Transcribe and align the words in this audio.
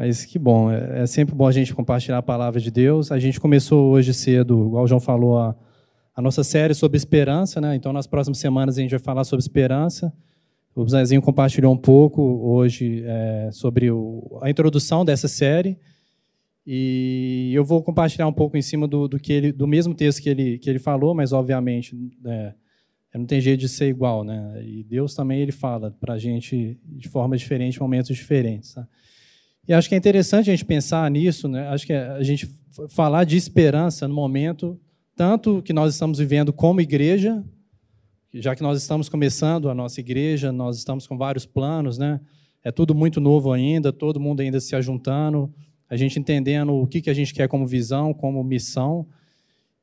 Mas 0.00 0.24
que 0.24 0.38
bom, 0.38 0.70
é, 0.70 1.02
é 1.02 1.06
sempre 1.06 1.34
bom 1.34 1.46
a 1.46 1.52
gente 1.52 1.74
compartilhar 1.74 2.16
a 2.16 2.22
palavra 2.22 2.58
de 2.58 2.70
Deus. 2.70 3.12
A 3.12 3.18
gente 3.18 3.38
começou 3.38 3.90
hoje 3.90 4.14
cedo, 4.14 4.68
igual 4.68 4.84
o 4.84 4.86
João 4.86 4.98
falou, 4.98 5.36
a, 5.36 5.54
a 6.16 6.22
nossa 6.22 6.42
série 6.42 6.72
sobre 6.72 6.96
esperança, 6.96 7.60
né? 7.60 7.76
Então, 7.76 7.92
nas 7.92 8.06
próximas 8.06 8.38
semanas 8.38 8.78
a 8.78 8.80
gente 8.80 8.92
vai 8.92 8.98
falar 8.98 9.24
sobre 9.24 9.42
esperança. 9.42 10.10
O 10.74 10.88
Zezinho 10.88 11.20
compartilhou 11.20 11.70
um 11.70 11.76
pouco 11.76 12.22
hoje 12.22 13.02
é, 13.04 13.50
sobre 13.52 13.90
o, 13.90 14.38
a 14.40 14.48
introdução 14.48 15.04
dessa 15.04 15.28
série. 15.28 15.78
E 16.66 17.50
eu 17.52 17.62
vou 17.62 17.82
compartilhar 17.82 18.26
um 18.26 18.32
pouco 18.32 18.56
em 18.56 18.62
cima 18.62 18.88
do, 18.88 19.06
do, 19.06 19.18
que 19.18 19.34
ele, 19.34 19.52
do 19.52 19.66
mesmo 19.66 19.92
texto 19.92 20.22
que 20.22 20.30
ele, 20.30 20.56
que 20.56 20.70
ele 20.70 20.78
falou, 20.78 21.14
mas 21.14 21.30
obviamente 21.30 21.94
é, 22.24 22.54
não 23.14 23.26
tem 23.26 23.38
jeito 23.38 23.60
de 23.60 23.68
ser 23.68 23.88
igual, 23.88 24.24
né? 24.24 24.62
E 24.64 24.82
Deus 24.82 25.14
também 25.14 25.42
ele 25.42 25.52
fala 25.52 25.94
para 26.00 26.14
a 26.14 26.18
gente 26.18 26.80
de 26.86 27.06
forma 27.10 27.36
diferente, 27.36 27.78
momentos 27.78 28.16
diferentes. 28.16 28.72
Tá? 28.72 28.88
E 29.70 29.72
acho 29.72 29.88
que 29.88 29.94
é 29.94 29.98
interessante 29.98 30.50
a 30.50 30.52
gente 30.52 30.64
pensar 30.64 31.08
nisso, 31.08 31.46
né? 31.46 31.68
Acho 31.68 31.86
que 31.86 31.92
a 31.92 32.20
gente 32.24 32.50
falar 32.88 33.22
de 33.22 33.36
esperança 33.36 34.08
no 34.08 34.14
momento 34.14 34.76
tanto 35.14 35.62
que 35.62 35.72
nós 35.72 35.94
estamos 35.94 36.18
vivendo 36.18 36.52
como 36.52 36.80
igreja, 36.80 37.44
já 38.34 38.56
que 38.56 38.64
nós 38.64 38.82
estamos 38.82 39.08
começando 39.08 39.70
a 39.70 39.74
nossa 39.74 40.00
igreja, 40.00 40.50
nós 40.50 40.76
estamos 40.76 41.06
com 41.06 41.16
vários 41.16 41.46
planos, 41.46 41.98
né? 41.98 42.18
É 42.64 42.72
tudo 42.72 42.96
muito 42.96 43.20
novo 43.20 43.52
ainda, 43.52 43.92
todo 43.92 44.18
mundo 44.18 44.40
ainda 44.40 44.58
se 44.58 44.74
ajuntando, 44.74 45.54
a 45.88 45.96
gente 45.96 46.18
entendendo 46.18 46.74
o 46.74 46.84
que, 46.84 47.00
que 47.00 47.08
a 47.08 47.14
gente 47.14 47.32
quer 47.32 47.46
como 47.46 47.64
visão, 47.64 48.12
como 48.12 48.42
missão. 48.42 49.06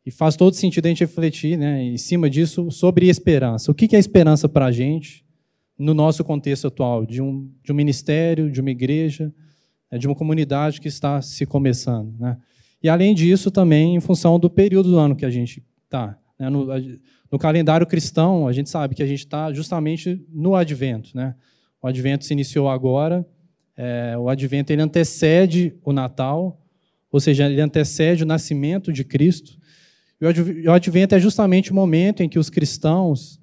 E 0.05 0.11
faz 0.11 0.35
todo 0.35 0.53
sentido 0.53 0.87
a 0.87 0.89
gente 0.89 0.99
refletir 0.99 1.57
né, 1.57 1.81
em 1.81 1.97
cima 1.97 2.29
disso 2.29 2.69
sobre 2.71 3.07
esperança. 3.07 3.71
O 3.71 3.73
que, 3.73 3.87
que 3.87 3.95
é 3.95 3.99
esperança 3.99 4.49
para 4.49 4.65
a 4.65 4.71
gente 4.71 5.23
no 5.79 5.93
nosso 5.93 6.25
contexto 6.25 6.67
atual, 6.67 7.05
de 7.05 7.21
um, 7.21 7.49
de 7.63 7.71
um 7.71 7.75
ministério, 7.75 8.51
de 8.51 8.59
uma 8.59 8.71
igreja, 8.71 9.33
né, 9.91 9.97
de 9.97 10.07
uma 10.07 10.15
comunidade 10.15 10.79
que 10.81 10.87
está 10.87 11.21
se 11.21 11.45
começando. 11.45 12.13
Né? 12.19 12.37
E, 12.81 12.89
além 12.89 13.13
disso, 13.13 13.49
também 13.49 13.95
em 13.95 13.99
função 13.99 14.39
do 14.39 14.49
período 14.49 14.91
do 14.91 14.97
ano 14.97 15.15
que 15.15 15.25
a 15.25 15.29
gente 15.29 15.63
está. 15.83 16.17
Né? 16.39 16.49
No, 16.49 16.65
no, 17.31 17.39
calendário 17.39 17.87
cristão, 17.87 18.47
a 18.47 18.53
gente 18.53 18.69
sabe 18.69 18.95
que 18.95 19.03
a 19.03 19.07
gente 19.07 19.19
está 19.19 19.51
justamente 19.51 20.23
no 20.29 20.55
advento. 20.55 21.11
Né? 21.15 21.35
O 21.81 21.87
advento 21.87 22.25
se 22.25 22.33
iniciou 22.33 22.69
agora, 22.69 23.25
é, 23.75 24.15
o 24.17 24.29
advento 24.29 24.73
ele 24.73 24.81
antecede 24.81 25.75
o 25.83 25.93
Natal, 25.93 26.61
ou 27.11 27.19
seja, 27.19 27.45
ele 27.45 27.61
antecede 27.61 28.23
o 28.23 28.25
nascimento 28.25 28.91
de 28.91 29.03
Cristo. 29.03 29.57
E 30.19 30.67
o 30.67 30.71
advento 30.71 31.13
é 31.13 31.19
justamente 31.19 31.71
o 31.71 31.75
momento 31.75 32.23
em 32.23 32.29
que 32.29 32.39
os 32.39 32.49
cristãos 32.49 33.39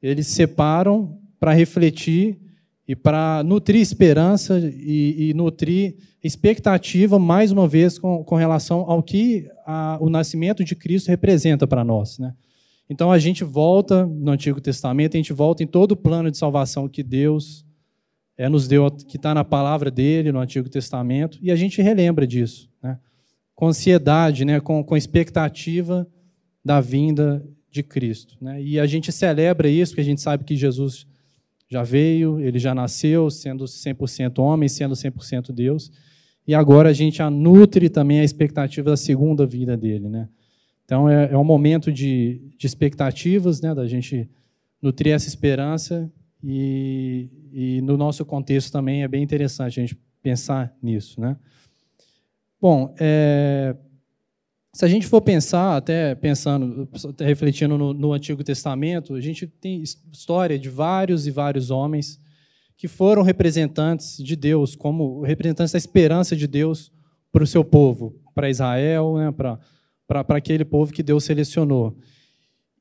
eles 0.00 0.26
separam 0.28 1.18
para 1.38 1.52
refletir 1.52 2.38
e 2.86 2.96
para 2.96 3.42
nutrir 3.44 3.80
esperança 3.80 4.58
e, 4.58 5.30
e, 5.30 5.34
nutrir 5.34 5.96
expectativa, 6.22 7.18
mais 7.18 7.52
uma 7.52 7.68
vez, 7.68 7.98
com, 7.98 8.24
com 8.24 8.34
relação 8.34 8.80
ao 8.80 9.02
que 9.02 9.48
a, 9.64 9.98
o 10.00 10.10
nascimento 10.10 10.64
de 10.64 10.74
Cristo 10.74 11.08
representa 11.08 11.66
para 11.66 11.84
nós. 11.84 12.18
Né? 12.18 12.34
Então 12.90 13.12
a 13.12 13.18
gente 13.18 13.44
volta 13.44 14.04
no 14.06 14.32
Antigo 14.32 14.60
Testamento, 14.60 15.16
a 15.16 15.18
gente 15.18 15.32
volta 15.32 15.62
em 15.62 15.66
todo 15.66 15.92
o 15.92 15.96
plano 15.96 16.30
de 16.30 16.36
salvação 16.36 16.88
que 16.88 17.02
Deus 17.02 17.64
é, 18.36 18.48
nos 18.48 18.66
deu, 18.66 18.90
que 18.90 19.16
está 19.16 19.32
na 19.32 19.44
palavra 19.44 19.90
dele, 19.90 20.32
no 20.32 20.40
Antigo 20.40 20.68
Testamento, 20.68 21.38
e 21.40 21.50
a 21.50 21.56
gente 21.56 21.80
relembra 21.80 22.26
disso, 22.26 22.68
né? 22.82 22.98
com 23.54 23.68
ansiedade, 23.68 24.44
né? 24.44 24.58
com, 24.58 24.82
com 24.82 24.96
expectativa 24.96 26.06
da 26.64 26.80
vinda 26.80 27.44
de 27.70 27.82
Cristo. 27.82 28.36
Né? 28.40 28.62
E 28.62 28.80
a 28.80 28.86
gente 28.86 29.12
celebra 29.12 29.68
isso, 29.68 29.92
porque 29.92 30.00
a 30.00 30.04
gente 30.04 30.20
sabe 30.20 30.44
que 30.44 30.56
Jesus 30.56 31.06
já 31.72 31.82
veio, 31.82 32.38
ele 32.38 32.58
já 32.58 32.74
nasceu, 32.74 33.30
sendo 33.30 33.64
100% 33.64 34.38
homem, 34.40 34.68
sendo 34.68 34.94
100% 34.94 35.52
Deus. 35.52 35.90
E 36.46 36.54
agora 36.54 36.90
a 36.90 36.92
gente 36.92 37.22
nutre 37.30 37.88
também 37.88 38.20
a 38.20 38.24
expectativa 38.24 38.90
da 38.90 38.96
segunda 38.96 39.46
vida 39.46 39.74
dele. 39.74 40.06
Né? 40.06 40.28
Então 40.84 41.08
é, 41.08 41.32
é 41.32 41.38
um 41.38 41.44
momento 41.44 41.90
de, 41.90 42.42
de 42.58 42.66
expectativas, 42.66 43.62
né, 43.62 43.74
da 43.74 43.86
gente 43.86 44.28
nutrir 44.82 45.14
essa 45.14 45.28
esperança. 45.28 46.12
E, 46.44 47.30
e 47.50 47.80
no 47.80 47.96
nosso 47.96 48.22
contexto 48.26 48.70
também 48.70 49.02
é 49.02 49.08
bem 49.08 49.22
interessante 49.22 49.80
a 49.80 49.82
gente 49.82 49.96
pensar 50.22 50.76
nisso. 50.82 51.18
Né? 51.22 51.34
Bom, 52.60 52.94
é, 53.00 53.74
se 54.74 54.84
a 54.86 54.88
gente 54.88 55.06
for 55.06 55.20
pensar, 55.20 55.76
até 55.76 56.14
pensando, 56.14 56.88
até 57.10 57.26
refletindo 57.26 57.76
no, 57.76 57.92
no, 57.92 58.12
Antigo 58.12 58.42
Testamento, 58.42 59.14
a 59.14 59.20
gente 59.20 59.46
tem 59.46 59.82
história 59.82 60.58
de 60.58 60.70
vários 60.70 61.26
e 61.26 61.30
vários 61.30 61.70
homens 61.70 62.18
que 62.76 62.88
foram 62.88 63.22
representantes 63.22 64.16
de 64.16 64.34
Deus, 64.34 64.74
como 64.74 65.20
representantes 65.20 65.72
da 65.72 65.78
esperança 65.78 66.34
de 66.34 66.46
Deus 66.46 66.90
para 67.30 67.44
o 67.44 67.46
seu 67.46 67.62
povo, 67.62 68.18
para 68.34 68.48
Israel, 68.48 69.16
né, 69.18 69.30
para, 69.30 69.60
para, 70.08 70.24
para 70.24 70.38
aquele 70.38 70.64
povo 70.64 70.90
que 70.90 71.02
Deus 71.02 71.24
selecionou. 71.24 71.94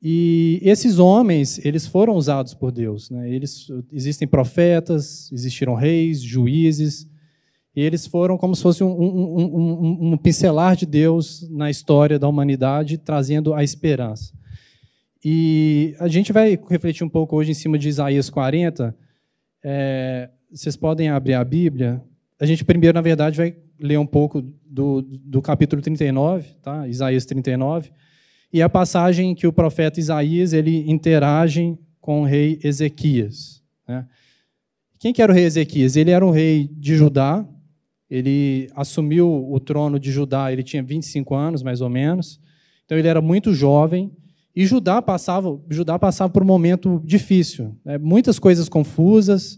E 0.02 0.60
esses 0.64 0.98
homens, 0.98 1.64
eles 1.64 1.86
foram 1.86 2.16
usados 2.16 2.54
por 2.54 2.72
Deus. 2.72 3.10
Né? 3.10 3.30
Eles, 3.30 3.68
existem 3.92 4.28
profetas, 4.28 5.32
existiram 5.32 5.76
reis, 5.76 6.22
juízes, 6.22 7.08
e 7.76 7.82
eles 7.82 8.06
foram 8.06 8.38
como 8.38 8.56
se 8.56 8.62
fosse 8.62 8.84
um, 8.84 8.92
um, 8.92 9.38
um, 9.40 10.14
um, 10.14 10.18
pincelar 10.18 10.76
de 10.76 10.86
Deus 10.86 11.50
na 11.50 11.70
história 11.70 12.20
da 12.20 12.28
humanidade, 12.28 12.98
trazendo 12.98 13.54
a 13.54 13.64
esperança. 13.64 14.34
E 15.24 15.96
a 16.00 16.08
gente 16.08 16.34
vai 16.34 16.60
refletir 16.70 17.04
um 17.04 17.10
pouco 17.10 17.36
hoje 17.36 17.52
em 17.52 17.54
cima 17.54 17.78
de 17.78 17.88
Isaías 17.88 18.30
40. 18.30 18.96
É, 19.64 20.30
vocês 20.52 20.76
podem 20.76 21.10
abrir 21.10 21.36
a 21.36 21.44
Bíblia. 21.44 22.04
A 22.40 22.46
gente 22.46 22.66
primeiro, 22.66 22.96
na 22.96 23.02
verdade, 23.02 23.38
vai 23.38 23.56
ler 23.80 23.98
um 23.98 24.06
pouco 24.06 24.42
do, 24.66 25.02
do 25.02 25.42
capítulo 25.42 25.82
39, 25.82 26.50
tá? 26.62 26.88
Isaías 26.88 27.26
39, 27.26 27.92
e 28.52 28.62
a 28.62 28.68
passagem 28.68 29.34
que 29.34 29.48
o 29.48 29.54
profeta 29.54 30.00
Isaías 30.00 30.52
ele 30.52 30.90
interage 30.92 31.78
com 32.02 32.22
o 32.22 32.26
rei 32.26 32.60
Ezequias. 32.64 33.64
Né? 33.88 34.06
Quem 35.00 35.14
que 35.14 35.22
era 35.22 35.32
o 35.32 35.36
rei 35.36 35.46
Ezequias? 35.46 35.96
Ele 35.96 36.12
era 36.12 36.26
um 36.26 36.32
rei 36.32 36.70
de 36.74 36.96
Judá, 36.96 37.48
ele 38.12 38.70
assumiu 38.76 39.50
o 39.50 39.58
trono 39.58 39.98
de 39.98 40.12
Judá, 40.12 40.52
ele 40.52 40.64
tinha 40.64 40.84
25 40.84 41.34
anos, 41.34 41.64
mais 41.64 41.80
ou 41.80 41.90
menos. 41.90 42.42
Então 42.84 42.98
ele 42.98 43.08
era 43.08 43.22
muito 43.22 43.54
jovem. 43.54 44.12
E 44.54 44.66
Judá 44.66 45.02
passava, 45.02 45.58
Judá 45.70 45.98
passava 45.98 46.30
por 46.30 46.44
um 46.44 46.46
momento 46.46 47.02
difícil, 47.06 47.74
né? 47.86 47.98
muitas 47.98 48.38
coisas 48.38 48.68
confusas. 48.68 49.58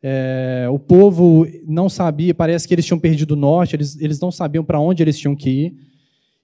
É, 0.00 0.68
o 0.70 0.78
povo 0.78 1.44
não 1.66 1.88
sabia, 1.88 2.32
parece 2.32 2.68
que 2.68 2.72
eles 2.72 2.86
tinham 2.86 3.00
perdido 3.00 3.32
o 3.32 3.36
norte, 3.36 3.74
eles, 3.74 4.00
eles 4.00 4.20
não 4.20 4.30
sabiam 4.30 4.62
para 4.62 4.78
onde 4.78 5.02
eles 5.02 5.18
tinham 5.18 5.34
que 5.34 5.50
ir. 5.50 5.74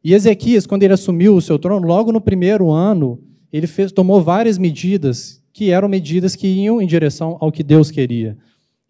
E 0.02 0.12
Ezequias, 0.12 0.66
quando 0.66 0.82
ele 0.82 0.92
assumiu 0.92 1.36
o 1.36 1.40
seu 1.40 1.56
trono, 1.56 1.86
logo 1.86 2.10
no 2.10 2.20
primeiro 2.20 2.72
ano, 2.72 3.22
ele 3.52 3.68
fez, 3.68 3.92
tomou 3.92 4.20
várias 4.20 4.58
medidas 4.58 5.40
que 5.52 5.70
eram 5.70 5.88
medidas 5.88 6.34
que 6.34 6.48
iam 6.48 6.82
em 6.82 6.86
direção 6.86 7.38
ao 7.40 7.52
que 7.52 7.62
Deus 7.62 7.92
queria. 7.92 8.36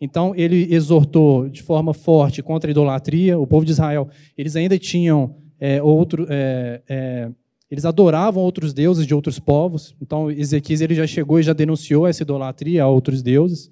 Então, 0.00 0.34
ele 0.34 0.74
exortou 0.74 1.48
de 1.48 1.62
forma 1.62 1.94
forte 1.94 2.42
contra 2.42 2.68
a 2.68 2.72
idolatria. 2.72 3.38
O 3.38 3.46
povo 3.46 3.64
de 3.64 3.72
Israel, 3.72 4.08
eles 4.36 4.56
ainda 4.56 4.78
tinham 4.78 5.36
é, 5.58 5.82
outro, 5.82 6.26
é, 6.28 6.82
é, 6.88 7.30
eles 7.70 7.84
adoravam 7.84 8.42
outros 8.42 8.72
deuses 8.72 9.06
de 9.06 9.14
outros 9.14 9.38
povos. 9.38 9.96
Então, 10.00 10.30
Ezequias 10.30 10.80
ele 10.80 10.94
já 10.94 11.06
chegou 11.06 11.38
e 11.38 11.42
já 11.42 11.52
denunciou 11.52 12.06
essa 12.06 12.22
idolatria 12.22 12.82
a 12.82 12.88
outros 12.88 13.22
deuses. 13.22 13.70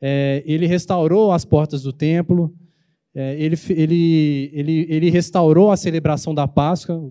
É, 0.00 0.42
ele 0.46 0.66
restaurou 0.66 1.32
as 1.32 1.44
portas 1.44 1.82
do 1.82 1.92
templo. 1.92 2.54
É, 3.14 3.34
ele, 3.34 3.58
ele, 3.70 4.50
ele, 4.52 4.86
ele 4.88 5.10
restaurou 5.10 5.72
a 5.72 5.76
celebração 5.76 6.34
da 6.34 6.46
Páscoa. 6.46 7.10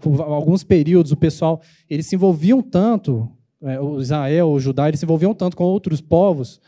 Por, 0.00 0.20
alguns 0.22 0.64
períodos, 0.64 1.12
o 1.12 1.16
pessoal 1.16 1.60
eles 1.90 2.06
se 2.06 2.14
envolviam 2.14 2.62
tanto, 2.62 3.28
é, 3.62 3.78
o 3.78 4.00
Israel, 4.00 4.50
o 4.50 4.58
Judá, 4.58 4.88
eles 4.88 4.98
se 4.98 5.04
envolviam 5.04 5.34
tanto 5.34 5.56
com 5.56 5.64
outros 5.64 6.00
povos 6.00 6.60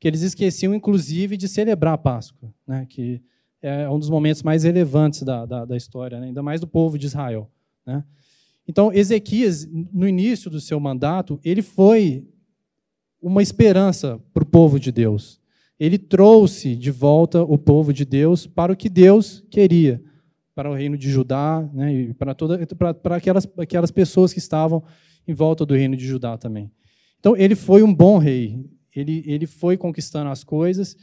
que 0.00 0.08
eles 0.08 0.22
esqueciam, 0.22 0.74
inclusive, 0.74 1.36
de 1.36 1.46
celebrar 1.46 1.92
a 1.92 1.98
Páscoa, 1.98 2.52
né? 2.66 2.86
que 2.88 3.20
é 3.60 3.88
um 3.90 3.98
dos 3.98 4.08
momentos 4.08 4.42
mais 4.42 4.64
relevantes 4.64 5.22
da, 5.22 5.44
da, 5.44 5.66
da 5.66 5.76
história, 5.76 6.18
né? 6.18 6.28
ainda 6.28 6.42
mais 6.42 6.58
do 6.58 6.66
povo 6.66 6.98
de 6.98 7.04
Israel. 7.04 7.50
Né? 7.86 8.02
Então, 8.66 8.90
Ezequias, 8.90 9.68
no 9.70 10.08
início 10.08 10.50
do 10.50 10.58
seu 10.58 10.80
mandato, 10.80 11.38
ele 11.44 11.60
foi 11.60 12.26
uma 13.20 13.42
esperança 13.42 14.18
para 14.32 14.42
o 14.42 14.46
povo 14.46 14.80
de 14.80 14.90
Deus. 14.90 15.38
Ele 15.78 15.98
trouxe 15.98 16.74
de 16.74 16.90
volta 16.90 17.42
o 17.42 17.58
povo 17.58 17.92
de 17.92 18.06
Deus 18.06 18.46
para 18.46 18.72
o 18.72 18.76
que 18.76 18.88
Deus 18.88 19.44
queria, 19.50 20.02
para 20.54 20.70
o 20.70 20.74
reino 20.74 20.96
de 20.96 21.10
Judá, 21.10 21.68
né, 21.74 21.92
e 21.92 22.14
para, 22.14 22.34
toda, 22.34 22.66
para, 22.74 22.94
para 22.94 23.16
aquelas, 23.16 23.46
aquelas 23.58 23.90
pessoas 23.90 24.32
que 24.32 24.38
estavam 24.38 24.82
em 25.28 25.34
volta 25.34 25.66
do 25.66 25.74
reino 25.74 25.94
de 25.94 26.06
Judá 26.06 26.38
também. 26.38 26.70
Então, 27.18 27.36
ele 27.36 27.54
foi 27.54 27.82
um 27.82 27.94
bom 27.94 28.16
rei 28.16 28.64
ele, 28.94 29.22
ele 29.26 29.46
foi 29.46 29.76
conquistando 29.76 30.30
as 30.30 30.44
coisas. 30.44 30.96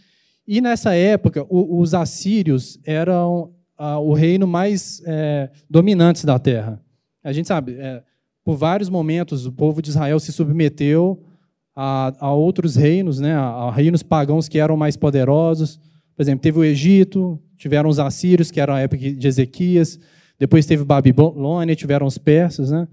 E 0.48 0.62
nessa 0.62 0.94
época, 0.94 1.46
o, 1.50 1.80
os 1.80 1.94
assírios 1.94 2.80
eram 2.86 3.52
a, 3.78 4.00
o 4.00 4.14
reino 4.14 4.48
mais 4.48 5.02
é, 5.06 5.50
dominante 5.70 6.26
da 6.26 6.40
terra. 6.40 6.82
A 7.24 7.34
gente 7.34 7.48
sabe, 7.48 7.74
é, 7.74 8.02
por 8.44 8.56
vários 8.56 8.90
momentos, 8.90 9.46
o 9.46 9.52
povo 9.52 9.82
de 9.82 9.90
Israel 9.90 10.20
se 10.20 10.32
submeteu 10.32 11.22
a, 11.76 12.14
a 12.20 12.34
outros 12.34 12.76
reinos, 12.76 13.20
né, 13.20 13.34
a, 13.36 13.42
a 13.42 13.72
reinos 13.72 14.02
pagãos 14.02 14.48
que 14.48 14.58
eram 14.58 14.78
mais 14.78 14.96
poderosos. 14.96 15.80
Por 16.16 16.24
exemplo, 16.24 16.42
teve 16.42 16.58
o 16.58 16.64
Egito, 16.64 17.40
tiveram 17.58 17.90
os 17.90 18.00
assírios, 18.00 18.50
que 18.50 18.60
era 18.60 18.76
a 18.76 18.80
época 18.80 19.12
de 19.12 19.28
Ezequias, 19.28 20.00
depois 20.40 20.66
teve 20.66 20.84
Babilônia, 20.84 21.76
tiveram 21.76 22.06
os 22.06 22.18
persas, 22.18 22.72
né? 22.72 22.88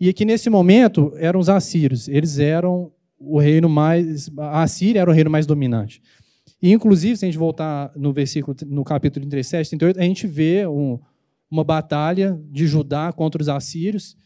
E 0.00 0.08
aqui 0.08 0.24
nesse 0.24 0.50
momento 0.50 1.12
eram 1.16 1.38
os 1.38 1.48
assírios, 1.48 2.08
eles 2.08 2.38
eram 2.38 2.90
o 3.24 3.38
reino 3.38 3.68
mais. 3.68 4.30
A 4.36 4.66
Síria 4.66 5.00
era 5.00 5.10
o 5.10 5.14
reino 5.14 5.30
mais 5.30 5.46
dominante. 5.46 6.02
E, 6.60 6.72
inclusive, 6.72 7.16
se 7.16 7.24
a 7.24 7.28
gente 7.28 7.38
voltar 7.38 7.92
no 7.96 8.12
versículo, 8.12 8.56
no 8.66 8.84
capítulo 8.84 9.26
37, 9.26 9.70
38, 9.70 10.00
a 10.00 10.04
gente 10.04 10.26
vê 10.26 10.66
um, 10.66 10.98
uma 11.50 11.64
batalha 11.64 12.40
de 12.50 12.66
Judá 12.66 13.12
contra 13.12 13.42
os 13.42 13.48
assírios. 13.48 14.16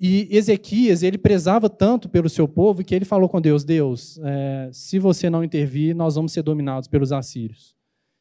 E 0.00 0.28
Ezequias, 0.30 1.02
ele 1.02 1.18
prezava 1.18 1.68
tanto 1.68 2.08
pelo 2.08 2.28
seu 2.28 2.48
povo 2.48 2.82
que 2.82 2.94
ele 2.94 3.04
falou 3.04 3.28
com 3.28 3.40
Deus: 3.40 3.64
Deus, 3.64 4.18
é, 4.22 4.70
se 4.72 4.98
você 4.98 5.28
não 5.28 5.44
intervir, 5.44 5.94
nós 5.94 6.14
vamos 6.14 6.32
ser 6.32 6.42
dominados 6.42 6.88
pelos 6.88 7.12
assírios. 7.12 7.74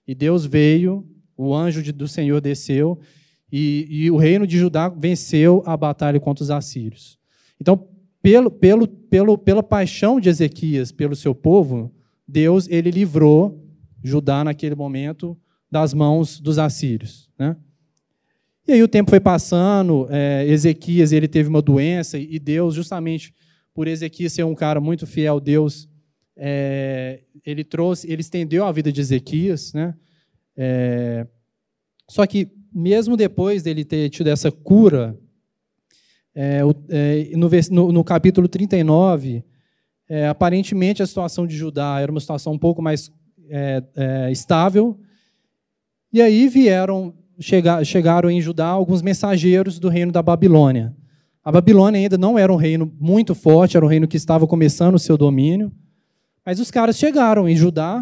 E 0.07 0.15
Deus 0.15 0.45
veio, 0.45 1.07
o 1.37 1.53
anjo 1.55 1.93
do 1.93 2.07
Senhor 2.07 2.41
desceu, 2.41 2.99
e, 3.51 3.87
e 3.89 4.11
o 4.11 4.17
reino 4.17 4.45
de 4.45 4.57
Judá 4.57 4.89
venceu 4.89 5.63
a 5.65 5.77
batalha 5.77 6.19
contra 6.19 6.43
os 6.43 6.51
assírios. 6.51 7.17
Então, 7.61 7.87
pelo, 8.21 8.51
pelo, 8.51 8.87
pelo, 8.87 9.37
pela 9.37 9.63
paixão 9.63 10.19
de 10.19 10.29
Ezequias 10.29 10.91
pelo 10.91 11.15
seu 11.15 11.33
povo, 11.33 11.93
Deus 12.27 12.67
ele 12.67 12.91
livrou 12.91 13.65
Judá 14.03 14.43
naquele 14.43 14.75
momento 14.75 15.37
das 15.71 15.93
mãos 15.93 16.39
dos 16.39 16.57
assírios. 16.57 17.29
Né? 17.37 17.55
E 18.67 18.73
aí 18.73 18.83
o 18.83 18.87
tempo 18.87 19.09
foi 19.09 19.19
passando, 19.19 20.07
é, 20.09 20.45
Ezequias 20.47 21.11
ele 21.11 21.27
teve 21.27 21.49
uma 21.49 21.61
doença 21.61 22.17
e 22.17 22.37
Deus, 22.39 22.75
justamente 22.75 23.33
por 23.73 23.87
Ezequias 23.87 24.33
ser 24.33 24.43
um 24.43 24.55
cara 24.55 24.79
muito 24.79 25.07
fiel, 25.07 25.39
Deus 25.39 25.89
é, 26.35 27.21
ele 27.45 27.63
trouxe, 27.63 28.11
ele 28.11 28.21
estendeu 28.21 28.65
a 28.65 28.71
vida 28.71 28.91
de 28.91 29.01
Ezequias, 29.01 29.73
né? 29.73 29.93
É, 30.55 31.25
só 32.07 32.25
que 32.25 32.49
mesmo 32.73 33.17
depois 33.17 33.63
dele 33.63 33.83
ter 33.83 34.09
tido 34.09 34.27
essa 34.27 34.51
cura 34.51 35.17
é, 36.41 36.61
é, 36.87 37.35
no, 37.69 37.91
no, 37.91 38.01
capítulo 38.01 38.47
39, 38.47 39.43
é, 40.07 40.29
aparentemente 40.29 41.03
a 41.03 41.05
situação 41.05 41.45
de 41.45 41.53
Judá 41.53 41.99
era 41.99 42.09
uma 42.09 42.21
situação 42.21 42.53
um 42.53 42.57
pouco 42.57 42.81
mais 42.81 43.11
é, 43.49 43.83
é, 43.93 44.31
estável. 44.31 44.97
E 46.13 46.21
aí 46.21 46.47
vieram, 46.47 47.13
chega, 47.41 47.83
chegaram 47.83 48.31
em 48.31 48.39
Judá 48.39 48.67
alguns 48.67 49.01
mensageiros 49.01 49.79
do 49.79 49.89
reino 49.89 50.13
da 50.13 50.21
Babilônia. 50.21 50.95
A 51.43 51.51
Babilônia 51.51 51.99
ainda 51.99 52.17
não 52.17 52.39
era 52.39 52.53
um 52.53 52.55
reino 52.55 52.89
muito 52.97 53.35
forte, 53.35 53.75
era 53.75 53.85
um 53.85 53.89
reino 53.89 54.07
que 54.07 54.15
estava 54.15 54.47
começando 54.47 54.95
o 54.95 54.99
seu 54.99 55.17
domínio. 55.17 55.69
Mas 56.45 56.61
os 56.61 56.71
caras 56.71 56.97
chegaram 56.97 57.49
em 57.49 57.55
Judá, 57.55 58.01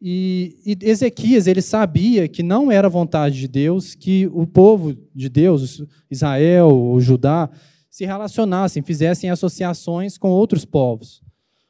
e, 0.00 0.56
e, 0.64 0.88
Ezequias 0.88 1.46
ele 1.46 1.60
sabia 1.60 2.26
que 2.26 2.42
não 2.42 2.72
era 2.72 2.88
vontade 2.88 3.38
de 3.38 3.46
Deus 3.46 3.94
que 3.94 4.26
o 4.32 4.46
povo 4.46 4.96
de 5.14 5.28
Deus, 5.28 5.84
Israel, 6.10 6.68
o 6.68 6.98
Judá, 7.00 7.50
se 7.90 8.06
relacionassem, 8.06 8.82
fizessem 8.82 9.28
associações 9.28 10.16
com 10.16 10.30
outros 10.30 10.64
povos. 10.64 11.22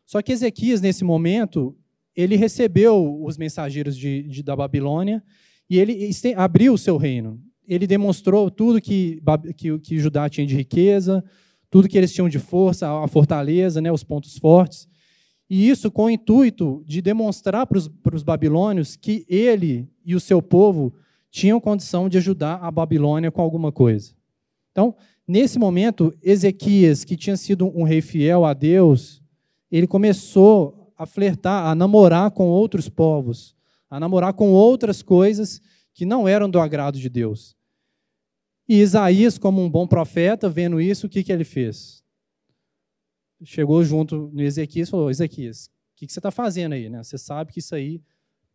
Só 0.06 0.22
que 0.22 0.32
Ezequias, 0.32 0.80
nesse 0.80 1.02
momento, 1.02 1.76
ele 2.14 2.36
recebeu 2.36 3.22
os 3.24 3.36
mensageiros 3.36 3.96
de, 3.96 4.24
de, 4.24 4.42
da 4.42 4.54
Babilônia 4.54 5.22
e 5.68 5.78
ele 5.78 6.10
abriu 6.36 6.74
o 6.74 6.78
seu 6.78 6.96
reino. 6.96 7.40
Ele 7.66 7.86
demonstrou 7.86 8.50
tudo 8.50 8.80
que, 8.80 9.20
que, 9.56 9.78
que 9.78 9.98
Judá 9.98 10.28
tinha 10.28 10.46
de 10.46 10.54
riqueza, 10.54 11.24
tudo 11.70 11.88
que 11.88 11.96
eles 11.96 12.12
tinham 12.12 12.28
de 12.28 12.38
força, 12.38 12.88
a 12.90 13.08
fortaleza, 13.08 13.80
né, 13.80 13.90
os 13.90 14.04
pontos 14.04 14.36
fortes. 14.36 14.88
E 15.50 15.68
isso 15.68 15.90
com 15.90 16.04
o 16.04 16.10
intuito 16.10 16.84
de 16.86 17.02
demonstrar 17.02 17.66
para 17.66 17.76
os 18.14 18.22
babilônios 18.22 18.94
que 18.94 19.26
ele 19.28 19.90
e 20.04 20.14
o 20.14 20.20
seu 20.20 20.40
povo 20.40 20.94
tinham 21.28 21.60
condição 21.60 22.08
de 22.08 22.16
ajudar 22.18 22.60
a 22.62 22.70
Babilônia 22.70 23.32
com 23.32 23.42
alguma 23.42 23.72
coisa. 23.72 24.14
Então, 24.70 24.94
nesse 25.26 25.58
momento, 25.58 26.14
Ezequias, 26.22 27.02
que 27.02 27.16
tinha 27.16 27.36
sido 27.36 27.66
um 27.76 27.82
rei 27.82 28.00
fiel 28.00 28.44
a 28.44 28.54
Deus, 28.54 29.20
ele 29.72 29.88
começou 29.88 30.92
a 30.96 31.04
flertar, 31.04 31.66
a 31.66 31.74
namorar 31.74 32.30
com 32.30 32.46
outros 32.46 32.88
povos, 32.88 33.56
a 33.90 33.98
namorar 33.98 34.32
com 34.34 34.52
outras 34.52 35.02
coisas 35.02 35.60
que 35.92 36.04
não 36.04 36.28
eram 36.28 36.48
do 36.48 36.60
agrado 36.60 36.96
de 36.96 37.08
Deus. 37.08 37.56
E 38.68 38.80
Isaías, 38.80 39.36
como 39.36 39.60
um 39.60 39.68
bom 39.68 39.84
profeta, 39.84 40.48
vendo 40.48 40.80
isso, 40.80 41.08
o 41.08 41.10
que, 41.10 41.24
que 41.24 41.32
ele 41.32 41.42
fez? 41.42 41.99
Chegou 43.42 43.82
junto 43.84 44.30
no 44.32 44.42
Ezequias 44.42 44.88
e 44.88 44.90
falou: 44.90 45.10
Ezequias, 45.10 45.66
o 45.66 45.70
que, 45.96 46.10
você 46.10 46.18
está 46.18 46.30
fazendo 46.30 46.72
aí? 46.72 46.88
Né? 46.88 47.02
Você 47.02 47.18
sabe 47.18 47.52
que 47.52 47.58
isso 47.58 47.74
aí 47.74 48.02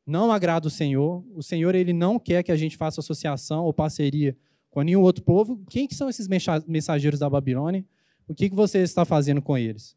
não 0.06 0.32
agrada 0.32 0.68
o 0.68 0.72
Senhor. 0.72 1.24
O 1.34 1.42
Senhor 1.42 1.74
ele 1.76 1.94
não 1.94 2.20
quer 2.20 2.44
que 2.44 2.52
a 2.52 2.56
gente 2.56 2.78
faça 2.78 3.02
associação 3.02 3.66
ou 3.66 3.74
parceria 3.74 4.36
com 4.70 4.82
nenhum 4.82 5.02
outro 5.02 5.24
povo. 5.24 5.62
Quem 5.70 5.88
que 5.88 5.96
são 5.96 6.10
esses 6.10 6.28
mensageiros 6.68 7.20
da 7.20 7.30
Babilônia? 7.30 7.86
O 8.28 8.34
que, 8.34 8.50
que 8.50 8.56
você 8.56 8.80
está 8.80 9.06
fazendo 9.06 9.42
com 9.42 9.58
eles? 9.58 9.96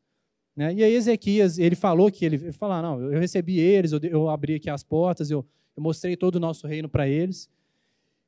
Né? 0.55 0.75
E 0.75 0.85
aí 0.85 0.94
Ezequias, 0.94 1.58
ele 1.58 1.76
falou 1.76 2.11
que 2.11 2.25
ele, 2.25 2.37
ele 2.37 2.52
falou, 2.52 2.76
ah, 2.76 2.82
não, 2.82 3.00
eu 3.12 3.20
recebi 3.20 3.58
eles, 3.58 3.93
eu, 3.93 4.00
eu, 4.02 4.29
abri 4.29 4.56
aqui 4.56 4.69
as 4.69 4.82
portas, 4.82 5.31
eu, 5.31 5.46
eu 5.76 5.82
mostrei 5.82 6.17
todo 6.17 6.37
o 6.37 6.40
nosso 6.40 6.67
reino 6.67 6.88
para 6.88 7.08
eles. 7.08 7.49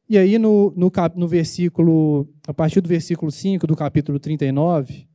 E 0.08 0.16
aí 0.16 0.38
no, 0.38 0.72
no, 0.76 0.92
no 1.16 1.28
versículo, 1.28 2.28
a 2.46 2.54
partir 2.54 2.80
do 2.80 2.88
versículo 2.88 3.30
5 3.30 3.66
do 3.66 3.76
capítulo 3.76 4.18
39, 4.18 5.09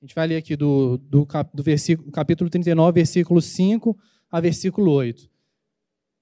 a 0.00 0.04
gente 0.04 0.14
vai 0.14 0.28
ler 0.28 0.36
aqui 0.36 0.54
do, 0.54 0.96
do, 0.98 1.26
do 1.52 1.62
versículo, 1.62 2.10
capítulo 2.12 2.48
39, 2.48 2.92
versículo 2.92 3.42
5 3.42 3.98
a 4.30 4.40
versículo 4.40 4.92
8. 4.92 5.28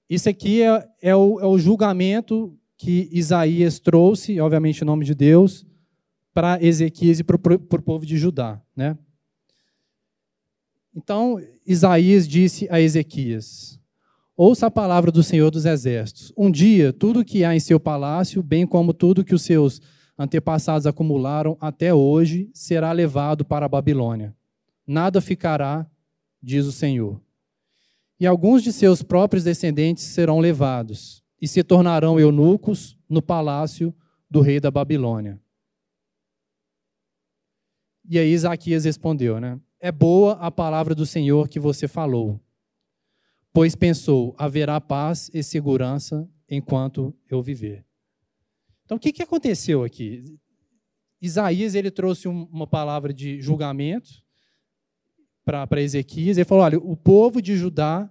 Isso 0.09 0.27
aqui 0.27 0.63
é, 0.63 0.87
é, 1.01 1.15
o, 1.15 1.39
é 1.39 1.45
o 1.45 1.59
julgamento 1.59 2.57
que 2.75 3.07
Isaías 3.11 3.79
trouxe, 3.79 4.39
obviamente 4.39 4.81
em 4.81 4.85
nome 4.85 5.05
de 5.05 5.13
Deus, 5.13 5.65
para 6.33 6.63
Ezequias 6.63 7.19
e 7.19 7.23
para 7.23 7.35
o 7.35 7.81
povo 7.81 8.05
de 8.05 8.17
Judá. 8.17 8.59
Né? 8.75 8.97
Então, 10.95 11.39
Isaías 11.65 12.27
disse 12.27 12.67
a 12.71 12.81
Ezequias: 12.81 13.79
Ouça 14.35 14.67
a 14.67 14.71
palavra 14.71 15.11
do 15.11 15.21
Senhor 15.21 15.51
dos 15.51 15.65
Exércitos. 15.65 16.33
Um 16.35 16.49
dia, 16.49 16.91
tudo 16.91 17.25
que 17.25 17.43
há 17.43 17.55
em 17.55 17.59
seu 17.59 17.79
palácio, 17.79 18.41
bem 18.41 18.65
como 18.65 18.93
tudo 18.93 19.23
que 19.23 19.35
os 19.35 19.43
seus 19.43 19.81
antepassados 20.17 20.87
acumularam 20.87 21.57
até 21.59 21.93
hoje, 21.93 22.49
será 22.53 22.91
levado 22.91 23.45
para 23.45 23.65
a 23.65 23.69
Babilônia. 23.69 24.35
Nada 24.85 25.21
ficará, 25.21 25.85
diz 26.41 26.65
o 26.65 26.71
Senhor. 26.71 27.21
E 28.19 28.25
alguns 28.25 28.63
de 28.63 28.73
seus 28.73 29.03
próprios 29.03 29.43
descendentes 29.43 30.03
serão 30.03 30.39
levados 30.39 31.23
e 31.39 31.47
se 31.47 31.63
tornarão 31.63 32.19
eunucos 32.19 32.97
no 33.07 33.21
palácio 33.21 33.93
do 34.29 34.41
rei 34.41 34.59
da 34.59 34.71
Babilônia. 34.71 35.39
E 38.09 38.17
aí 38.17 38.31
Isaquias 38.31 38.85
respondeu, 38.85 39.39
né? 39.39 39.59
É 39.79 39.91
boa 39.91 40.33
a 40.33 40.49
palavra 40.49 40.95
do 40.95 41.05
Senhor 41.05 41.47
que 41.47 41.59
você 41.59 41.87
falou, 41.87 42.39
pois 43.53 43.75
pensou, 43.75 44.33
haverá 44.37 44.81
paz 44.81 45.29
e 45.33 45.43
segurança 45.43 46.27
enquanto 46.49 47.13
eu 47.29 47.41
viver. 47.41 47.86
Então, 48.87 48.95
o 48.95 48.99
que, 48.99 49.11
que 49.11 49.21
aconteceu 49.21 49.83
aqui? 49.83 50.39
Isaías 51.21 51.75
ele 51.75 51.91
trouxe 51.91 52.29
uma 52.29 52.65
palavra 52.65 53.13
de 53.13 53.41
julgamento 53.41 54.09
para 55.43 55.81
Ezequias. 55.81 56.37
Ele 56.37 56.45
falou: 56.45 56.63
olha, 56.63 56.79
o 56.79 56.95
povo 56.95 57.41
de 57.41 57.57
Judá 57.57 58.09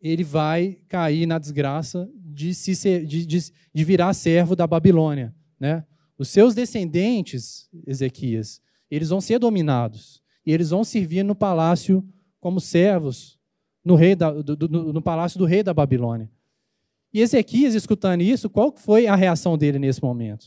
ele 0.00 0.22
vai 0.22 0.78
cair 0.86 1.26
na 1.26 1.40
desgraça 1.40 2.08
de, 2.14 2.54
se 2.54 2.72
de, 3.04 3.26
de, 3.26 3.38
de 3.74 3.84
virar 3.84 4.14
servo 4.14 4.54
da 4.54 4.64
Babilônia. 4.64 5.34
Né? 5.58 5.84
Os 6.16 6.28
seus 6.28 6.54
descendentes, 6.54 7.68
Ezequias, 7.84 8.60
eles 8.88 9.08
vão 9.08 9.20
ser 9.20 9.40
dominados. 9.40 10.22
E 10.46 10.52
eles 10.52 10.70
vão 10.70 10.84
servir 10.84 11.24
no 11.24 11.34
palácio 11.34 12.06
como 12.38 12.60
servos 12.60 13.40
no, 13.84 13.96
rei 13.96 14.14
da, 14.14 14.30
do, 14.30 14.54
do, 14.54 14.92
no 14.92 15.02
palácio 15.02 15.36
do 15.36 15.44
rei 15.44 15.64
da 15.64 15.74
Babilônia. 15.74 16.30
E 17.12 17.20
Ezequias, 17.20 17.74
escutando 17.74 18.22
isso, 18.22 18.48
qual 18.48 18.74
foi 18.76 19.06
a 19.06 19.14
reação 19.14 19.58
dele 19.58 19.78
nesse 19.78 20.02
momento? 20.02 20.46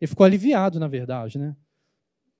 Ele 0.00 0.08
ficou 0.08 0.24
aliviado, 0.24 0.78
na 0.78 0.88
verdade, 0.88 1.38
né? 1.38 1.56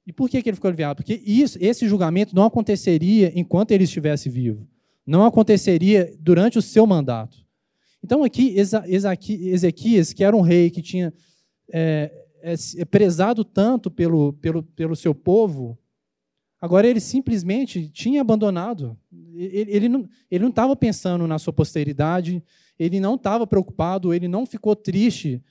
E 0.06 0.12
por 0.12 0.28
que, 0.28 0.38
ele 0.38 0.54
ficou 0.54 0.68
aliviado? 0.68 0.96
Porque 0.96 1.22
isso, 1.24 1.58
esse 1.60 1.88
julgamento 1.88 2.34
não 2.34 2.44
aconteceria 2.44 3.32
enquanto 3.38 3.70
ele 3.70 3.84
estivesse 3.84 4.28
vivo. 4.28 4.66
Não 5.06 5.24
aconteceria 5.24 6.14
durante 6.18 6.58
o 6.58 6.62
seu 6.62 6.86
mandato. 6.86 7.36
Então, 8.02 8.24
aqui, 8.24 8.54
Ezequias, 8.56 10.12
que 10.12 10.24
era 10.24 10.36
um 10.36 10.40
rei 10.40 10.70
que 10.70 10.80
tinha 10.80 11.12
é, 11.72 12.10
é, 12.42 12.54
é 12.78 12.84
prezado 12.84 13.44
tanto 13.44 13.90
pelo, 13.90 14.32
pelo, 14.34 14.62
pelo 14.62 14.96
seu 14.96 15.14
povo, 15.14 15.78
Agora, 16.60 16.86
ele 16.86 17.00
simplesmente 17.00 17.88
tinha 17.88 18.20
abandonado. 18.20 18.96
Ele, 19.34 20.08
ele 20.30 20.42
não 20.42 20.50
estava 20.50 20.76
pensando 20.76 21.26
na 21.26 21.38
sua 21.38 21.52
posteridade, 21.52 22.42
ele 22.78 23.00
não 23.00 23.14
estava 23.14 23.46
preocupado, 23.46 24.12
ele 24.12 24.28
não 24.28 24.44
ficou 24.44 24.76
triste 24.76 25.42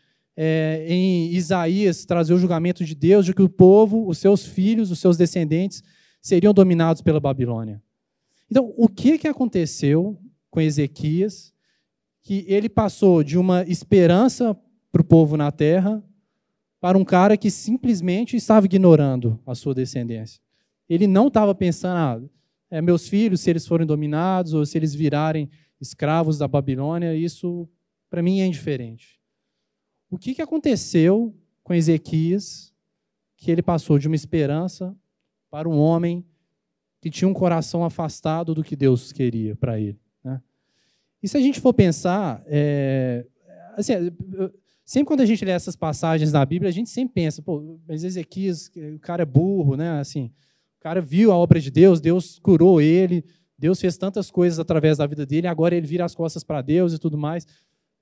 é, 0.42 0.86
em 0.88 1.34
Isaías 1.34 2.06
trazer 2.06 2.34
o 2.34 2.40
julgamento 2.40 2.86
de 2.86 2.96
Deus 2.96 3.26
de 3.26 3.34
que 3.34 3.42
o 3.42 3.50
povo, 3.50 4.08
os 4.08 4.18
seus 4.18 4.46
filhos, 4.46 4.90
os 4.90 5.00
seus 5.00 5.18
descendentes, 5.18 5.84
seriam 6.22 6.54
dominados 6.54 7.02
pela 7.02 7.20
Babilônia. 7.20 7.82
Então, 8.50 8.74
o 8.78 8.88
que, 8.88 9.18
que 9.18 9.28
aconteceu 9.28 10.18
com 10.50 10.62
Ezequias 10.62 11.54
que 12.22 12.46
ele 12.48 12.70
passou 12.70 13.24
de 13.24 13.38
uma 13.38 13.64
esperança 13.64 14.58
para 14.92 15.02
o 15.02 15.06
povo 15.06 15.36
na 15.36 15.52
terra 15.52 16.04
para 16.80 16.98
um 16.98 17.04
cara 17.04 17.36
que 17.36 17.52
simplesmente 17.52 18.38
estava 18.38 18.66
ignorando 18.66 19.40
a 19.46 19.54
sua 19.54 19.74
descendência? 19.74 20.42
Ele 20.90 21.06
não 21.06 21.28
estava 21.28 21.54
pensando, 21.54 21.98
ah, 21.98 22.22
é, 22.72 22.82
meus 22.82 23.08
filhos, 23.08 23.42
se 23.42 23.50
eles 23.50 23.68
forem 23.68 23.86
dominados 23.86 24.54
ou 24.54 24.66
se 24.66 24.78
eles 24.78 24.94
virarem 24.94 25.50
escravos 25.80 26.38
da 26.38 26.48
Babilônia, 26.48 27.16
isso 27.16 27.70
para 28.10 28.22
mim 28.22 28.40
é 28.40 28.46
indiferente. 28.46 29.20
O 30.10 30.18
que, 30.18 30.34
que 30.34 30.42
aconteceu 30.42 31.36
com 31.64 31.74
Ezequias 31.74 32.74
que 33.38 33.52
ele 33.52 33.62
passou 33.62 34.00
de 34.00 34.08
uma 34.08 34.16
esperança 34.16 34.96
para 35.50 35.70
um 35.70 35.78
homem 35.78 36.26
que 37.00 37.10
tinha 37.10 37.28
um 37.28 37.34
coração 37.34 37.84
afastado 37.86 38.54
do 38.54 38.64
que 38.64 38.76
Deus 38.76 39.12
queria 39.12 39.56
para 39.56 39.80
ele? 39.80 40.00
Né? 40.24 40.42
E 41.22 41.28
se 41.28 41.38
a 41.38 41.40
gente 41.40 41.62
for 41.62 41.74
pensar, 41.74 42.44
é, 42.48 43.26
assim, 43.78 43.94
sempre 44.84 45.08
quando 45.08 45.22
a 45.22 45.26
gente 45.26 45.46
lê 45.46 45.52
essas 45.52 45.76
passagens 45.76 46.34
na 46.34 46.44
Bíblia, 46.44 46.70
a 46.70 46.74
gente 46.74 46.90
sempre 46.90 47.14
pensa, 47.14 47.42
pô, 47.42 47.80
mas 47.88 48.04
Ezequias, 48.04 48.72
o 48.96 49.00
cara 49.00 49.22
é 49.22 49.26
burro, 49.26 49.78
né? 49.78 50.00
Assim, 50.00 50.32
o 50.80 50.82
cara 50.82 51.02
viu 51.02 51.32
a 51.32 51.36
obra 51.36 51.60
de 51.60 51.70
Deus, 51.70 52.00
Deus 52.00 52.40
curou 52.40 52.80
ele, 52.80 53.26
Deus 53.58 53.82
fez 53.82 53.98
tantas 53.98 54.32
coisas 54.32 54.60
através 54.60 54.98
da 54.98 55.06
vida 55.06 55.26
dele, 55.26 55.46
agora 55.46 55.76
ele 55.76 55.86
vira 55.86 56.06
as 56.06 56.16
costas 56.16 56.42
para 56.42 56.62
Deus 56.62 56.94
e 56.94 56.98
tudo 56.98 57.18
mais. 57.18 57.46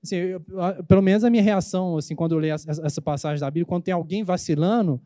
Assim, 0.00 0.14
eu, 0.14 0.40
pelo 0.86 1.02
menos 1.02 1.24
a 1.24 1.30
minha 1.30 1.42
reação, 1.42 1.96
assim, 1.96 2.14
quando 2.14 2.32
eu 2.32 2.38
leio 2.38 2.54
essa 2.54 3.02
passagem 3.02 3.40
da 3.40 3.50
Bíblia, 3.50 3.66
quando 3.66 3.82
tem 3.82 3.92
alguém 3.92 4.22
vacilando, 4.22 5.02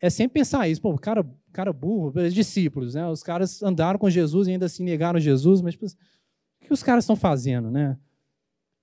é 0.00 0.08
sempre 0.08 0.40
pensar 0.40 0.66
isso. 0.66 0.80
Pô, 0.80 0.96
cara, 0.96 1.28
cara 1.52 1.70
burro, 1.70 2.10
discípulos, 2.30 2.94
né? 2.94 3.06
Os 3.06 3.22
caras 3.22 3.62
andaram 3.62 3.98
com 3.98 4.08
Jesus 4.08 4.48
e 4.48 4.52
ainda 4.52 4.64
assim 4.64 4.82
negaram 4.82 5.20
Jesus, 5.20 5.60
mas 5.60 5.74
tipo, 5.74 5.84
o 5.84 6.66
que 6.66 6.72
os 6.72 6.82
caras 6.82 7.04
estão 7.04 7.14
fazendo, 7.14 7.70
né? 7.70 7.98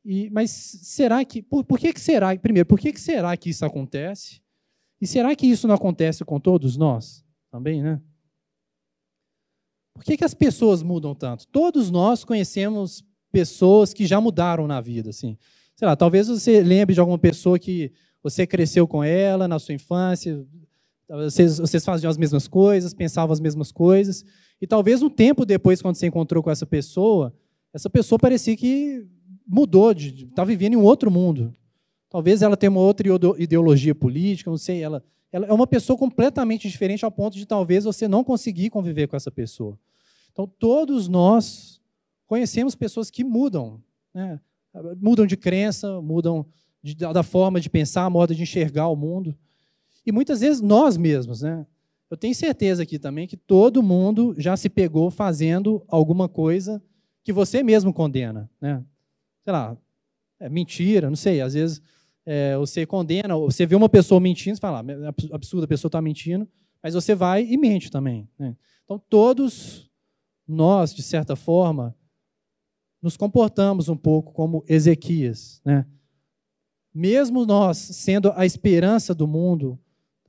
E, 0.06 0.30
mas 0.30 0.52
será 0.52 1.26
que, 1.26 1.42
por, 1.42 1.64
por 1.64 1.80
que, 1.80 1.92
que 1.92 2.00
será, 2.00 2.38
primeiro, 2.38 2.68
por 2.68 2.80
que, 2.80 2.94
que 2.94 3.02
será 3.02 3.36
que 3.36 3.50
isso 3.50 3.66
acontece? 3.66 4.40
E 5.02 5.08
será 5.08 5.36
que 5.36 5.48
isso 5.48 5.68
não 5.68 5.74
acontece 5.74 6.24
com 6.24 6.40
todos 6.40 6.78
nós? 6.78 7.26
Também, 7.52 7.82
né? 7.82 8.02
Por 9.94 10.04
que, 10.04 10.18
que 10.18 10.24
as 10.24 10.34
pessoas 10.34 10.84
mudam 10.84 11.16
tanto? 11.16 11.48
Todos 11.48 11.90
nós 11.90 12.24
conhecemos 12.24 13.04
pessoas 13.32 13.94
que 13.94 14.06
já 14.06 14.22
mudaram 14.22 14.68
na 14.68 14.80
vida, 14.80 15.10
assim. 15.10 15.38
Sei 15.76 15.88
lá, 15.88 15.96
talvez 15.96 16.28
você 16.28 16.62
lembre 16.62 16.94
de 16.94 17.00
alguma 17.00 17.18
pessoa 17.18 17.58
que 17.58 17.92
você 18.22 18.46
cresceu 18.46 18.88
com 18.88 19.04
ela 19.04 19.48
na 19.48 19.60
sua 19.60 19.74
infância, 19.74 20.46
vocês, 21.10 21.58
vocês 21.58 21.86
faziam 21.86 22.10
as 22.10 22.18
mesmas 22.18 22.48
coisas, 22.48 22.94
pensavam 22.94 23.32
as 23.32 23.40
mesmas 23.40 23.72
coisas, 23.72 24.26
e 24.62 24.68
talvez 24.68 25.02
um 25.02 25.10
tempo 25.10 25.46
depois, 25.46 25.82
quando 25.82 25.96
você 25.96 26.08
encontrou 26.08 26.44
com 26.44 26.52
essa 26.52 26.66
pessoa, 26.66 27.34
essa 27.74 27.90
pessoa 27.90 28.20
parecia 28.20 28.58
que 28.58 29.06
mudou, 29.48 29.92
está 29.92 30.44
vivendo 30.44 30.74
em 30.74 30.78
um 30.78 30.84
outro 30.84 31.10
mundo. 31.10 31.54
Talvez 32.10 32.42
ela 32.42 32.58
tenha 32.58 32.70
uma 32.70 32.82
outra 32.82 33.08
ideologia 33.38 33.96
política, 33.96 34.50
não 34.50 34.58
sei, 34.58 34.82
ela 34.82 35.04
ela 35.38 35.46
é 35.46 35.54
uma 35.54 35.68
pessoa 35.68 35.98
completamente 35.98 36.68
diferente 36.68 37.06
ao 37.06 37.12
ponto 37.12 37.38
de 37.38 37.46
talvez 37.46 37.84
você 37.84 38.08
não 38.08 38.24
conseguir 38.24 38.72
conviver 38.72 39.08
com 39.08 39.16
essa 39.16 39.30
pessoa. 39.30 39.78
Então, 40.32 40.48
todos 40.48 41.08
nós 41.08 41.80
conhecemos 42.26 42.74
pessoas 42.74 43.12
que 43.12 43.24
mudam, 43.24 43.80
né? 44.14 44.40
mudam 45.00 45.28
de 45.28 45.38
crença, 45.38 46.02
mudam 46.02 46.46
de, 46.82 46.96
da 46.96 47.22
forma 47.22 47.62
de 47.62 47.70
pensar, 47.70 48.06
a 48.06 48.10
modo 48.10 48.34
de 48.34 48.42
enxergar 48.42 48.88
o 48.88 48.96
mundo. 48.96 49.38
E 50.06 50.12
muitas 50.12 50.40
vezes 50.40 50.60
nós 50.60 50.98
mesmos, 50.98 51.42
né? 51.42 51.66
Eu 52.10 52.18
tenho 52.18 52.34
certeza 52.34 52.84
aqui 52.84 52.98
também 52.98 53.28
que 53.28 53.38
todo 53.38 53.84
mundo 53.84 54.34
já 54.38 54.58
se 54.58 54.70
pegou 54.70 55.12
fazendo 55.12 55.84
alguma 55.88 56.28
coisa 56.28 56.82
que 57.24 57.34
você 57.34 57.62
mesmo 57.62 57.94
condena, 57.94 58.50
né? 58.60 58.84
Sei 59.44 59.54
lá, 59.54 59.78
é 60.40 60.50
mentira, 60.50 61.10
não 61.10 61.18
sei, 61.18 61.42
às 61.42 61.54
vezes 61.54 61.82
é, 62.30 62.58
você 62.58 62.86
condena, 62.86 63.38
você 63.38 63.66
vê 63.66 63.74
uma 63.74 63.88
pessoa 63.88 64.20
mentindo, 64.20 64.58
você 64.58 64.60
fala, 64.60 64.82
ah, 64.86 65.08
é 65.32 65.34
absurdo, 65.34 65.64
a 65.64 65.68
pessoa 65.68 65.88
está 65.88 66.02
mentindo, 66.02 66.46
mas 66.84 66.94
você 66.94 67.16
vai 67.16 67.46
e 67.46 67.58
mente 67.58 67.90
também. 67.90 68.30
Né? 68.38 68.54
Então, 68.84 69.02
todos 69.10 69.90
nós, 70.46 70.94
de 70.94 71.02
certa 71.02 71.38
forma, 71.38 71.96
nos 73.02 73.16
comportamos 73.16 73.88
um 73.88 73.96
pouco 73.96 74.34
como 74.34 74.62
Ezequias. 74.68 75.62
Né? 75.64 75.86
Mesmo 76.94 77.46
nós 77.46 77.78
sendo 77.78 78.34
a 78.36 78.46
esperança 78.46 79.16
do 79.16 79.26
mundo, 79.26 79.80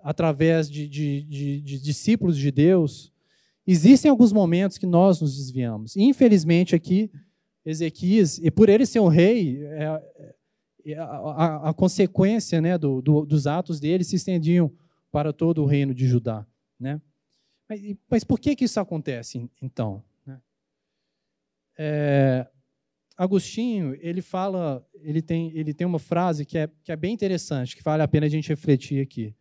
através 0.01 0.71
de, 0.71 0.87
de, 0.87 1.23
de, 1.25 1.61
de 1.61 1.81
discípulos 1.81 2.39
de 2.39 2.53
Deus, 2.53 3.13
existem 3.67 4.09
alguns 4.09 4.33
momentos 4.33 4.79
que 4.79 4.87
nós 4.87 5.21
nos 5.21 5.37
desviamos. 5.37 5.97
Infelizmente, 5.97 6.77
aqui, 6.77 7.11
Ezequias, 7.65 8.39
e 8.39 8.53
por 8.53 8.69
ele 8.69 8.87
ser 8.87 9.01
um 9.01 9.09
rei, 9.09 9.65
é, 9.65 10.37
a, 10.95 11.05
a, 11.05 11.71
a 11.71 11.75
consequência 11.75 12.61
né, 12.61 12.79
do, 12.79 13.03
do, 13.03 13.27
dos 13.27 13.47
atos 13.47 13.81
dele 13.81 14.05
se 14.05 14.17
estendiam 14.17 14.73
para 15.11 15.33
todo 15.33 15.63
o 15.63 15.67
reino 15.67 15.95
de 15.95 16.07
Judá. 16.07 16.47
Né? 16.79 17.01
Mas, 17.69 17.81
mas 18.11 18.25
por 18.25 18.39
que, 18.39 18.55
que 18.57 18.65
isso 18.65 18.81
acontece, 18.81 19.51
então? 19.61 20.03
Né? 20.25 20.41
É, 21.77 22.47
Agostinho, 23.17 23.97
ele 24.01 24.23
fala, 24.23 24.87
ele 24.95 25.21
tem, 25.21 25.51
ele 25.55 25.75
tem 25.75 25.87
uma 25.87 25.99
frase 25.99 26.47
que 26.47 26.57
é, 26.57 26.71
que 26.85 26.93
é 26.93 26.97
bem 26.97 27.13
interessante, 27.13 27.75
que 27.77 27.83
vale 27.83 28.03
a 28.03 28.09
pena 28.09 28.27
a 28.27 28.29
gente 28.29 28.49
refletir 28.49 29.03
aqui. 29.03 29.35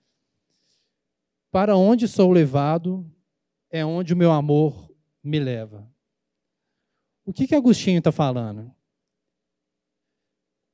Para 1.51 1.77
onde 1.77 2.07
sou 2.07 2.31
levado 2.31 3.09
é 3.69 3.85
onde 3.85 4.13
o 4.13 4.17
meu 4.17 4.31
amor 4.31 4.91
me 5.23 5.39
leva. 5.39 5.87
O 7.23 7.31
que, 7.31 7.45
que 7.45 7.55
Agostinho 7.55 7.99
está 7.99 8.11
falando? 8.11 8.71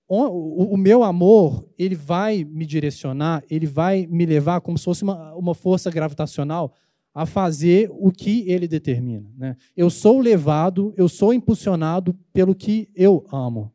O, 0.08 0.78
meu 0.78 1.04
amor, 1.04 1.66
ele 1.78 1.96
vai 1.96 2.44
me 2.44 2.66
direcionar, 2.66 3.44
ele 3.50 3.66
vai 3.66 4.06
me 4.06 4.26
levar 4.26 4.62
como 4.62 4.78
se 4.78 4.84
fosse 4.84 5.04
uma, 5.04 5.34
uma 5.34 5.56
força 5.56 5.90
gravitacional 5.90 6.74
a 7.14 7.26
fazer 7.26 7.90
o 7.92 8.12
que 8.12 8.44
ele 8.50 8.68
determina. 8.68 9.30
Né? 9.38 9.56
Eu 9.78 9.90
sou 9.90 10.20
levado, 10.20 10.94
eu 10.98 11.08
sou 11.08 11.34
impulsionado 11.34 12.14
pelo 12.34 12.56
que 12.56 12.90
eu 12.96 13.26
amo. 13.32 13.72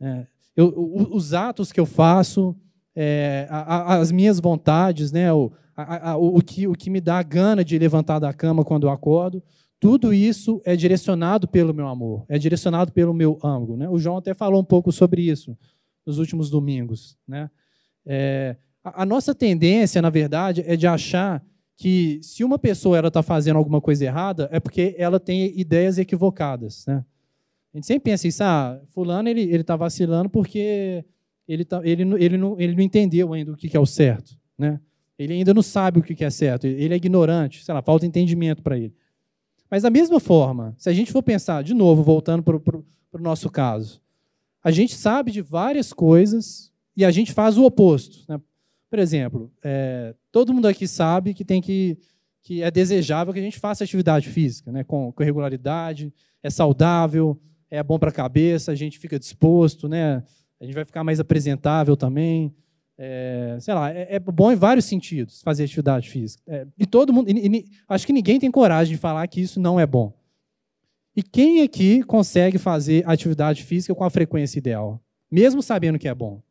É, 0.00 0.26
eu, 0.54 0.72
os 1.10 1.34
atos 1.34 1.72
que 1.72 1.80
eu 1.80 1.86
faço, 1.86 2.54
é, 2.94 3.46
a, 3.50 3.94
a, 3.94 3.96
as 3.96 4.12
minhas 4.12 4.38
vontades, 4.38 5.10
né, 5.12 5.32
o, 5.32 5.50
a, 5.76 6.16
o, 6.16 6.42
que, 6.42 6.66
o 6.66 6.74
que 6.74 6.90
me 6.90 7.00
dá 7.00 7.18
a 7.18 7.22
gana 7.22 7.64
de 7.64 7.78
levantar 7.78 8.18
da 8.18 8.32
cama 8.32 8.64
quando 8.64 8.86
eu 8.86 8.90
acordo, 8.90 9.42
tudo 9.80 10.12
isso 10.12 10.60
é 10.64 10.74
direcionado 10.74 11.46
pelo 11.46 11.72
meu 11.72 11.86
amor, 11.86 12.24
é 12.28 12.38
direcionado 12.38 12.92
pelo 12.92 13.14
meu 13.14 13.38
ângulo. 13.42 13.76
Né? 13.76 13.88
O 13.88 13.98
João 13.98 14.16
até 14.16 14.34
falou 14.34 14.60
um 14.60 14.64
pouco 14.64 14.90
sobre 14.90 15.22
isso 15.22 15.56
nos 16.04 16.18
últimos 16.18 16.50
domingos. 16.50 17.16
Né? 17.26 17.48
É, 18.04 18.56
a, 18.82 19.06
nossa 19.06 19.34
tendência, 19.34 20.02
na 20.02 20.10
verdade, 20.10 20.64
é 20.66 20.74
de 20.74 20.86
achar 20.86 21.44
que 21.76 22.18
se 22.22 22.42
uma 22.42 22.58
pessoa 22.58 22.98
está 23.06 23.22
fazendo 23.22 23.56
alguma 23.56 23.80
coisa 23.80 24.04
errada, 24.04 24.48
é 24.50 24.58
porque 24.58 24.96
ela 24.98 25.20
tem 25.20 25.56
ideias 25.58 25.96
equivocadas. 25.96 26.84
Né? 26.86 27.04
A 27.72 27.76
gente 27.76 27.86
sempre 27.86 28.10
pensa 28.10 28.26
isso, 28.26 28.42
ah, 28.42 28.80
fulano 28.88 29.28
ele 29.28 29.54
está 29.54 29.76
vacilando 29.76 30.28
porque 30.28 31.04
ele, 31.46 31.64
tá, 31.64 31.80
ele, 31.84 32.02
ele, 32.22 32.36
não, 32.36 32.58
ele 32.58 32.74
não 32.74 32.82
entendeu 32.82 33.32
ainda 33.32 33.52
o 33.52 33.56
que, 33.56 33.68
que 33.68 33.76
é 33.76 33.80
o 33.80 33.86
certo. 33.86 34.36
Né? 34.58 34.80
Ele 35.16 35.34
ainda 35.34 35.54
não 35.54 35.62
sabe 35.62 36.00
o 36.00 36.02
que, 36.02 36.16
que 36.16 36.24
é 36.24 36.30
certo, 36.30 36.66
ele 36.66 36.94
é 36.94 36.96
ignorante, 36.96 37.64
sei 37.64 37.72
lá, 37.72 37.80
falta 37.80 38.04
entendimento 38.04 38.60
para 38.60 38.76
ele. 38.76 38.94
Mas 39.70 39.82
da 39.82 39.90
mesma 39.90 40.18
forma, 40.18 40.74
se 40.78 40.88
a 40.88 40.92
gente 40.92 41.12
for 41.12 41.22
pensar, 41.22 41.62
de 41.62 41.74
novo, 41.74 42.02
voltando 42.02 42.42
para 42.42 42.56
o 42.56 42.84
nosso 43.18 43.50
caso, 43.50 44.00
a 44.62 44.70
gente 44.70 44.94
sabe 44.94 45.30
de 45.30 45.42
várias 45.42 45.92
coisas 45.92 46.72
e 46.96 47.04
a 47.04 47.10
gente 47.10 47.32
faz 47.32 47.56
o 47.58 47.64
oposto. 47.64 48.24
Né? 48.28 48.40
Por 48.90 48.98
exemplo, 48.98 49.52
é, 49.62 50.14
todo 50.32 50.52
mundo 50.52 50.66
aqui 50.66 50.86
sabe 50.86 51.34
que 51.34 51.44
tem 51.44 51.60
que, 51.60 51.98
que 52.42 52.62
é 52.62 52.70
desejável 52.70 53.32
que 53.32 53.40
a 53.40 53.42
gente 53.42 53.58
faça 53.58 53.84
atividade 53.84 54.28
física, 54.28 54.72
né? 54.72 54.84
com, 54.84 55.12
com 55.12 55.22
regularidade, 55.22 56.12
é 56.42 56.50
saudável, 56.50 57.38
é 57.70 57.82
bom 57.82 57.98
para 57.98 58.08
a 58.08 58.12
cabeça, 58.12 58.72
a 58.72 58.74
gente 58.74 58.98
fica 58.98 59.18
disposto, 59.18 59.88
né? 59.88 60.22
a 60.60 60.64
gente 60.64 60.74
vai 60.74 60.84
ficar 60.84 61.04
mais 61.04 61.20
apresentável 61.20 61.96
também. 61.96 62.54
É, 63.00 63.56
sei 63.60 63.74
lá, 63.74 63.92
é, 63.92 64.16
é, 64.16 64.18
bom 64.18 64.50
em 64.50 64.56
vários 64.56 64.84
sentidos 64.84 65.40
fazer 65.42 65.64
atividade 65.64 66.10
física. 66.10 66.42
É, 66.48 66.66
e 66.76 66.84
todo 66.84 67.12
mundo, 67.12 67.30
e, 67.30 67.46
e, 67.46 67.64
acho 67.88 68.04
que 68.04 68.12
ninguém 68.12 68.40
tem 68.40 68.50
coragem 68.50 68.94
de 68.94 69.00
falar 69.00 69.26
que 69.28 69.40
isso 69.40 69.60
não 69.60 69.78
é 69.78 69.86
bom. 69.86 70.12
E 71.14 71.22
quem 71.22 71.62
aqui 71.62 72.02
consegue 72.02 72.58
fazer 72.58 73.08
atividade 73.08 73.62
física 73.62 73.94
com 73.94 74.02
a 74.02 74.10
frequência 74.10 74.58
ideal, 74.58 75.00
mesmo 75.30 75.62
sabendo 75.62 75.98
que 75.98 76.08
é 76.08 76.14
bom? 76.14 76.42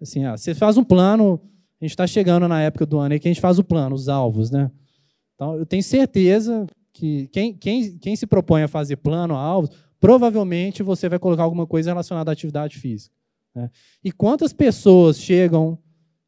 Assim, 0.00 0.24
ah, 0.24 0.36
você 0.36 0.54
faz 0.54 0.76
um 0.76 0.82
plano, 0.84 1.40
a 1.80 1.84
gente 1.84 1.92
está 1.92 2.06
chegando 2.06 2.48
na 2.48 2.60
época 2.62 2.84
do 2.84 2.98
ano 2.98 3.12
aí 3.12 3.20
que 3.20 3.28
a 3.28 3.30
gente 3.30 3.40
faz 3.40 3.58
o 3.58 3.64
plano, 3.64 3.94
os 3.94 4.08
alvos, 4.08 4.50
né? 4.50 4.70
Então, 5.34 5.56
eu 5.56 5.64
tenho 5.64 5.82
certeza 5.82 6.66
que 6.92 7.28
quem, 7.28 7.54
quem, 7.54 7.98
quem 7.98 8.16
se 8.16 8.26
propõe 8.26 8.62
a 8.62 8.68
fazer 8.68 8.96
plano, 8.96 9.34
alvos, 9.34 9.70
provavelmente 10.00 10.82
você 10.82 11.08
vai 11.08 11.18
colocar 11.18 11.44
alguma 11.44 11.66
coisa 11.66 11.90
relacionada 11.90 12.30
à 12.30 12.32
atividade 12.32 12.78
física. 12.78 13.14
Né? 13.54 13.70
E 14.02 14.12
quantas 14.12 14.52
pessoas 14.52 15.18
chegam, 15.18 15.78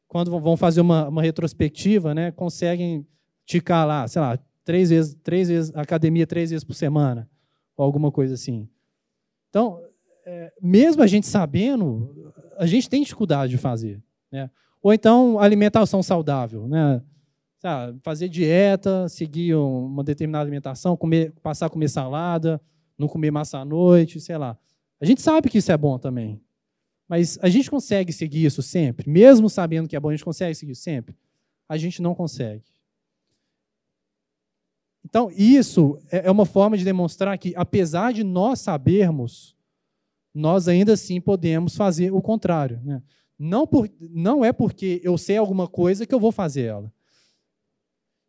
quando 0.09 0.31
vão 0.41 0.57
fazer 0.57 0.81
uma, 0.81 1.09
uma 1.09 1.23
retrospectiva, 1.23 2.15
né, 2.15 2.31
conseguem 2.31 3.07
ticar 3.45 3.87
lá, 3.87 4.07
sei 4.09 4.21
lá, 4.21 4.39
três 4.65 4.91
vezes, 4.91 5.15
três 5.23 5.49
vezes, 5.49 5.75
academia 5.75 6.27
três 6.27 6.51
vezes 6.51 6.65
por 6.65 6.75
semana, 6.75 7.29
ou 7.77 7.85
alguma 7.85 8.11
coisa 8.11 8.35
assim. 8.35 8.69
Então, 9.49 9.81
é, 10.25 10.53
mesmo 10.61 11.03
a 11.03 11.07
gente 11.07 11.27
sabendo, 11.27 12.33
a 12.57 12.67
gente 12.67 12.89
tem 12.89 13.03
dificuldade 13.03 13.51
de 13.51 13.59
fazer. 13.59 14.03
Né? 14.31 14.51
Ou 14.83 14.93
então, 14.93 15.39
alimentação 15.39 16.03
saudável. 16.03 16.67
Né? 16.69 17.03
fazer 18.03 18.29
dieta, 18.29 19.09
seguir 19.09 19.55
uma 19.55 20.03
determinada 20.03 20.43
alimentação, 20.43 20.97
comer, 20.97 21.33
passar 21.43 21.67
a 21.67 21.71
comer 21.71 21.89
salada, 21.89 22.61
não 22.99 23.07
comer 23.07 23.31
massa 23.31 23.59
à 23.59 23.65
noite, 23.65 24.21
sei 24.21 24.37
lá. 24.37 24.59
A 25.01 25.05
gente 25.05 25.23
sabe 25.23 25.49
que 25.49 25.59
isso 25.59 25.71
é 25.71 25.77
bom 25.77 25.97
também. 25.99 26.41
Mas 27.09 27.39
a 27.43 27.49
gente 27.49 27.71
consegue 27.71 28.13
seguir 28.13 28.45
isso 28.45 28.63
sempre? 28.63 29.09
Mesmo 29.09 29.51
sabendo 29.51 29.89
que 29.89 29.97
é 29.97 30.01
bom, 30.01 30.09
a 30.09 30.13
gente 30.13 30.25
consegue 30.25 30.55
seguir 30.55 30.73
isso 30.73 30.83
sempre? 30.83 31.17
A 31.69 31.77
gente 31.77 32.01
não 32.01 32.15
consegue. 32.15 32.65
Então, 35.05 35.31
isso 35.31 35.99
é, 36.11 36.27
é 36.27 36.31
uma 36.31 36.47
forma 36.47 36.77
de 36.77 36.85
demonstrar 36.85 37.37
que, 37.37 37.53
apesar 37.57 38.13
de 38.13 38.25
nós 38.25 38.61
sabermos, 38.61 39.57
nós 40.35 40.69
ainda 40.69 40.95
assim 40.95 41.21
podemos 41.21 41.77
fazer 41.77 42.13
o 42.13 42.23
contrário. 42.23 42.81
Né? 42.83 43.03
Não, 43.39 43.67
por, 43.67 43.91
não 44.01 44.45
é 44.45 44.53
porque 44.53 45.01
eu 45.03 45.19
sei 45.19 45.37
alguma 45.37 45.69
coisa 45.69 46.07
que 46.07 46.15
eu 46.15 46.21
vou 46.21 46.33
fazer 46.33 46.63
ela. 46.63 46.93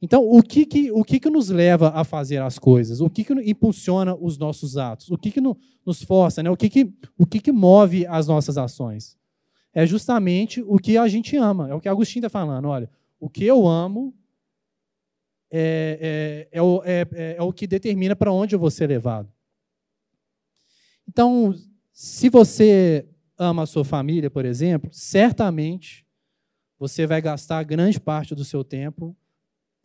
Então, 0.03 0.22
o 0.22 0.43
que, 0.43 0.65
que, 0.65 0.91
o 0.91 1.01
que, 1.01 1.17
que 1.17 1.29
nos 1.29 1.48
leva 1.48 1.88
a 1.95 2.03
fazer 2.03 2.41
as 2.41 2.60
coisas? 2.60 3.00
O 3.00 3.10
que, 3.10 3.24
que 3.24 3.33
impulsiona 3.50 4.13
os 4.13 4.38
nossos 4.38 4.75
atos? 4.75 5.10
O 5.10 5.17
que, 5.17 5.31
que 5.31 5.39
nos 5.39 6.03
força? 6.03 6.43
Né? 6.43 6.50
O, 6.50 6.57
que, 6.57 6.69
que, 6.69 6.93
o 7.17 7.25
que, 7.25 7.39
que 7.39 7.53
move 7.53 8.05
as 8.07 8.27
nossas 8.27 8.57
ações? 8.57 9.17
É 9.74 9.86
justamente 9.86 10.62
o 10.62 10.77
que 10.77 10.98
a 10.98 11.07
gente 11.07 11.38
ama. 11.38 11.69
É 11.69 11.74
o 11.74 11.79
que 11.79 11.88
Agostinho 11.88 12.19
está 12.19 12.29
falando. 12.29 12.67
Olha, 12.67 12.89
o 13.17 13.29
que 13.29 13.45
eu 13.45 13.65
amo 13.65 14.13
é, 15.50 16.50
é, 16.51 16.57
é, 16.57 16.62
o, 16.62 16.83
é, 16.83 17.07
é, 17.13 17.36
é 17.38 17.41
o 17.41 17.53
que 17.53 17.65
determina 17.65 18.13
para 18.13 18.29
onde 18.29 18.53
eu 18.53 18.60
vou 18.60 18.69
ser 18.69 18.88
levado. 18.88 19.31
Então, 21.07 21.55
se 21.93 22.27
você 22.27 23.07
ama 23.38 23.63
a 23.63 23.65
sua 23.65 23.86
família, 23.86 24.29
por 24.29 24.43
exemplo, 24.43 24.89
certamente 24.91 26.05
você 26.77 27.07
vai 27.07 27.22
gastar 27.22 27.63
grande 27.63 28.01
parte 28.01 28.36
do 28.36 28.43
seu 28.43 28.65
tempo 28.65 29.15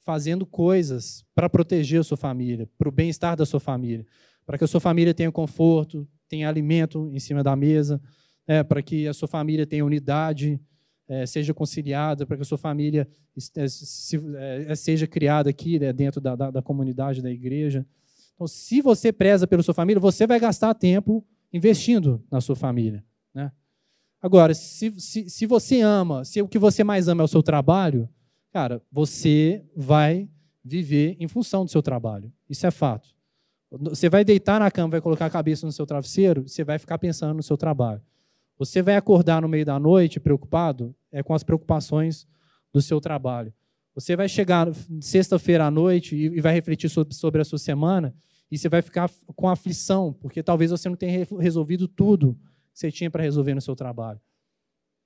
fazendo 0.04 0.46
coisas 0.46 1.24
para 1.34 1.48
proteger 1.48 2.00
a 2.00 2.04
sua 2.04 2.16
família, 2.16 2.68
para 2.78 2.88
o 2.88 2.92
bem-estar 2.92 3.36
da 3.36 3.44
sua 3.44 3.60
família, 3.60 4.06
para 4.46 4.56
que 4.56 4.64
a 4.64 4.66
sua 4.66 4.80
família 4.80 5.12
tenha 5.12 5.30
conforto, 5.30 6.08
tenha 6.28 6.48
alimento 6.48 7.10
em 7.12 7.18
cima 7.18 7.42
da 7.42 7.54
mesa, 7.54 8.00
é, 8.46 8.62
para 8.62 8.82
que 8.82 9.06
a 9.06 9.12
sua 9.12 9.28
família 9.28 9.66
tenha 9.66 9.84
unidade, 9.84 10.60
é, 11.06 11.26
seja 11.26 11.52
conciliada, 11.52 12.26
para 12.26 12.36
que 12.36 12.42
a 12.42 12.46
sua 12.46 12.58
família 12.58 13.08
é, 13.56 13.68
se, 13.68 14.20
é, 14.36 14.74
seja 14.74 15.06
criada 15.06 15.50
aqui 15.50 15.78
né, 15.78 15.92
dentro 15.92 16.20
da, 16.20 16.34
da, 16.34 16.50
da 16.50 16.62
comunidade 16.62 17.22
da 17.22 17.30
igreja. 17.30 17.86
Então, 18.34 18.46
se 18.46 18.80
você 18.80 19.12
preza 19.12 19.46
pela 19.46 19.62
sua 19.62 19.74
família, 19.74 20.00
você 20.00 20.26
vai 20.26 20.38
gastar 20.38 20.72
tempo 20.74 21.24
investindo 21.52 22.22
na 22.30 22.40
sua 22.40 22.54
família. 22.54 23.04
Né? 23.34 23.50
Agora, 24.20 24.54
se, 24.54 24.92
se, 24.98 25.28
se 25.28 25.46
você 25.46 25.80
ama, 25.80 26.24
se 26.24 26.40
o 26.42 26.48
que 26.48 26.58
você 26.58 26.84
mais 26.84 27.08
ama 27.08 27.22
é 27.22 27.24
o 27.24 27.28
seu 27.28 27.42
trabalho, 27.42 28.08
cara, 28.52 28.82
você 28.90 29.64
vai 29.76 30.28
viver 30.64 31.16
em 31.18 31.28
função 31.28 31.64
do 31.64 31.70
seu 31.70 31.82
trabalho. 31.82 32.32
Isso 32.48 32.66
é 32.66 32.70
fato. 32.70 33.08
Você 33.70 34.08
vai 34.08 34.24
deitar 34.24 34.60
na 34.60 34.70
cama, 34.70 34.92
vai 34.92 35.00
colocar 35.00 35.26
a 35.26 35.30
cabeça 35.30 35.66
no 35.66 35.72
seu 35.72 35.86
travesseiro, 35.86 36.48
você 36.48 36.64
vai 36.64 36.78
ficar 36.78 36.98
pensando 36.98 37.34
no 37.34 37.42
seu 37.42 37.56
trabalho. 37.56 38.02
Você 38.58 38.82
vai 38.82 38.96
acordar 38.96 39.42
no 39.42 39.48
meio 39.48 39.64
da 39.64 39.78
noite 39.78 40.18
preocupado 40.18 40.94
é 41.12 41.22
com 41.22 41.34
as 41.34 41.42
preocupações 41.42 42.26
do 42.72 42.82
seu 42.82 43.00
trabalho. 43.00 43.52
Você 43.94 44.14
vai 44.14 44.28
chegar 44.28 44.68
sexta-feira 45.00 45.66
à 45.66 45.70
noite 45.70 46.14
e 46.14 46.40
vai 46.40 46.52
refletir 46.52 46.88
sobre 46.88 47.40
a 47.40 47.44
sua 47.44 47.58
semana 47.58 48.14
e 48.50 48.56
você 48.56 48.68
vai 48.68 48.80
ficar 48.80 49.10
com 49.34 49.48
aflição, 49.48 50.12
porque 50.12 50.42
talvez 50.42 50.70
você 50.70 50.88
não 50.88 50.96
tenha 50.96 51.26
resolvido 51.38 51.86
tudo 51.86 52.38
que 52.72 52.78
você 52.78 52.90
tinha 52.90 53.10
para 53.10 53.22
resolver 53.22 53.54
no 53.54 53.60
seu 53.60 53.76
trabalho. 53.76 54.20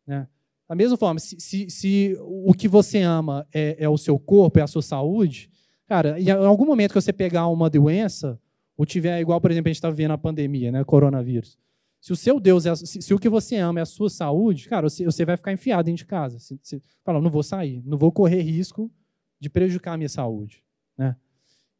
Né? 0.07 0.28
Da 0.72 0.76
mesma 0.76 0.96
forma, 0.96 1.20
se, 1.20 1.38
se, 1.38 1.68
se 1.68 2.16
o 2.18 2.54
que 2.54 2.66
você 2.66 3.02
ama 3.02 3.46
é, 3.52 3.76
é, 3.78 3.88
o 3.90 3.98
seu 3.98 4.18
corpo, 4.18 4.58
é 4.58 4.62
a 4.62 4.66
sua 4.66 4.80
saúde, 4.80 5.50
cara, 5.87 6.18
em 6.18 6.30
algum 6.30 6.64
momento 6.64 6.92
que 6.92 7.00
você 7.00 7.12
pegar 7.12 7.46
uma 7.48 7.68
doença, 7.68 8.40
ou 8.74 8.87
tiver, 8.87 9.20
igual, 9.20 9.38
por 9.38 9.50
exemplo, 9.50 9.68
a 9.68 9.70
gente 9.70 9.76
está 9.76 9.90
vivendo 9.90 10.12
a 10.12 10.16
pandemia, 10.18 10.72
né, 10.72 10.82
coronavírus. 10.82 11.58
Se 12.00 12.11
o 12.11 12.16
seu 12.16 12.40
Deus, 12.40 12.64
é, 12.64 12.74
se, 12.74 13.02
se, 13.02 13.12
o 13.12 13.18
que 13.18 13.28
você 13.28 13.56
ama 13.56 13.80
é 13.80 13.82
a 13.82 13.85
sua 13.85 14.08
saúde, 14.08 14.66
cara, 14.66 14.88
você, 14.88 15.04
você 15.04 15.26
vai 15.26 15.37
ficar 15.37 15.52
enfiado 15.52 15.85
dentro 15.85 15.98
de 15.98 16.06
casa. 16.06 16.38
Você, 16.38 16.58
você 16.62 16.80
fala, 17.04 17.20
não 17.20 17.28
vou 17.28 17.42
sair, 17.42 17.82
não 17.85 17.98
vou 17.98 18.11
correr 18.11 18.40
risco 18.40 18.90
de 19.38 19.50
prejudicar 19.50 19.92
a 19.92 19.96
minha 19.98 20.08
saúde. 20.08 20.64
Né? 20.96 21.14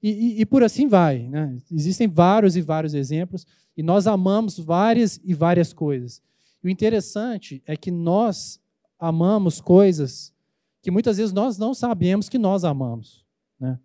E, 0.03 0.11
e, 0.11 0.41
e, 0.43 0.45
por 0.45 0.63
assim 0.63 0.87
vai. 0.87 1.31
Né? 1.31 1.57
Existem 1.73 2.09
vários 2.09 2.59
e 2.59 2.61
vários 2.61 2.93
exemplos, 2.93 3.47
e 3.75 3.83
nós 3.83 4.07
amamos 4.07 4.59
várias 4.59 5.19
e 5.25 5.33
várias 5.33 5.73
coisas. 5.73 6.21
E 6.63 6.67
o 6.67 6.71
interessante 6.71 7.63
é 7.67 7.75
que 7.75 7.91
nós 7.91 8.61
amamos 9.03 9.61
coisas 9.61 10.33
que 10.81 10.91
muitas 10.91 11.17
vezes 11.17 11.33
nós 11.33 11.59
não 11.59 11.75
sabemos 11.75 12.29
que 12.29 12.39
nós 12.39 12.65
amamos. 12.65 13.27
Né? 13.59 13.77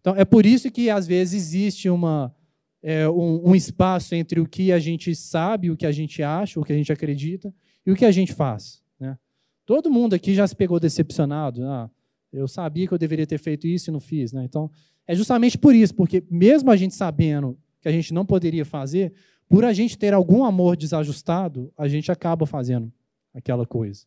Então, 0.00 0.16
é 0.16 0.24
por 0.24 0.44
isso 0.44 0.68
que, 0.68 0.90
às 0.90 1.06
vezes, 1.06 1.34
existe 1.34 1.88
uma, 1.88 2.34
é, 2.82 3.08
um, 3.08 3.50
um, 3.50 3.54
espaço 3.54 4.16
entre 4.16 4.40
o 4.40 4.46
que 4.46 4.72
a 4.72 4.80
gente 4.80 5.14
sabe, 5.14 5.70
o 5.70 5.76
que 5.76 5.86
a 5.86 5.92
gente 5.92 6.24
acha, 6.24 6.58
o 6.58 6.64
que 6.64 6.72
a 6.72 6.76
gente 6.76 6.92
acredita, 6.92 7.54
e 7.86 7.92
o 7.92 7.96
que 7.96 8.04
a 8.04 8.10
gente 8.10 8.32
faz. 8.32 8.82
Né? 8.98 9.16
Todo 9.64 9.90
mundo 9.90 10.14
aqui 10.14 10.34
já 10.34 10.46
se 10.46 10.56
pegou 10.56 10.80
decepcionado. 10.80 11.64
Ah, 11.64 11.88
eu 12.32 12.48
sabia 12.48 12.88
que 12.88 12.94
eu 12.94 12.98
deveria 12.98 13.26
ter 13.26 13.38
feito 13.38 13.68
isso 13.68 13.90
e 13.90 13.92
não 13.92 14.00
fiz. 14.00 14.32
Né? 14.32 14.44
Então, 14.44 14.68
é 15.06 15.14
justamente 15.14 15.56
por 15.56 15.72
isso, 15.72 15.94
porque 15.94 16.22
mesmo 16.28 16.68
a 16.70 16.76
gente 16.76 16.96
sabendo 16.96 17.56
que 17.80 17.88
a 17.88 17.92
gente 17.92 18.12
não 18.12 18.26
poderia 18.26 18.64
fazer, 18.64 19.12
por 19.48 19.64
a 19.64 19.72
gente 19.72 19.96
ter 19.96 20.12
algum 20.12 20.44
amor 20.44 20.76
desajustado, 20.76 21.72
a 21.76 21.86
gente 21.86 22.10
acaba 22.10 22.44
fazendo 22.44 22.92
aquela 23.32 23.64
coisa. 23.64 24.04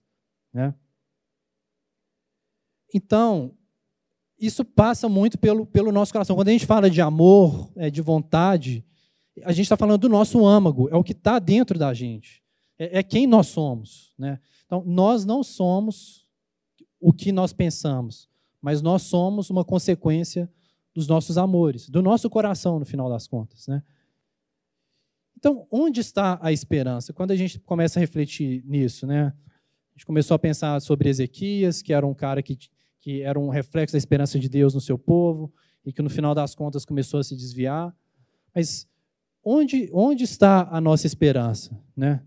Né? 0.55 0.73
Então, 2.93 3.53
isso 4.39 4.63
passa 4.63 5.09
muito 5.09 5.37
pelo, 5.37 5.65
pelo 5.65 5.91
nosso 5.91 6.13
coração. 6.13 6.33
Quando 6.33 6.47
a 6.47 6.51
gente 6.51 6.65
fala 6.65 6.89
de 6.89 7.01
amor, 7.01 7.69
é, 7.75 7.89
de 7.89 8.01
vontade, 8.01 8.85
a 9.43 9.51
gente 9.51 9.65
está 9.65 9.75
falando 9.75 9.99
do 9.99 10.09
nosso 10.09 10.45
âmago, 10.45 10.87
é 10.89 10.95
o 10.95 11.03
que 11.03 11.11
está 11.11 11.39
dentro 11.39 11.77
da 11.77 11.93
gente, 11.93 12.41
é, 12.79 12.99
é, 12.99 13.03
quem 13.03 13.27
nós 13.27 13.47
somos. 13.47 14.13
Né? 14.17 14.39
Então, 14.65 14.81
nós 14.85 15.25
não 15.25 15.43
somos 15.43 16.25
o 17.01 17.11
que 17.11 17.33
nós 17.33 17.51
pensamos, 17.51 18.29
mas 18.61 18.81
nós 18.81 19.01
somos 19.01 19.49
uma 19.49 19.65
consequência 19.65 20.49
dos 20.93 21.05
nossos 21.05 21.37
amores, 21.37 21.89
do 21.89 22.01
nosso 22.01 22.29
coração, 22.29 22.79
no 22.79 22.85
final 22.85 23.09
das 23.09 23.27
contas. 23.27 23.67
Né? 23.67 23.83
Então, 25.37 25.67
onde 25.69 25.99
está 25.99 26.39
a 26.41 26.53
esperança? 26.53 27.11
Quando 27.11 27.31
a 27.31 27.35
gente 27.35 27.59
começa 27.59 27.99
a 27.99 28.01
refletir 28.01 28.63
nisso, 28.65 29.05
né? 29.05 29.33
Gente 29.95 30.05
começou 30.05 30.35
a 30.35 30.39
pensar 30.39 30.81
sobre 30.81 31.07
Ezequias, 31.07 31.81
que 31.81 31.93
era 31.93 32.05
um 32.05 32.13
cara 32.13 32.43
que, 32.43 32.57
que 32.99 33.21
era 33.21 33.39
um 33.39 33.47
reflexo 33.47 33.93
da 33.93 33.97
esperança 33.97 34.37
de 34.37 34.49
Deus 34.49 34.73
no 34.73 34.81
seu 34.81 34.97
povo 34.97 35.53
e 35.85 35.93
que 35.93 36.01
no 36.01 36.09
final 36.09 36.35
das 36.35 36.53
contas 36.53 36.83
começou 36.83 37.19
a 37.19 37.23
se 37.23 37.33
desviar. 37.33 37.95
Mas 38.53 38.85
onde, 39.41 39.89
onde 39.93 40.25
está 40.25 40.67
a 40.69 40.81
nossa 40.81 41.07
esperança? 41.07 41.79
Né? 41.95 42.21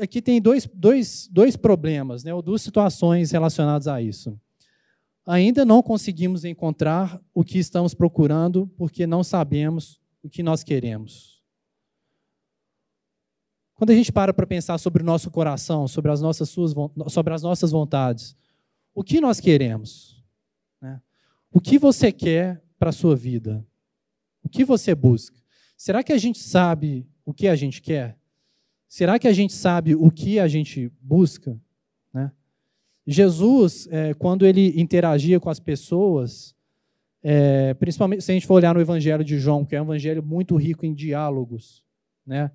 Aqui 0.00 0.22
tem 0.22 0.40
dois, 0.40 0.66
dois, 0.72 1.28
dois 1.30 1.56
problemas, 1.56 2.24
né, 2.24 2.32
ou 2.32 2.40
duas 2.40 2.62
situações 2.62 3.30
relacionadas 3.30 3.86
a 3.86 4.00
isso. 4.00 4.40
Ainda 5.26 5.64
não 5.64 5.82
conseguimos 5.82 6.44
encontrar 6.44 7.20
o 7.34 7.44
que 7.44 7.58
estamos 7.58 7.92
procurando 7.92 8.66
porque 8.78 9.06
não 9.06 9.22
sabemos 9.22 10.00
o 10.22 10.30
que 10.30 10.42
nós 10.42 10.64
queremos. 10.64 11.29
Quando 13.80 13.92
a 13.92 13.94
gente 13.94 14.12
para 14.12 14.34
para 14.34 14.46
pensar 14.46 14.76
sobre 14.76 15.02
o 15.02 15.06
nosso 15.06 15.30
coração, 15.30 15.88
sobre 15.88 16.12
as 16.12 16.20
nossas, 16.20 16.50
suas, 16.50 16.74
sobre 17.08 17.32
as 17.32 17.42
nossas 17.42 17.70
vontades, 17.70 18.36
o 18.94 19.02
que 19.02 19.22
nós 19.22 19.40
queremos? 19.40 20.22
Né? 20.82 21.00
O 21.50 21.62
que 21.62 21.78
você 21.78 22.12
quer 22.12 22.62
para 22.78 22.90
a 22.90 22.92
sua 22.92 23.16
vida? 23.16 23.66
O 24.42 24.50
que 24.50 24.66
você 24.66 24.94
busca? 24.94 25.40
Será 25.78 26.02
que 26.02 26.12
a 26.12 26.18
gente 26.18 26.40
sabe 26.40 27.08
o 27.24 27.32
que 27.32 27.48
a 27.48 27.56
gente 27.56 27.80
quer? 27.80 28.18
Será 28.86 29.18
que 29.18 29.26
a 29.26 29.32
gente 29.32 29.54
sabe 29.54 29.94
o 29.94 30.10
que 30.10 30.38
a 30.38 30.46
gente 30.46 30.92
busca? 31.00 31.58
Né? 32.12 32.30
Jesus, 33.06 33.88
é, 33.90 34.12
quando 34.12 34.44
ele 34.44 34.78
interagia 34.78 35.40
com 35.40 35.48
as 35.48 35.58
pessoas, 35.58 36.54
é, 37.22 37.72
principalmente 37.72 38.24
se 38.24 38.30
a 38.30 38.34
gente 38.34 38.46
for 38.46 38.56
olhar 38.56 38.74
no 38.74 38.80
Evangelho 38.82 39.24
de 39.24 39.38
João, 39.38 39.64
que 39.64 39.74
é 39.74 39.80
um 39.80 39.86
evangelho 39.86 40.22
muito 40.22 40.54
rico 40.56 40.84
em 40.84 40.92
diálogos, 40.92 41.82
né? 42.26 42.50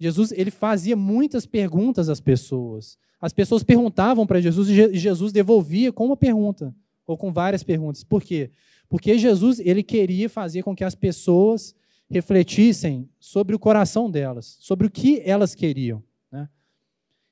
Jesus 0.00 0.32
ele 0.32 0.50
fazia 0.50 0.96
muitas 0.96 1.44
perguntas 1.44 2.08
às 2.08 2.20
pessoas. 2.20 2.98
As 3.20 3.34
pessoas 3.34 3.62
perguntavam 3.62 4.26
para 4.26 4.40
Jesus 4.40 4.68
e 4.70 4.96
Jesus 4.98 5.30
devolvia 5.30 5.92
com 5.92 6.06
uma 6.06 6.16
pergunta 6.16 6.74
ou 7.06 7.18
com 7.18 7.30
várias 7.30 7.62
perguntas. 7.62 8.02
Por 8.02 8.22
quê? 8.22 8.50
Porque 8.88 9.18
Jesus 9.18 9.60
ele 9.60 9.82
queria 9.82 10.28
fazer 10.28 10.62
com 10.62 10.74
que 10.74 10.82
as 10.82 10.94
pessoas 10.94 11.74
refletissem 12.08 13.08
sobre 13.20 13.54
o 13.54 13.58
coração 13.58 14.10
delas, 14.10 14.56
sobre 14.58 14.86
o 14.86 14.90
que 14.90 15.20
elas 15.24 15.54
queriam. 15.54 16.02
Né? 16.32 16.48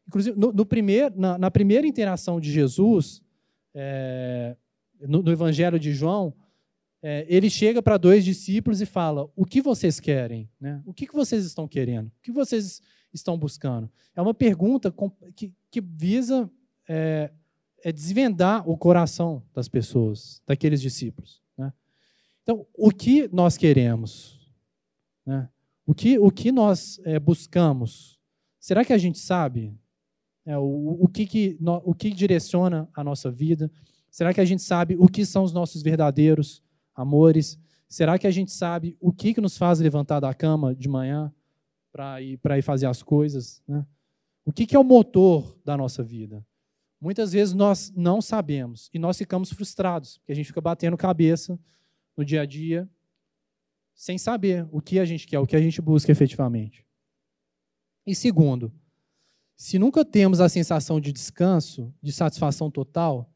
Inclusive, 0.07 0.39
no, 0.39 0.53
no 0.53 0.67
primeir, 0.67 1.13
na, 1.17 1.39
na, 1.39 1.51
primeira 1.51 1.87
interação 1.87 2.39
de 2.39 2.53
Jesus, 2.53 3.23
é, 3.75 4.57
no, 5.01 5.23
no 5.23 5.33
Evangelho 5.33 5.81
de 5.81 5.93
João, 5.93 6.33
é, 7.03 7.25
ele 7.29 7.49
chega 7.49 7.81
para 7.81 7.97
dois 7.97 8.25
discípulos 8.25 8.81
e 8.81 8.87
fala: 8.87 9.31
O 9.37 9.45
que 9.45 9.63
vocês 9.63 10.01
querem? 10.01 10.51
Né? 10.61 10.83
O 10.85 10.93
que, 10.93 11.07
que 11.07 11.15
vocês 11.15 11.45
estão 11.45 11.69
querendo? 11.69 12.09
O 12.09 12.23
que 12.23 12.33
vocês 12.33 12.81
estão 13.13 13.39
buscando? 13.39 13.91
É 14.17 14.21
uma 14.21 14.35
pergunta 14.35 14.93
que, 15.35 15.55
que 15.71 15.81
visa 15.81 16.51
é, 16.89 17.31
é 17.85 17.93
desvendar 17.93 18.69
o 18.69 18.77
coração 18.77 19.43
das 19.55 19.69
pessoas, 19.69 20.43
daqueles 20.47 20.81
discípulos. 20.81 21.41
Né? 21.57 21.73
Então, 22.43 22.67
o 22.75 22.91
que 22.91 23.29
nós 23.33 23.57
queremos? 23.57 24.51
Né? 25.25 25.49
O, 25.87 25.95
que, 25.95 26.19
o 26.19 26.31
que 26.31 26.51
nós 26.51 27.01
é, 27.05 27.19
buscamos? 27.21 28.19
Será 28.59 28.85
que 28.85 28.93
a 28.93 28.99
gente 28.99 29.19
sabe 29.19 29.73
é, 30.45 30.59
o, 30.59 30.99
o, 31.01 31.09
que, 31.09 31.27
que, 31.27 31.57
no, 31.61 31.77
o 31.85 31.95
que 31.95 32.11
direciona 32.11 32.89
a 32.93 33.05
nossa 33.05 33.31
vida? 33.31 33.71
Será 34.11 34.35
que 34.35 34.41
a 34.41 34.45
gente 34.45 34.63
sabe 34.63 34.97
o 34.99 35.07
que 35.07 35.25
são 35.25 35.45
os 35.45 35.53
nossos 35.53 35.81
verdadeiros 35.81 36.63
amores? 36.99 37.57
Será 37.89 38.19
que 38.19 38.27
a 38.27 38.31
gente 38.31 38.51
sabe 38.51 38.97
o 39.01 39.13
que, 39.13 39.33
que 39.33 39.41
nos 39.41 39.57
faz 39.57 39.79
levantar 39.79 40.19
da 40.19 40.35
cama 40.35 40.75
de 40.75 40.89
manhã 40.89 41.33
para 41.93 42.21
ir, 42.21 42.39
ir 42.45 42.63
fazer 42.63 42.87
as 42.87 43.03
coisas? 43.03 43.63
Né? 43.67 43.87
O 44.45 44.53
que, 44.53 44.67
que 44.67 44.75
é 44.75 44.79
o 44.79 44.85
motor 44.85 45.57
da 45.65 45.77
nossa 45.77 46.03
vida? 46.03 46.45
Muitas 47.01 47.33
vezes 47.33 47.55
nós 47.55 47.93
não 47.95 48.21
sabemos 48.21 48.91
e 48.93 48.99
nós 48.99 49.17
ficamos 49.17 49.53
frustrados, 49.53 50.19
porque 50.19 50.33
a 50.33 50.35
gente 50.35 50.47
fica 50.47 50.61
batendo 50.61 50.97
cabeça 50.97 51.59
no 52.17 52.25
dia 52.25 52.43
a 52.43 52.47
dia, 52.47 52.91
sem 53.95 54.19
saber 54.19 54.67
o 54.73 54.81
que 54.81 54.99
a 54.99 55.05
gente 55.05 55.27
quer, 55.27 55.39
o 55.39 55.47
que 55.47 55.55
a 55.55 55.61
gente 55.61 55.81
busca 55.81 56.11
efetivamente. 56.11 56.85
E 58.05 58.15
segundo, 58.15 58.73
se 59.57 59.79
nunca 59.79 60.05
temos 60.05 60.41
a 60.41 60.49
sensação 60.49 61.01
de 61.01 61.13
descanso, 61.13 61.95
de 62.03 62.13
satisfação 62.13 62.71
total, 62.71 63.33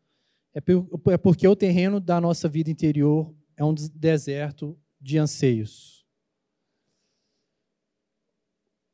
é, 0.52 0.60
é 1.12 1.16
porque 1.16 1.46
o 1.46 1.56
terreno 1.56 2.00
da 2.00 2.20
nossa 2.20 2.48
vida 2.48 2.70
interior 2.70 3.32
é 3.56 3.64
um 3.64 3.74
deserto 3.74 4.78
de 5.00 5.18
anseios. 5.18 6.06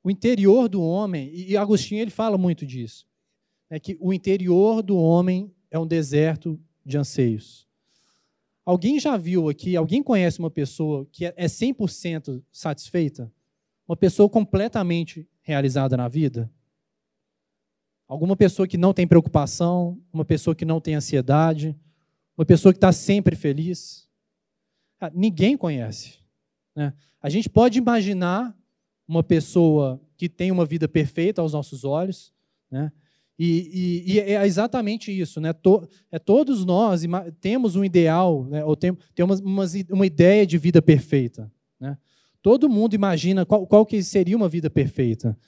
O 0.02 0.10
interior 0.10 0.68
do 0.68 0.82
homem, 0.82 1.30
e 1.34 1.56
Agostinho 1.56 2.00
ele 2.00 2.10
fala 2.10 2.38
muito 2.38 2.64
disso, 2.64 3.06
é 3.68 3.78
que 3.78 3.96
o 4.00 4.12
interior 4.12 4.82
do 4.82 4.96
homem 4.96 5.54
é 5.70 5.78
um 5.78 5.86
deserto 5.86 6.58
de 6.84 6.96
anseios. 6.96 7.68
Alguém 8.64 8.98
já 8.98 9.16
viu 9.16 9.48
aqui, 9.48 9.76
alguém 9.76 10.02
conhece 10.02 10.38
uma 10.38 10.50
pessoa 10.50 11.06
que 11.12 11.26
é 11.26 11.46
100% 11.46 12.42
satisfeita? 12.50 13.32
Uma 13.86 13.96
pessoa 13.96 14.28
completamente 14.28 15.28
realizada 15.42 15.96
na 15.96 16.08
vida? 16.08 16.50
Alguma 18.06 18.36
pessoa 18.36 18.66
que 18.66 18.78
não 18.78 18.94
tem 18.94 19.06
preocupação, 19.06 20.00
uma 20.10 20.24
pessoa 20.24 20.54
que 20.54 20.64
não 20.64 20.80
tem 20.80 20.94
ansiedade, 20.94 21.76
uma 22.36 22.46
pessoa 22.46 22.72
que 22.72 22.78
está 22.78 22.92
sempre 22.92 23.36
feliz? 23.36 24.07
Ah, 25.00 25.10
ninguém 25.14 25.56
conhece. 25.56 26.18
Né? 26.74 26.92
A 27.20 27.28
gente 27.28 27.48
pode 27.48 27.78
imaginar 27.78 28.56
uma 29.06 29.22
pessoa 29.22 30.00
que 30.16 30.28
tem 30.28 30.50
uma 30.50 30.66
vida 30.66 30.88
perfeita 30.88 31.40
aos 31.40 31.52
nossos 31.52 31.84
olhos, 31.84 32.32
né? 32.70 32.92
E, 33.38 34.04
e, 34.04 34.14
e, 34.14 34.20
é 34.20 34.44
exatamente 34.44 35.16
isso, 35.16 35.40
né? 35.40 35.52
To, 35.52 35.88
é, 36.10 36.18
todos 36.18 36.64
nós 36.64 37.02
temos 37.40 37.76
um 37.76 37.84
ideal, 37.84 38.44
né? 38.46 38.64
ou 38.64 38.74
tem, 38.74 38.96
temos 39.14 39.38
uma, 39.38 39.64
uma 39.90 40.04
ideia 40.04 40.44
de 40.44 40.58
vida 40.58 40.82
perfeita. 40.82 41.50
Né? 41.78 41.96
Todo 42.42 42.68
mundo 42.68 42.94
imagina 42.94 43.46
qual, 43.46 43.64
qual 43.64 43.86
que 43.86 44.02
seria 44.02 44.36
uma 44.36 44.48
vida 44.48 44.68
perfeita. 44.68 45.38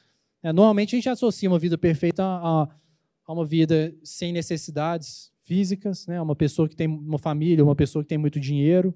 É, 0.40 0.52
normalmente 0.52 0.94
a 0.94 0.98
gente 0.98 1.08
associa 1.08 1.48
uma 1.48 1.58
vida 1.58 1.76
perfeita 1.76 2.22
a, 2.22 2.68
a 3.26 3.32
uma 3.32 3.44
vida 3.44 3.92
sem 4.04 4.32
necessidades 4.32 5.32
físicas, 5.42 6.06
né? 6.06 6.22
uma 6.22 6.36
pessoa 6.36 6.68
que 6.68 6.76
tem 6.76 6.86
uma 6.86 7.18
família, 7.18 7.64
uma 7.64 7.74
pessoa 7.74 8.04
que 8.04 8.08
tem 8.08 8.18
muito 8.18 8.38
dinheiro, 8.38 8.94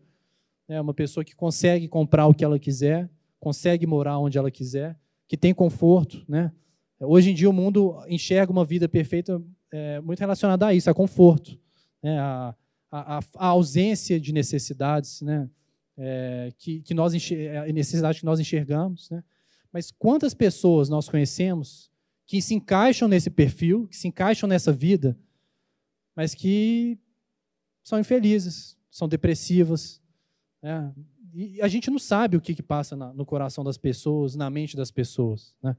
né? 0.68 0.80
uma 0.80 0.94
pessoa 0.94 1.24
que 1.24 1.34
consegue 1.34 1.88
comprar 1.88 2.26
o 2.26 2.34
que 2.34 2.44
ela 2.44 2.58
quiser, 2.58 3.10
consegue 3.38 3.86
morar 3.86 4.18
onde 4.18 4.38
ela 4.38 4.50
quiser, 4.50 4.98
que 5.26 5.36
tem 5.36 5.54
conforto, 5.54 6.24
né? 6.28 6.52
Hoje 7.00 7.30
em 7.30 7.34
dia 7.34 7.50
o 7.50 7.52
mundo 7.52 8.02
enxerga 8.08 8.52
uma 8.52 8.64
vida 8.64 8.88
perfeita 8.88 9.42
é, 9.70 10.00
muito 10.00 10.20
relacionada 10.20 10.66
a 10.66 10.74
isso, 10.74 10.88
a 10.88 10.94
conforto, 10.94 11.58
né? 12.02 12.18
a, 12.18 12.54
a, 12.90 13.18
a, 13.36 13.46
ausência 13.48 14.18
de 14.20 14.32
necessidades, 14.32 15.20
né? 15.20 15.48
É, 15.96 16.52
que, 16.58 16.80
que 16.80 16.94
nós 16.94 17.14
é, 17.32 17.72
necessidades 17.72 18.20
que 18.20 18.26
nós 18.26 18.40
enxergamos, 18.40 19.10
né? 19.10 19.22
Mas 19.72 19.90
quantas 19.90 20.34
pessoas 20.34 20.88
nós 20.88 21.08
conhecemos 21.08 21.90
que 22.26 22.40
se 22.40 22.54
encaixam 22.54 23.08
nesse 23.08 23.28
perfil, 23.28 23.88
que 23.88 23.96
se 23.96 24.08
encaixam 24.08 24.48
nessa 24.48 24.72
vida, 24.72 25.18
mas 26.14 26.34
que 26.34 26.98
são 27.82 27.98
infelizes, 27.98 28.76
são 28.90 29.08
depressivas, 29.08 30.00
né? 30.64 30.90
E 31.34 31.60
a 31.60 31.68
gente 31.68 31.90
não 31.90 31.98
sabe 31.98 32.38
o 32.38 32.40
que, 32.40 32.54
que 32.54 32.62
passa 32.62 32.96
na, 32.96 33.12
no 33.12 33.26
coração 33.26 33.62
das 33.62 33.76
pessoas, 33.76 34.34
na 34.34 34.48
mente 34.48 34.74
das 34.74 34.90
pessoas, 34.90 35.54
né? 35.62 35.76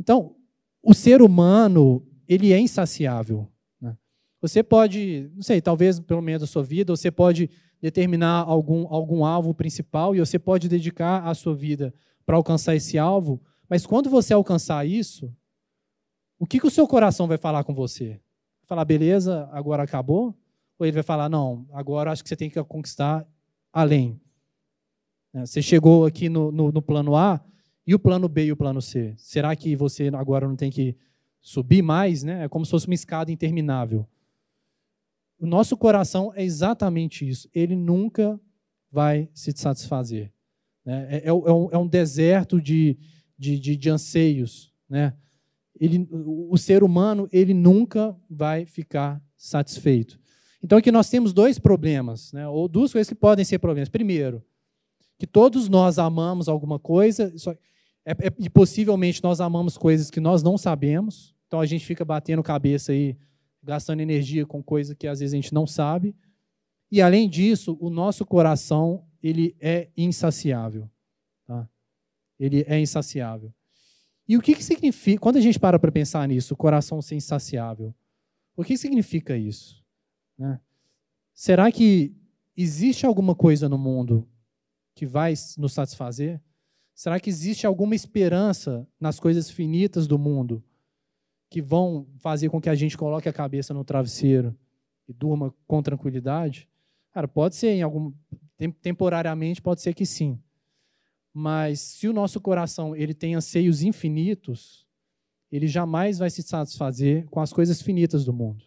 Então, 0.00 0.34
o 0.82 0.92
ser 0.92 1.22
humano, 1.22 2.04
ele 2.26 2.52
é 2.52 2.58
insaciável. 2.58 3.48
Né? 3.80 3.96
Você 4.40 4.64
pode, 4.64 5.30
não 5.32 5.42
sei, 5.42 5.60
talvez 5.60 6.00
pelo 6.00 6.20
menos 6.20 6.40
da 6.40 6.46
sua 6.46 6.64
vida, 6.64 6.94
você 6.96 7.10
pode 7.10 7.48
determinar 7.80 8.44
algum, 8.48 8.92
algum 8.92 9.24
alvo 9.24 9.54
principal 9.54 10.14
e 10.14 10.18
você 10.18 10.40
pode 10.40 10.68
dedicar 10.68 11.24
a 11.24 11.34
sua 11.34 11.54
vida 11.54 11.94
para 12.26 12.36
alcançar 12.36 12.74
esse 12.74 12.98
alvo, 12.98 13.40
mas 13.68 13.86
quando 13.86 14.10
você 14.10 14.34
alcançar 14.34 14.84
isso, 14.86 15.32
o 16.36 16.46
que, 16.46 16.58
que 16.58 16.66
o 16.66 16.70
seu 16.70 16.86
coração 16.88 17.28
vai 17.28 17.38
falar 17.38 17.62
com 17.62 17.74
você? 17.74 18.20
Falar, 18.64 18.84
beleza, 18.84 19.48
agora 19.52 19.84
acabou? 19.84 20.34
Ou 20.78 20.86
ele 20.86 20.94
vai 20.94 21.02
falar, 21.04 21.28
não, 21.28 21.66
agora 21.72 22.10
acho 22.10 22.24
que 22.24 22.28
você 22.28 22.36
tem 22.36 22.50
que 22.50 22.62
conquistar 22.64 23.26
além. 23.78 24.20
Né? 25.32 25.46
Você 25.46 25.62
chegou 25.62 26.04
aqui 26.04 26.28
no, 26.28 26.50
no, 26.50 26.72
no 26.72 26.82
plano 26.82 27.14
A, 27.14 27.40
e 27.86 27.94
o 27.94 27.98
plano 27.98 28.28
B 28.28 28.46
e 28.46 28.52
o 28.52 28.56
plano 28.56 28.82
C? 28.82 29.14
Será 29.16 29.54
que 29.56 29.74
você 29.74 30.08
agora 30.08 30.46
não 30.46 30.56
tem 30.56 30.70
que 30.70 30.96
subir 31.40 31.80
mais? 31.80 32.22
Né? 32.22 32.44
É 32.44 32.48
como 32.48 32.64
se 32.64 32.70
fosse 32.70 32.86
uma 32.86 32.94
escada 32.94 33.32
interminável. 33.32 34.06
O 35.38 35.46
nosso 35.46 35.76
coração 35.76 36.32
é 36.34 36.42
exatamente 36.42 37.26
isso. 37.26 37.48
Ele 37.54 37.76
nunca 37.76 38.38
vai 38.90 39.30
se 39.32 39.52
satisfazer. 39.56 40.32
Né? 40.84 41.06
É, 41.08 41.16
é, 41.16 41.28
é, 41.28 41.32
um, 41.32 41.68
é 41.70 41.78
um, 41.78 41.86
deserto 41.86 42.60
de, 42.60 42.98
de, 43.38 43.58
de, 43.58 43.76
de 43.76 43.88
anseios. 43.88 44.72
Né? 44.88 45.14
Ele, 45.80 46.06
o 46.10 46.56
ser 46.58 46.82
humano 46.82 47.28
ele 47.32 47.54
nunca 47.54 48.14
vai 48.28 48.66
ficar 48.66 49.22
satisfeito. 49.36 50.20
Então 50.62 50.78
aqui 50.78 50.90
nós 50.90 51.08
temos 51.08 51.32
dois 51.32 51.58
problemas, 51.58 52.32
né? 52.32 52.48
ou 52.48 52.68
duas 52.68 52.92
coisas 52.92 53.08
que 53.08 53.14
podem 53.14 53.44
ser 53.44 53.58
problemas. 53.58 53.88
Primeiro, 53.88 54.42
que 55.18 55.26
todos 55.26 55.68
nós 55.68 55.98
amamos 55.98 56.48
alguma 56.48 56.78
coisa, 56.78 57.32
é, 58.04 58.12
é, 58.12 58.32
e 58.38 58.48
possivelmente 58.48 59.22
nós 59.22 59.40
amamos 59.40 59.76
coisas 59.76 60.10
que 60.10 60.20
nós 60.20 60.42
não 60.42 60.56
sabemos, 60.56 61.34
então 61.46 61.60
a 61.60 61.66
gente 61.66 61.84
fica 61.84 62.04
batendo 62.04 62.42
cabeça 62.42 62.92
aí, 62.92 63.16
gastando 63.62 64.00
energia 64.00 64.46
com 64.46 64.62
coisas 64.62 64.94
que 64.96 65.06
às 65.06 65.20
vezes 65.20 65.32
a 65.32 65.36
gente 65.36 65.52
não 65.52 65.66
sabe. 65.66 66.14
E 66.90 67.02
além 67.02 67.28
disso, 67.28 67.76
o 67.80 67.90
nosso 67.90 68.24
coração 68.24 69.04
ele 69.22 69.56
é 69.60 69.88
insaciável. 69.96 70.88
Tá? 71.46 71.68
Ele 72.38 72.64
é 72.66 72.78
insaciável. 72.78 73.52
E 74.28 74.36
o 74.36 74.42
que, 74.42 74.54
que 74.54 74.62
significa, 74.62 75.20
quando 75.20 75.36
a 75.36 75.40
gente 75.40 75.58
para 75.58 75.78
para 75.78 75.90
pensar 75.90 76.28
nisso, 76.28 76.54
o 76.54 76.56
coração 76.56 77.00
ser 77.00 77.16
insaciável, 77.16 77.94
o 78.54 78.62
que 78.62 78.76
significa 78.76 79.36
isso? 79.36 79.82
Né? 80.38 80.60
Será 81.34 81.70
que 81.72 82.14
existe 82.56 83.04
alguma 83.04 83.34
coisa 83.34 83.68
no 83.68 83.76
mundo 83.76 84.26
que 84.94 85.04
vai 85.04 85.34
nos 85.56 85.72
satisfazer? 85.72 86.40
Será 86.94 87.20
que 87.20 87.30
existe 87.30 87.66
alguma 87.66 87.94
esperança 87.94 88.86
nas 88.98 89.20
coisas 89.20 89.50
finitas 89.50 90.06
do 90.06 90.18
mundo 90.18 90.62
que 91.50 91.62
vão 91.62 92.06
fazer 92.18 92.50
com 92.50 92.60
que 92.60 92.68
a 92.68 92.74
gente 92.74 92.96
coloque 92.96 93.28
a 93.28 93.32
cabeça 93.32 93.72
no 93.72 93.84
travesseiro 93.84 94.56
e 95.08 95.12
durma 95.12 95.54
com 95.66 95.82
tranquilidade? 95.82 96.68
Cara, 97.12 97.26
pode 97.26 97.56
ser 97.56 97.70
em 97.70 97.82
algum 97.82 98.12
temporariamente 98.82 99.62
pode 99.62 99.80
ser 99.80 99.94
que 99.94 100.04
sim. 100.04 100.38
Mas 101.32 101.80
se 101.80 102.08
o 102.08 102.12
nosso 102.12 102.40
coração 102.40 102.96
ele 102.96 103.14
tem 103.14 103.36
anseios 103.36 103.82
infinitos, 103.82 104.86
ele 105.52 105.68
jamais 105.68 106.18
vai 106.18 106.30
se 106.30 106.42
satisfazer 106.42 107.26
com 107.26 107.40
as 107.40 107.52
coisas 107.52 107.80
finitas 107.80 108.24
do 108.24 108.32
mundo. 108.32 108.64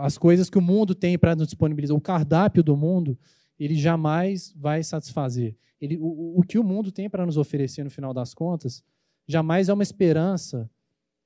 As 0.00 0.16
coisas 0.18 0.50
que 0.50 0.58
o 0.58 0.62
mundo 0.62 0.94
tem 0.94 1.18
para 1.18 1.34
nos 1.34 1.46
disponibilizar, 1.46 1.96
o 1.96 2.00
cardápio 2.00 2.62
do 2.62 2.76
mundo, 2.76 3.18
ele 3.58 3.74
jamais 3.74 4.52
vai 4.56 4.82
satisfazer. 4.82 5.56
Ele, 5.80 5.96
o, 5.98 6.38
o 6.38 6.42
que 6.42 6.58
o 6.58 6.64
mundo 6.64 6.90
tem 6.90 7.08
para 7.08 7.26
nos 7.26 7.36
oferecer 7.36 7.84
no 7.84 7.90
final 7.90 8.12
das 8.14 8.34
contas, 8.34 8.82
jamais 9.26 9.68
é 9.68 9.72
uma 9.72 9.82
esperança 9.82 10.70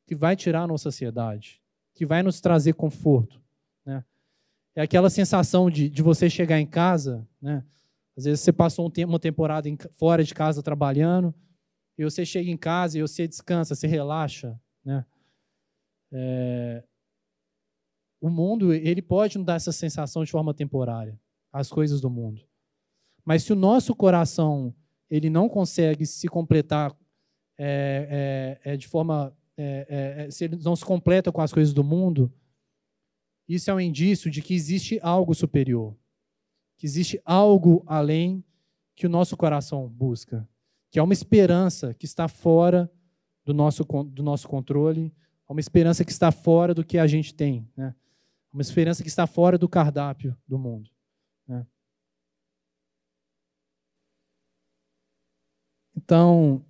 que 0.06 0.14
vai 0.14 0.34
tirar 0.34 0.62
a 0.62 0.66
nossa 0.66 0.88
ansiedade, 0.88 1.62
que 1.94 2.04
vai 2.04 2.22
nos 2.22 2.40
trazer 2.40 2.72
conforto. 2.74 3.40
Né? 3.84 4.04
É 4.74 4.82
aquela 4.82 5.08
sensação 5.08 5.70
de, 5.70 5.88
de 5.88 6.02
você 6.02 6.28
chegar 6.28 6.58
em 6.58 6.66
casa, 6.66 7.26
né? 7.40 7.64
às 8.16 8.24
vezes 8.24 8.40
você 8.40 8.52
passou 8.52 8.86
um 8.86 8.90
tempo, 8.90 9.12
uma 9.12 9.20
temporada 9.20 9.68
em, 9.68 9.76
fora 9.92 10.24
de 10.24 10.34
casa 10.34 10.62
trabalhando, 10.62 11.34
e 11.96 12.04
você 12.04 12.24
chega 12.24 12.50
em 12.50 12.56
casa 12.56 12.98
e 12.98 13.02
você 13.02 13.28
descansa, 13.28 13.74
você 13.74 13.86
relaxa. 13.86 14.58
Né? 14.84 15.04
É... 16.12 16.82
o 18.20 18.28
mundo 18.28 18.72
ele 18.72 19.00
pode 19.00 19.38
nos 19.38 19.46
dar 19.46 19.54
essa 19.54 19.72
sensação 19.72 20.24
de 20.24 20.30
forma 20.30 20.52
temporária, 20.52 21.18
as 21.52 21.70
coisas 21.70 22.00
do 22.00 22.10
mundo. 22.10 22.42
Mas 23.24 23.44
se 23.44 23.52
o 23.52 23.56
nosso 23.56 23.94
coração 23.94 24.74
ele 25.08 25.30
não 25.30 25.48
consegue 25.48 26.06
se 26.06 26.28
completar 26.28 26.96
é, 27.58 28.58
é, 28.64 28.72
é, 28.72 28.76
de 28.76 28.86
forma, 28.86 29.36
é, 29.56 29.86
é, 29.88 30.24
é, 30.24 30.30
se 30.30 30.44
ele 30.44 30.56
não 30.56 30.76
se 30.76 30.84
completa 30.84 31.32
com 31.32 31.40
as 31.40 31.52
coisas 31.52 31.74
do 31.74 31.84
mundo, 31.84 32.32
isso 33.48 33.70
é 33.70 33.74
um 33.74 33.80
indício 33.80 34.30
de 34.30 34.40
que 34.40 34.54
existe 34.54 34.98
algo 35.02 35.34
superior, 35.34 35.94
que 36.78 36.86
existe 36.86 37.20
algo 37.24 37.82
além 37.86 38.44
que 38.94 39.06
o 39.06 39.10
nosso 39.10 39.36
coração 39.36 39.88
busca, 39.88 40.48
que 40.90 40.98
é 40.98 41.02
uma 41.02 41.12
esperança 41.12 41.92
que 41.92 42.06
está 42.06 42.28
fora 42.28 42.90
do 43.44 43.52
nosso, 43.52 43.84
do 43.84 44.22
nosso 44.22 44.48
controle, 44.48 45.12
uma 45.48 45.60
esperança 45.60 46.04
que 46.04 46.12
está 46.12 46.30
fora 46.30 46.72
do 46.72 46.84
que 46.84 46.96
a 46.96 47.06
gente 47.06 47.34
tem, 47.34 47.68
né? 47.76 47.94
Uma 48.52 48.62
esperança 48.62 49.02
que 49.02 49.08
está 49.08 49.26
fora 49.26 49.56
do 49.56 49.68
cardápio 49.68 50.36
do 50.46 50.58
mundo. 50.58 50.90
Né? 51.46 51.66
Então, 55.96 56.64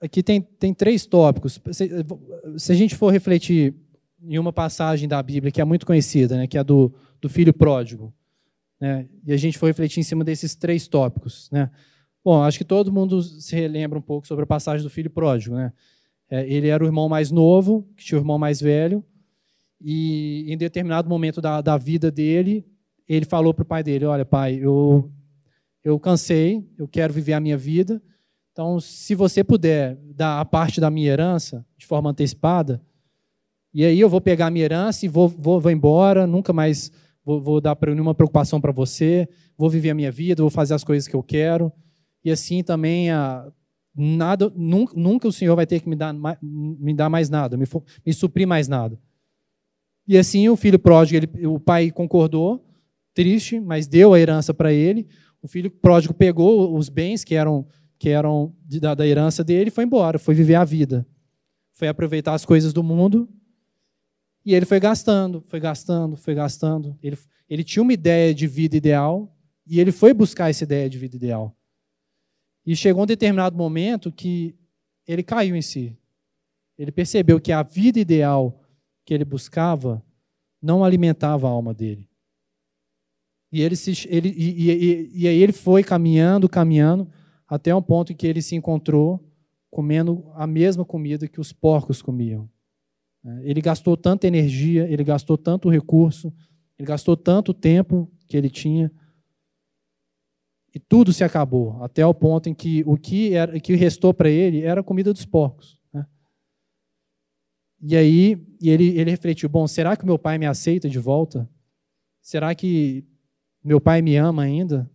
aqui 0.00 0.22
tem, 0.22 0.40
tem 0.40 0.72
três 0.72 1.06
tópicos. 1.06 1.60
Se, 1.72 1.90
se, 2.56 2.72
a 2.72 2.74
gente 2.74 2.94
for 2.94 3.10
refletir 3.10 3.74
em 4.22 4.38
uma 4.38 4.52
passagem 4.52 5.08
da 5.08 5.22
Bíblia 5.22 5.50
que 5.50 5.60
é 5.60 5.64
muito 5.64 5.86
conhecida, 5.86 6.36
né, 6.36 6.46
que 6.46 6.58
é 6.58 6.64
do, 6.64 6.94
do 7.20 7.28
filho 7.28 7.52
pródigo, 7.52 8.12
né, 8.80 9.08
e 9.24 9.32
a 9.32 9.36
gente 9.36 9.58
for 9.58 9.66
refletir 9.66 10.00
em 10.00 10.04
cima 10.04 10.24
desses 10.24 10.54
três 10.54 10.86
tópicos. 10.86 11.50
Né. 11.50 11.70
Bom, 12.24 12.42
acho 12.42 12.58
que 12.58 12.64
todo 12.64 12.92
mundo 12.92 13.22
se 13.22 13.54
relembra 13.56 13.98
um 13.98 14.02
pouco 14.02 14.26
sobre 14.26 14.44
a 14.44 14.46
passagem 14.46 14.84
do 14.84 14.90
filho 14.90 15.10
pródigo. 15.10 15.56
Né. 15.56 15.72
É, 16.30 16.48
ele 16.48 16.68
era 16.68 16.82
o 16.84 16.86
irmão 16.86 17.08
mais 17.08 17.30
novo, 17.30 17.88
que 17.96 18.04
tinha 18.04 18.18
o 18.18 18.22
irmão 18.22 18.38
mais 18.38 18.60
velho, 18.60 19.04
e 19.80 20.52
em 20.52 20.56
determinado 20.56 21.08
momento 21.08 21.40
da, 21.40 21.60
da 21.60 21.76
vida 21.76 22.10
dele, 22.10 22.66
ele 23.08 23.24
falou 23.24 23.54
para 23.54 23.62
o 23.62 23.66
pai 23.66 23.82
dele: 23.82 24.04
Olha, 24.04 24.24
pai, 24.24 24.58
eu, 24.60 25.10
eu 25.82 25.98
cansei, 25.98 26.68
eu 26.76 26.88
quero 26.88 27.12
viver 27.12 27.32
a 27.32 27.40
minha 27.40 27.56
vida. 27.56 28.02
Então, 28.52 28.80
se 28.80 29.14
você 29.14 29.44
puder 29.44 29.96
dar 30.14 30.40
a 30.40 30.44
parte 30.44 30.80
da 30.80 30.90
minha 30.90 31.10
herança 31.10 31.64
de 31.76 31.86
forma 31.86 32.10
antecipada, 32.10 32.82
e 33.72 33.84
aí 33.84 34.00
eu 34.00 34.08
vou 34.08 34.20
pegar 34.20 34.46
a 34.46 34.50
minha 34.50 34.64
herança 34.64 35.06
e 35.06 35.08
vou, 35.08 35.28
vou, 35.28 35.60
vou 35.60 35.70
embora, 35.70 36.26
nunca 36.26 36.52
mais 36.52 36.90
vou, 37.24 37.40
vou 37.40 37.60
dar 37.60 37.78
nenhuma 37.86 38.14
preocupação 38.14 38.60
para 38.60 38.72
você, 38.72 39.28
vou 39.56 39.70
viver 39.70 39.90
a 39.90 39.94
minha 39.94 40.10
vida, 40.10 40.42
vou 40.42 40.50
fazer 40.50 40.74
as 40.74 40.82
coisas 40.82 41.06
que 41.06 41.14
eu 41.14 41.22
quero. 41.22 41.72
E 42.24 42.32
assim 42.32 42.64
também 42.64 43.10
a, 43.10 43.46
nada, 43.94 44.52
nunca, 44.56 44.92
nunca, 44.96 45.28
o 45.28 45.32
Senhor 45.32 45.54
vai 45.54 45.66
ter 45.66 45.80
que 45.80 45.88
me 45.88 45.94
dar, 45.94 46.12
me 46.42 46.94
dar 46.94 47.08
mais 47.08 47.30
nada, 47.30 47.56
me, 47.56 47.66
me 48.04 48.12
suprir 48.12 48.46
mais 48.46 48.66
nada. 48.66 48.98
E 50.08 50.16
assim 50.16 50.48
o 50.48 50.56
filho 50.56 50.78
pródigo, 50.78 51.18
ele, 51.18 51.46
o 51.46 51.60
pai 51.60 51.90
concordou, 51.90 52.64
triste, 53.12 53.60
mas 53.60 53.86
deu 53.86 54.14
a 54.14 54.18
herança 54.18 54.54
para 54.54 54.72
ele. 54.72 55.06
O 55.42 55.46
filho 55.46 55.70
pródigo 55.70 56.14
pegou 56.14 56.74
os 56.74 56.88
bens 56.88 57.22
que 57.22 57.34
eram 57.34 57.66
que 57.98 58.08
eram 58.08 58.54
da, 58.80 58.94
da 58.94 59.06
herança 59.06 59.42
dele 59.42 59.68
e 59.68 59.72
foi 59.72 59.82
embora, 59.82 60.20
foi 60.20 60.32
viver 60.32 60.54
a 60.54 60.64
vida. 60.64 61.06
Foi 61.72 61.88
aproveitar 61.88 62.32
as 62.32 62.44
coisas 62.44 62.72
do 62.72 62.82
mundo 62.82 63.28
e 64.44 64.54
ele 64.54 64.64
foi 64.64 64.80
gastando, 64.80 65.42
foi 65.46 65.60
gastando, 65.60 66.16
foi 66.16 66.34
gastando. 66.34 66.96
Ele, 67.02 67.18
ele 67.50 67.64
tinha 67.64 67.82
uma 67.82 67.92
ideia 67.92 68.32
de 68.32 68.46
vida 68.46 68.76
ideal 68.76 69.36
e 69.66 69.80
ele 69.80 69.92
foi 69.92 70.14
buscar 70.14 70.48
essa 70.48 70.64
ideia 70.64 70.88
de 70.88 70.96
vida 70.96 71.16
ideal. 71.16 71.54
E 72.64 72.74
chegou 72.74 73.02
um 73.02 73.06
determinado 73.06 73.56
momento 73.56 74.10
que 74.12 74.54
ele 75.06 75.22
caiu 75.22 75.54
em 75.56 75.60
si. 75.60 75.94
Ele 76.78 76.92
percebeu 76.92 77.40
que 77.40 77.52
a 77.52 77.62
vida 77.62 77.98
ideal 77.98 78.57
que 79.08 79.14
ele 79.14 79.24
buscava 79.24 80.04
não 80.60 80.84
alimentava 80.84 81.48
a 81.48 81.50
alma 81.50 81.72
dele. 81.72 82.06
E, 83.50 83.62
ele 83.62 83.74
se, 83.74 84.06
ele, 84.06 84.28
e, 84.28 84.70
e, 84.70 85.22
e 85.22 85.26
aí 85.26 85.42
ele 85.42 85.54
foi 85.54 85.82
caminhando, 85.82 86.46
caminhando, 86.46 87.10
até 87.46 87.74
um 87.74 87.80
ponto 87.80 88.12
em 88.12 88.14
que 88.14 88.26
ele 88.26 88.42
se 88.42 88.54
encontrou 88.54 89.26
comendo 89.70 90.30
a 90.34 90.46
mesma 90.46 90.84
comida 90.84 91.26
que 91.26 91.40
os 91.40 91.54
porcos 91.54 92.02
comiam. 92.02 92.50
Ele 93.40 93.62
gastou 93.62 93.96
tanta 93.96 94.26
energia, 94.26 94.86
ele 94.86 95.04
gastou 95.04 95.38
tanto 95.38 95.70
recurso, 95.70 96.30
ele 96.78 96.86
gastou 96.86 97.16
tanto 97.16 97.54
tempo 97.54 98.12
que 98.26 98.36
ele 98.36 98.50
tinha, 98.50 98.92
e 100.74 100.78
tudo 100.78 101.14
se 101.14 101.24
acabou, 101.24 101.82
até 101.82 102.04
o 102.04 102.12
ponto 102.12 102.50
em 102.50 102.54
que 102.54 102.84
o 102.86 102.98
que, 102.98 103.32
era, 103.32 103.58
que 103.58 103.74
restou 103.74 104.12
para 104.12 104.28
ele 104.28 104.60
era 104.60 104.82
a 104.82 104.84
comida 104.84 105.14
dos 105.14 105.24
porcos. 105.24 105.78
E 107.80 107.96
aí 107.96 108.47
e 108.60 108.70
ele, 108.70 108.98
ele 108.98 109.10
refletiu: 109.10 109.48
bom, 109.48 109.66
será 109.66 109.96
que 109.96 110.04
meu 110.04 110.18
pai 110.18 110.38
me 110.38 110.46
aceita 110.46 110.88
de 110.88 110.98
volta? 110.98 111.48
Será 112.20 112.54
que 112.54 113.04
meu 113.62 113.80
pai 113.80 114.02
me 114.02 114.16
ama 114.16 114.42
ainda? 114.42 114.90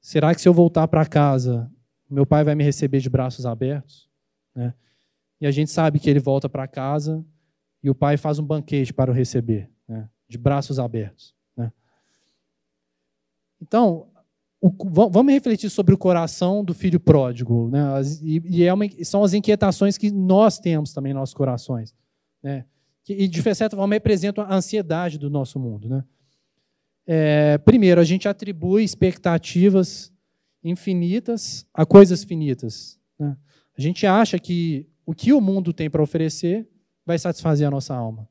Será 0.00 0.34
que 0.34 0.40
se 0.40 0.48
eu 0.48 0.52
voltar 0.52 0.86
para 0.88 1.06
casa, 1.06 1.70
meu 2.10 2.26
pai 2.26 2.44
vai 2.44 2.54
me 2.54 2.62
receber 2.62 3.00
de 3.00 3.08
braços 3.08 3.46
abertos? 3.46 4.08
Né? 4.54 4.74
E 5.40 5.46
a 5.46 5.50
gente 5.50 5.70
sabe 5.70 5.98
que 5.98 6.08
ele 6.08 6.20
volta 6.20 6.48
para 6.48 6.68
casa 6.68 7.24
e 7.82 7.90
o 7.90 7.94
pai 7.94 8.16
faz 8.16 8.38
um 8.38 8.44
banquete 8.44 8.92
para 8.92 9.10
o 9.10 9.14
receber, 9.14 9.70
né? 9.88 10.08
de 10.28 10.38
braços 10.38 10.78
abertos. 10.78 11.34
Né? 11.56 11.72
Então, 13.60 14.08
o, 14.60 14.70
vamos 15.10 15.32
refletir 15.32 15.68
sobre 15.68 15.94
o 15.94 15.98
coração 15.98 16.64
do 16.64 16.72
filho 16.72 16.98
pródigo. 16.98 17.68
Né? 17.70 17.82
E, 18.22 18.42
e 18.44 18.64
é 18.64 18.72
uma, 18.72 18.86
são 19.04 19.22
as 19.22 19.34
inquietações 19.34 19.98
que 19.98 20.10
nós 20.10 20.58
temos 20.58 20.92
também 20.92 21.10
em 21.10 21.14
nossos 21.14 21.34
corações. 21.34 21.94
Né? 22.42 22.64
E 23.08 23.28
de 23.28 23.42
certa 23.54 23.76
forma 23.76 23.94
representam 23.94 24.44
a 24.44 24.54
ansiedade 24.54 25.18
do 25.18 25.28
nosso 25.28 25.58
mundo. 25.58 25.88
Né? 25.88 26.04
É, 27.06 27.58
primeiro, 27.58 28.00
a 28.00 28.04
gente 28.04 28.26
atribui 28.28 28.82
expectativas 28.82 30.12
infinitas 30.62 31.66
a 31.74 31.84
coisas 31.84 32.24
finitas. 32.24 32.98
Né? 33.18 33.36
A 33.76 33.80
gente 33.80 34.06
acha 34.06 34.38
que 34.38 34.88
o 35.04 35.14
que 35.14 35.32
o 35.32 35.40
mundo 35.40 35.72
tem 35.72 35.90
para 35.90 36.02
oferecer 36.02 36.66
vai 37.04 37.18
satisfazer 37.18 37.66
a 37.66 37.70
nossa 37.70 37.94
alma. 37.94 38.26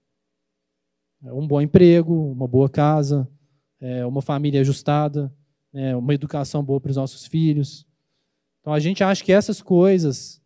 É 1.23 1.31
um 1.31 1.47
bom 1.47 1.61
emprego, 1.61 2.31
uma 2.31 2.47
boa 2.47 2.67
casa, 2.67 3.29
é, 3.79 4.05
uma 4.05 4.21
família 4.21 4.61
ajustada, 4.61 5.33
é, 5.71 5.95
uma 5.95 6.13
educação 6.13 6.63
boa 6.63 6.81
para 6.81 6.89
os 6.89 6.97
nossos 6.97 7.25
filhos. 7.25 7.85
Então 8.59 8.73
a 8.73 8.79
gente 8.79 9.03
acha 9.03 9.23
que 9.23 9.31
essas 9.31 9.61
coisas 9.61 10.41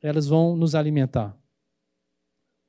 elas 0.00 0.26
vão 0.26 0.54
nos 0.54 0.74
alimentar. 0.74 1.36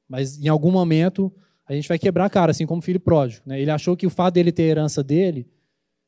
Mas 0.07 0.39
em 0.39 0.47
algum 0.47 0.71
momento 0.71 1.33
a 1.67 1.73
gente 1.73 1.87
vai 1.87 1.97
quebrar 1.97 2.25
a 2.25 2.29
cara, 2.29 2.51
assim 2.51 2.65
como 2.65 2.79
o 2.79 2.83
filho 2.83 2.99
pródigo. 2.99 3.41
Né? 3.45 3.59
Ele 3.59 3.71
achou 3.71 3.97
que 3.97 4.05
o 4.05 4.09
fato 4.09 4.35
dele 4.35 4.51
ter 4.51 4.63
herança 4.63 5.03
dele 5.03 5.47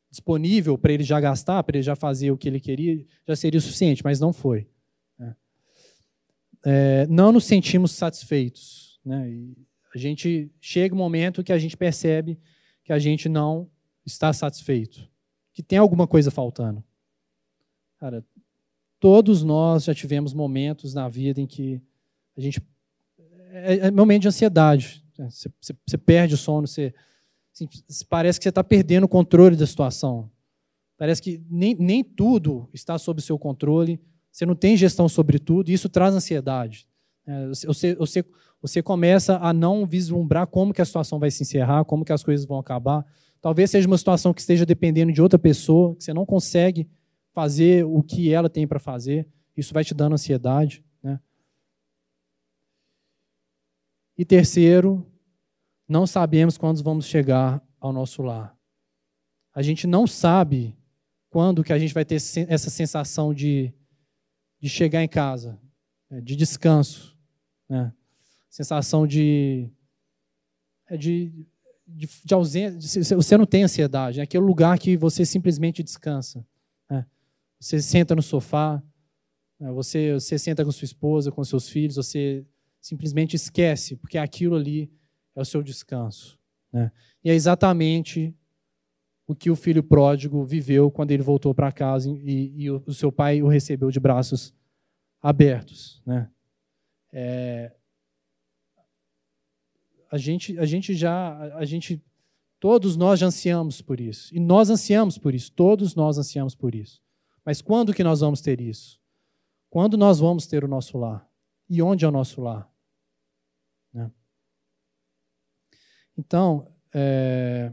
disponível 0.09 0.77
para 0.77 0.93
ele 0.93 1.03
já 1.03 1.19
gastar, 1.19 1.63
para 1.63 1.77
ele 1.77 1.83
já 1.83 1.95
fazer 1.95 2.31
o 2.31 2.37
que 2.37 2.47
ele 2.47 2.59
queria, 2.59 3.05
já 3.27 3.35
seria 3.35 3.57
o 3.57 3.61
suficiente, 3.61 4.03
mas 4.03 4.19
não 4.19 4.31
foi. 4.31 4.67
Né? 5.17 5.35
É, 6.65 7.07
não 7.07 7.31
nos 7.31 7.45
sentimos 7.45 7.91
satisfeitos. 7.91 8.99
Né? 9.03 9.29
E 9.29 9.57
a 9.93 9.97
gente 9.97 10.51
chega 10.61 10.93
um 10.93 10.97
momento 10.97 11.43
que 11.43 11.51
a 11.51 11.57
gente 11.57 11.75
percebe 11.75 12.39
que 12.83 12.93
a 12.93 12.99
gente 12.99 13.27
não 13.27 13.69
está 14.05 14.31
satisfeito, 14.31 15.09
que 15.51 15.61
tem 15.61 15.77
alguma 15.77 16.07
coisa 16.07 16.31
faltando. 16.31 16.83
Cara, 17.99 18.23
todos 18.99 19.43
nós 19.43 19.83
já 19.83 19.93
tivemos 19.93 20.33
momentos 20.33 20.93
na 20.93 21.09
vida 21.09 21.41
em 21.41 21.47
que 21.47 21.81
a 22.37 22.41
gente 22.41 22.61
é, 23.51 23.87
é 23.87 23.91
momento 23.91 24.23
de 24.23 24.27
ansiedade. 24.27 25.03
Você, 25.17 25.49
você, 25.59 25.75
você 25.85 25.97
perde 25.97 26.35
o 26.35 26.37
sono, 26.37 26.67
você, 26.67 26.93
assim, 27.53 27.67
parece 28.09 28.39
que 28.39 28.43
você 28.43 28.49
está 28.49 28.63
perdendo 28.63 29.05
o 29.05 29.09
controle 29.09 29.55
da 29.55 29.65
situação. 29.65 30.29
Parece 30.97 31.21
que 31.21 31.43
nem, 31.49 31.75
nem 31.75 32.03
tudo 32.03 32.69
está 32.73 32.97
sob 32.97 33.21
seu 33.21 33.37
controle, 33.37 33.99
você 34.31 34.45
não 34.45 34.55
tem 34.55 34.77
gestão 34.77 35.07
sobre 35.09 35.39
tudo, 35.39 35.69
e 35.69 35.73
isso 35.73 35.89
traz 35.89 36.13
ansiedade. 36.13 36.87
É, 37.25 37.47
você, 37.47 37.95
você, 37.95 38.25
você 38.61 38.81
começa 38.81 39.37
a 39.37 39.53
não 39.53 39.85
vislumbrar 39.85 40.47
como 40.47 40.73
que 40.73 40.81
a 40.81 40.85
situação 40.85 41.19
vai 41.19 41.31
se 41.31 41.43
encerrar, 41.43 41.85
como 41.85 42.05
que 42.05 42.13
as 42.13 42.23
coisas 42.23 42.45
vão 42.45 42.57
acabar. 42.59 43.05
Talvez 43.41 43.69
seja 43.69 43.87
uma 43.87 43.97
situação 43.97 44.33
que 44.33 44.41
esteja 44.41 44.65
dependendo 44.65 45.11
de 45.11 45.21
outra 45.21 45.37
pessoa, 45.37 45.95
que 45.95 46.03
você 46.03 46.13
não 46.13 46.25
consegue 46.25 46.87
fazer 47.33 47.85
o 47.85 48.01
que 48.01 48.31
ela 48.31 48.49
tem 48.49 48.67
para 48.67 48.79
fazer. 48.79 49.27
Isso 49.55 49.73
vai 49.73 49.83
te 49.83 49.93
dando 49.93 50.13
ansiedade. 50.13 50.83
E 54.17 54.25
terceiro, 54.25 55.05
não 55.87 56.07
sabemos 56.07 56.57
quando 56.57 56.81
vamos 56.83 57.05
chegar 57.05 57.63
ao 57.79 57.93
nosso 57.93 58.21
lar. 58.23 58.57
A 59.53 59.61
gente 59.61 59.85
não 59.85 60.07
sabe 60.07 60.75
quando 61.29 61.63
que 61.63 61.71
a 61.71 61.79
gente 61.79 61.93
vai 61.93 62.03
ter 62.03 62.15
essa 62.15 62.69
sensação 62.69 63.33
de, 63.33 63.73
de 64.59 64.69
chegar 64.69 65.03
em 65.03 65.07
casa, 65.07 65.59
né, 66.09 66.19
de 66.21 66.35
descanso, 66.35 67.17
né? 67.69 67.93
sensação 68.49 69.05
de, 69.05 69.69
é, 70.87 70.97
de, 70.97 71.45
de, 71.85 72.09
de 72.25 72.33
ausência. 72.33 73.15
Você 73.15 73.37
não 73.37 73.45
tem 73.45 73.63
ansiedade, 73.63 74.19
é 74.19 74.23
aquele 74.23 74.43
lugar 74.43 74.79
que 74.79 74.97
você 74.97 75.25
simplesmente 75.25 75.83
descansa. 75.83 76.45
Né? 76.89 77.05
Você 77.59 77.79
senta 77.81 78.15
no 78.15 78.23
sofá, 78.23 78.81
né? 79.59 79.71
você, 79.71 80.13
você 80.13 80.39
senta 80.39 80.65
com 80.65 80.71
sua 80.71 80.85
esposa, 80.85 81.31
com 81.31 81.43
seus 81.43 81.69
filhos, 81.69 81.97
você 81.97 82.45
simplesmente 82.87 83.35
esquece, 83.35 83.97
porque 83.97 84.17
aquilo 84.17 84.55
ali 84.55 84.89
é 85.35 85.41
o 85.41 85.45
seu 85.45 85.61
descanso. 85.61 86.39
Né? 86.71 86.89
E 87.21 87.29
é 87.29 87.33
exatamente 87.33 88.33
o 89.27 89.35
que 89.35 89.49
o 89.49 89.57
filho 89.57 89.83
pródigo 89.83 90.45
viveu 90.45 90.89
quando 90.89 91.11
ele 91.11 91.21
voltou 91.21 91.53
para 91.53 91.69
casa 91.69 92.09
e, 92.09 92.63
e, 92.63 92.71
o, 92.71 92.93
seu 92.93 93.11
pai 93.11 93.41
o 93.41 93.47
recebeu 93.47 93.91
de 93.91 93.99
braços 93.99 94.53
abertos. 95.21 96.01
Né? 96.05 96.31
É, 97.11 97.75
a 100.09 100.17
gente, 100.17 100.57
a 100.57 100.65
gente 100.65 100.93
já, 100.95 101.37
a 101.55 101.65
gente, 101.65 102.01
todos 102.57 102.95
nós 102.95 103.19
já 103.19 103.27
ansiamos 103.27 103.81
por 103.81 103.99
isso. 103.99 104.33
E 104.33 104.39
nós 104.39 104.69
ansiamos 104.69 105.17
por 105.17 105.35
isso, 105.35 105.51
todos 105.51 105.93
nós 105.93 106.17
ansiamos 106.17 106.55
por 106.55 106.73
isso. 106.73 107.03
Mas 107.43 107.61
quando 107.61 107.93
que 107.93 108.03
nós 108.03 108.21
vamos 108.21 108.39
ter 108.39 108.61
isso? 108.61 108.97
Quando 109.69 109.97
nós 109.97 110.19
vamos 110.19 110.47
ter 110.47 110.63
o 110.63 110.69
nosso 110.69 110.97
lar? 110.97 111.29
E 111.69 111.81
onde 111.81 112.05
é 112.05 112.07
o 112.07 112.11
nosso 112.11 112.41
lar? 112.41 112.71
Né? 113.93 114.09
Então, 116.17 116.67
é, 116.93 117.71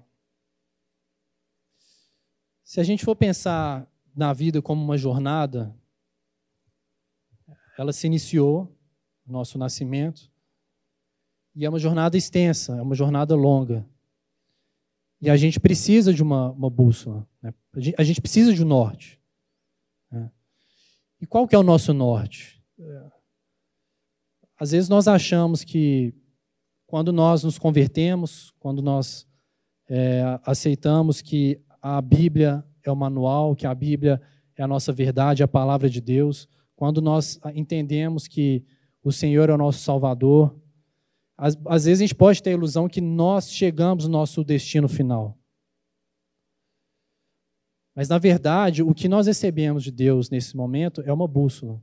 se 2.63 2.81
a 2.81 2.85
gente 2.85 3.05
for 3.05 3.17
pensar 3.17 3.89
na 4.15 4.33
vida 4.33 4.61
como 4.61 4.83
uma 4.83 4.99
jornada, 4.99 5.75
ela 7.79 7.93
se 7.93 8.07
iniciou, 8.07 8.77
nosso 9.27 9.57
nascimento, 9.57 10.31
e 11.55 11.65
é 11.65 11.69
uma 11.69 11.79
jornada 11.79 12.17
extensa, 12.17 12.77
é 12.77 12.83
uma 12.83 12.95
jornada 12.95 13.35
longa. 13.35 13.87
E 15.21 15.31
a 15.31 15.37
gente 15.37 15.59
precisa 15.59 16.13
de 16.13 16.23
uma, 16.23 16.51
uma 16.51 16.69
bússola. 16.69 17.27
Né? 17.41 17.55
A 17.97 18.03
gente 18.03 18.21
precisa 18.21 18.53
de 18.53 18.63
um 18.63 18.67
norte. 18.67 19.21
Né? 20.11 20.31
E 21.21 21.27
qual 21.27 21.49
que 21.49 21.55
é 21.55 21.59
o 21.59 21.63
nosso 21.63 21.95
norte? 21.95 22.63
Às 24.59 24.73
vezes 24.73 24.89
nós 24.89 25.09
achamos 25.09 25.65
que 25.65 26.15
quando 26.95 27.13
nós 27.13 27.43
nos 27.43 27.59
convertemos, 27.59 28.55
quando 28.61 28.81
nós 28.81 29.27
é, 29.89 30.39
aceitamos 30.45 31.21
que 31.21 31.61
a 31.83 32.01
Bíblia 32.01 32.65
é 32.85 32.93
o 32.93 32.95
manual, 32.95 33.57
que 33.57 33.67
a 33.67 33.75
Bíblia 33.75 34.23
é 34.57 34.63
a 34.63 34.69
nossa 34.69 34.93
verdade, 34.93 35.43
a 35.43 35.49
palavra 35.49 35.91
de 35.91 36.01
Deus, 36.01 36.49
quando 36.77 37.03
nós 37.03 37.41
entendemos 37.53 38.29
que 38.29 38.65
o 39.03 39.11
Senhor 39.11 39.51
é 39.51 39.53
o 39.53 39.59
nosso 39.59 39.81
Salvador, 39.81 40.57
às, 41.37 41.59
às 41.67 41.85
vezes 41.85 42.01
a 42.01 42.07
gente 42.07 42.15
pode 42.15 42.41
ter 42.41 42.51
a 42.51 42.53
ilusão 42.53 42.89
que 42.89 43.01
nós 43.01 43.51
chegamos 43.51 44.05
no 44.05 44.13
nosso 44.13 44.45
destino 44.45 44.89
final. 44.89 45.37
Mas, 47.93 48.09
na 48.09 48.19
verdade, 48.19 48.85
o 48.85 48.95
que 48.95 49.09
nós 49.09 49.27
recebemos 49.27 49.83
de 49.83 49.91
Deus 49.91 50.31
nesse 50.31 50.57
momento 50.57 51.03
é 51.05 51.13
uma 51.13 51.27
bússola. 51.27 51.83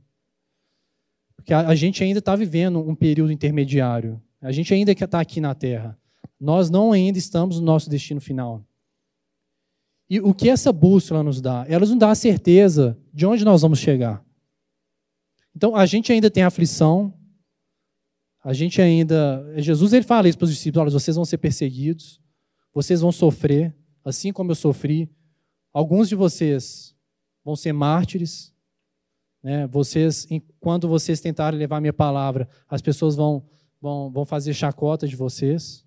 Porque 1.36 1.52
a 1.52 1.74
gente 1.74 2.02
ainda 2.02 2.20
está 2.20 2.34
vivendo 2.34 2.78
um 2.80 2.94
período 2.94 3.30
intermediário. 3.30 4.18
A 4.42 4.52
gente 4.52 4.74
ainda 4.74 4.92
está 4.92 5.20
aqui 5.20 5.40
na 5.40 5.54
Terra. 5.54 5.98
Nós 6.38 6.68
não 6.68 6.92
ainda 6.92 7.18
estamos 7.18 7.60
no 7.60 7.64
nosso 7.64 7.88
destino 7.88 8.20
final. 8.20 8.62
E 10.10 10.20
o 10.20 10.34
que 10.34 10.50
essa 10.50 10.72
bússola 10.72 11.22
nos 11.22 11.40
dá? 11.40 11.64
Ela 11.68 11.86
nos 11.86 11.96
dá 11.96 12.10
a 12.10 12.14
certeza 12.14 12.98
de 13.14 13.24
onde 13.24 13.44
nós 13.44 13.62
vamos 13.62 13.78
chegar. 13.78 14.22
Então, 15.54 15.76
a 15.76 15.86
gente 15.86 16.12
ainda 16.12 16.30
tem 16.30 16.42
aflição, 16.42 17.14
a 18.42 18.52
gente 18.52 18.82
ainda. 18.82 19.44
Jesus 19.56 19.92
ele 19.92 20.04
fala 20.04 20.28
isso 20.28 20.36
para 20.36 20.46
os 20.46 20.50
discípulos: 20.50 20.92
vocês 20.92 21.14
vão 21.14 21.24
ser 21.24 21.38
perseguidos, 21.38 22.20
vocês 22.74 23.00
vão 23.00 23.12
sofrer, 23.12 23.74
assim 24.04 24.32
como 24.32 24.50
eu 24.50 24.56
sofri. 24.56 25.08
Alguns 25.72 26.08
de 26.08 26.14
vocês 26.14 26.94
vão 27.44 27.54
ser 27.54 27.72
mártires. 27.72 28.52
Né? 29.42 29.66
Vocês, 29.66 30.26
quando 30.60 30.88
vocês 30.88 31.20
tentarem 31.20 31.58
levar 31.58 31.80
minha 31.80 31.92
palavra, 31.92 32.48
as 32.68 32.82
pessoas 32.82 33.16
vão, 33.16 33.44
vão, 33.82 34.10
vão 34.10 34.24
fazer 34.24 34.54
chacota 34.54 35.08
de 35.08 35.16
vocês. 35.16 35.84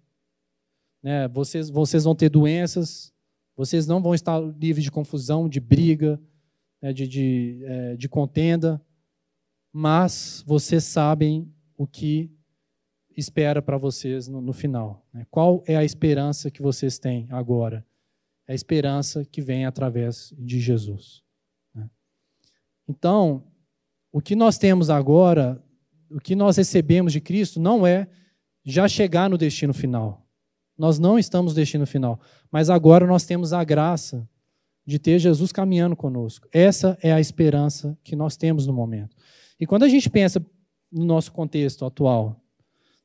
Né? 1.02 1.28
Vocês, 1.30 1.70
vocês 1.70 2.04
vão 2.04 2.14
ter 2.14 2.30
doenças. 2.30 3.14
Vocês 3.56 3.88
não 3.88 4.02
vão 4.02 4.14
estar 4.14 4.38
livres 4.38 4.84
de 4.84 4.92
confusão, 4.92 5.48
de 5.48 5.62
briga, 5.62 6.22
né? 6.82 6.92
de, 6.92 7.08
de, 7.08 7.62
é, 7.64 7.96
de 7.96 8.10
contenda. 8.10 8.84
Mas 9.72 10.44
vocês 10.46 10.84
sabem 10.84 11.50
o 11.78 11.88
que 11.88 12.30
espera 13.16 13.62
para 13.62 13.78
vocês 13.78 14.28
no, 14.28 14.42
no 14.42 14.52
final? 14.52 15.06
Né? 15.14 15.26
Qual 15.32 15.64
é 15.66 15.78
a 15.78 15.86
esperança 15.86 16.52
que 16.52 16.62
vocês 16.62 17.00
têm 17.00 17.28
agora? 17.30 17.86
É 18.46 18.52
a 18.52 18.56
esperança 18.56 19.24
que 19.24 19.42
vem 19.42 19.66
através 19.66 20.34
de 20.38 20.60
Jesus. 20.60 21.24
Né? 21.74 21.90
Então, 22.88 23.44
o 24.12 24.22
que 24.22 24.36
nós 24.36 24.58
temos 24.58 24.90
agora, 24.90 25.62
o 26.10 26.20
que 26.20 26.36
nós 26.36 26.58
recebemos 26.58 27.14
de 27.14 27.22
Cristo, 27.22 27.60
não 27.60 27.86
é 27.86 28.08
já 28.64 28.88
chegar 28.88 29.30
no 29.30 29.38
destino 29.38 29.74
final. 29.74 30.26
Nós 30.78 31.00
não 31.00 31.18
estamos 31.18 31.54
no 31.54 31.56
destino 31.56 31.86
final, 31.86 32.20
mas 32.52 32.70
agora 32.70 33.08
nós 33.08 33.26
temos 33.26 33.54
a 33.54 33.64
graça 33.64 34.28
de 34.86 35.00
ter 35.00 35.20
Jesus 35.20 35.52
caminhando 35.52 35.96
conosco. 35.96 36.48
Essa 36.52 36.98
é 37.02 37.12
a 37.12 37.20
esperança 37.20 37.98
que 38.04 38.16
nós 38.16 38.36
temos 38.36 38.68
no 38.68 38.74
momento. 38.74 39.16
E 39.60 39.66
quando 39.66 39.84
a 39.84 39.90
gente 39.90 40.10
pensa 40.10 40.46
no 40.92 41.06
nosso 41.06 41.32
contexto 41.32 41.86
atual, 41.86 42.40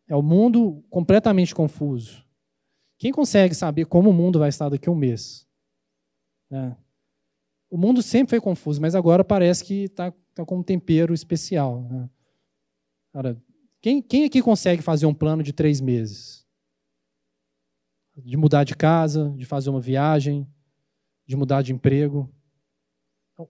é 0.06 0.14
o 0.14 0.22
mundo 0.22 0.84
completamente 0.90 1.54
confuso. 1.54 2.24
Quem 2.98 3.12
consegue 3.12 3.54
saber 3.54 3.86
como 3.86 4.10
o 4.10 4.12
mundo 4.12 4.38
vai 4.38 4.48
estar 4.48 4.68
daqui 4.68 4.88
a 4.88 4.92
um 4.92 4.96
mês? 4.96 5.46
É. 6.50 6.72
O 7.70 7.78
mundo 7.78 8.02
sempre 8.02 8.30
foi 8.30 8.40
confuso, 8.40 8.80
mas 8.80 8.94
agora 8.94 9.24
parece 9.24 9.64
que 9.64 9.84
está 9.84 10.12
tá 10.34 10.44
com 10.44 10.58
um 10.58 10.62
tempero 10.62 11.14
especial. 11.14 11.82
Né? 11.88 12.10
Cara, 13.12 13.36
quem, 13.80 14.00
quem 14.00 14.24
aqui 14.24 14.42
consegue 14.42 14.82
fazer 14.82 15.06
um 15.06 15.14
plano 15.14 15.42
de 15.42 15.52
três 15.52 15.80
meses? 15.80 16.46
De 18.16 18.36
mudar 18.36 18.64
de 18.64 18.76
casa, 18.76 19.32
de 19.36 19.44
fazer 19.44 19.70
uma 19.70 19.80
viagem, 19.80 20.46
de 21.26 21.36
mudar 21.36 21.62
de 21.62 21.72
emprego. 21.72 22.32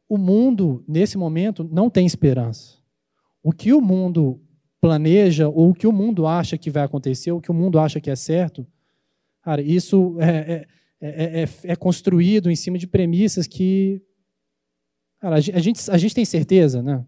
O 0.09 0.17
mundo, 0.17 0.85
nesse 0.87 1.19
momento, 1.19 1.65
não 1.65 1.91
tem 1.91 2.07
esperança. 2.07 2.79
O 3.43 3.53
que 3.53 3.73
o 3.73 3.81
mundo 3.81 4.41
planeja 4.81 5.49
ou 5.49 5.71
o 5.71 5.75
que 5.75 5.87
o 5.87 5.93
mundo 5.93 6.27
acha 6.27 6.57
que 6.57 6.71
vai 6.71 6.83
acontecer, 6.83 7.31
ou 7.33 7.39
o 7.39 7.43
que 7.43 7.51
o 7.51 7.55
mundo 7.55 7.79
acha 7.79 8.01
que 8.01 8.11
é 8.11 8.17
certo, 8.17 8.67
cara, 9.43 9.61
isso 9.61 10.17
é, 10.21 10.67
é, 11.01 11.43
é, 11.43 11.49
é 11.65 11.77
construído 11.77 12.51
em 12.51 12.57
cima 12.57 12.79
de 12.79 12.87
premissas 12.87 13.47
que 13.47 14.03
cara, 15.21 15.37
a, 15.37 15.41
gente, 15.41 15.91
a 15.91 15.99
gente 15.99 16.15
tem 16.15 16.25
certeza, 16.25 16.83
né? 16.83 17.05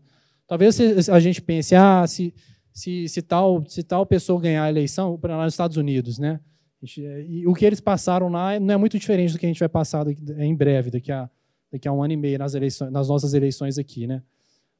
Talvez 0.52 1.08
a 1.08 1.18
gente 1.18 1.40
pense, 1.40 1.74
ah, 1.74 2.06
se, 2.06 2.34
se, 2.74 3.08
se, 3.08 3.22
tal, 3.22 3.64
se 3.66 3.82
tal 3.82 4.04
pessoa 4.04 4.38
ganhar 4.38 4.64
a 4.64 4.68
eleição, 4.68 5.18
lá 5.22 5.44
nos 5.44 5.54
Estados 5.54 5.78
Unidos, 5.78 6.18
né? 6.18 6.40
E 6.82 7.46
o 7.46 7.54
que 7.54 7.64
eles 7.64 7.80
passaram 7.80 8.28
lá 8.28 8.60
não 8.60 8.74
é 8.74 8.76
muito 8.76 8.98
diferente 8.98 9.32
do 9.32 9.38
que 9.38 9.46
a 9.46 9.48
gente 9.48 9.60
vai 9.60 9.68
passar 9.70 10.06
em 10.06 10.54
breve, 10.54 10.90
daqui 10.90 11.10
a, 11.10 11.30
daqui 11.72 11.88
a 11.88 11.92
um 11.94 12.02
ano 12.02 12.12
e 12.12 12.18
meio, 12.18 12.38
nas, 12.38 12.52
eleições, 12.54 12.92
nas 12.92 13.08
nossas 13.08 13.32
eleições 13.32 13.78
aqui, 13.78 14.06
né? 14.06 14.22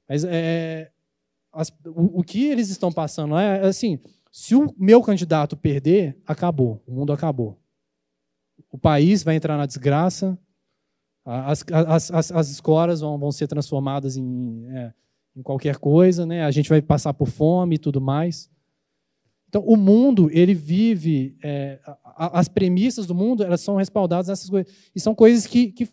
Mas 0.06 0.24
é, 0.24 0.90
as, 1.50 1.70
o, 1.86 2.20
o, 2.20 2.22
que 2.22 2.44
eles 2.44 2.68
estão 2.68 2.92
passando 2.92 3.34
é, 3.38 3.60
é 3.60 3.66
assim: 3.66 3.98
se 4.30 4.54
o 4.54 4.74
meu 4.76 5.00
candidato 5.00 5.56
perder, 5.56 6.18
acabou, 6.26 6.82
o 6.86 6.92
mundo 6.92 7.14
acabou. 7.14 7.58
O 8.70 8.76
país 8.76 9.22
vai 9.22 9.36
entrar 9.36 9.56
na 9.56 9.64
desgraça, 9.64 10.38
as, 11.24 11.64
as, 11.72 12.10
as, 12.10 12.30
as 12.30 12.50
escolas 12.50 13.00
vão, 13.00 13.18
vão 13.18 13.32
ser 13.32 13.46
transformadas 13.46 14.18
em, 14.18 14.66
é, 14.68 14.92
em 15.34 15.42
qualquer 15.42 15.76
coisa, 15.76 16.26
né? 16.26 16.44
a 16.44 16.50
gente 16.50 16.68
vai 16.68 16.82
passar 16.82 17.14
por 17.14 17.28
fome 17.28 17.76
e 17.76 17.78
tudo 17.78 18.00
mais. 18.00 18.50
Então, 19.48 19.62
o 19.62 19.76
mundo, 19.76 20.30
ele 20.32 20.54
vive, 20.54 21.36
é, 21.42 21.78
as 22.16 22.48
premissas 22.48 23.06
do 23.06 23.14
mundo, 23.14 23.42
elas 23.42 23.60
são 23.60 23.76
respaldadas 23.76 24.28
nessas 24.28 24.48
coisas. 24.48 24.72
E 24.94 25.00
são 25.00 25.14
coisas 25.14 25.46
que, 25.46 25.70
que, 25.72 25.86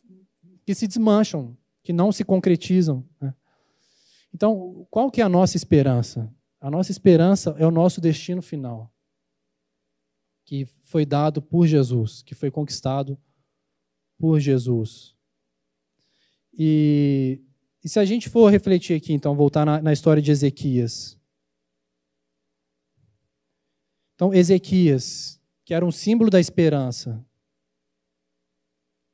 que 0.65 0.73
se 0.73 0.87
desmancham, 0.87 1.57
que 1.83 1.91
não 1.91 2.09
se 2.09 2.23
concretizam. 2.23 3.05
Né? 3.19 3.33
Então, 4.33 4.87
qual 4.89 5.11
que 5.11 5.19
é 5.19 5.25
a 5.25 5.29
nossa 5.29 5.57
esperança? 5.57 6.33
A 6.61 6.71
nossa 6.71 6.91
esperança 6.91 7.55
é 7.57 7.65
o 7.65 7.71
nosso 7.71 7.99
destino 7.99 8.41
final, 8.41 8.93
que 10.45 10.65
foi 10.83 11.05
dado 11.05 11.41
por 11.41 11.67
Jesus, 11.67 12.21
que 12.21 12.35
foi 12.35 12.49
conquistado 12.49 13.17
por 14.17 14.39
Jesus. 14.39 15.15
E, 16.57 17.41
e 17.83 17.89
se 17.89 17.99
a 17.99 18.05
gente 18.05 18.29
for 18.29 18.49
refletir 18.49 18.95
aqui, 18.95 19.13
então, 19.13 19.35
voltar 19.35 19.65
na, 19.65 19.81
na 19.81 19.93
história 19.93 20.21
de 20.21 20.31
Ezequias. 20.31 21.17
Então, 24.15 24.33
Ezequias, 24.33 25.39
que 25.63 25.73
era 25.73 25.85
um 25.85 25.91
símbolo 25.91 26.29
da 26.29 26.39
esperança, 26.39 27.25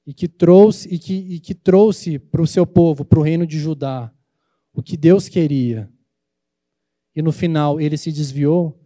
e 0.05 0.13
que 0.13 0.27
trouxe 0.27 0.87
e 0.93 0.99
que, 0.99 1.13
e 1.13 1.39
que 1.39 1.53
trouxe 1.55 2.19
para 2.19 2.41
o 2.41 2.47
seu 2.47 2.65
povo, 2.65 3.03
para 3.03 3.19
o 3.19 3.23
reino 3.23 3.45
de 3.45 3.59
Judá, 3.59 4.13
o 4.73 4.81
que 4.81 4.95
Deus 4.95 5.27
queria, 5.27 5.91
e 7.15 7.21
no 7.21 7.31
final 7.31 7.79
ele 7.79 7.97
se 7.97 8.11
desviou, 8.11 8.79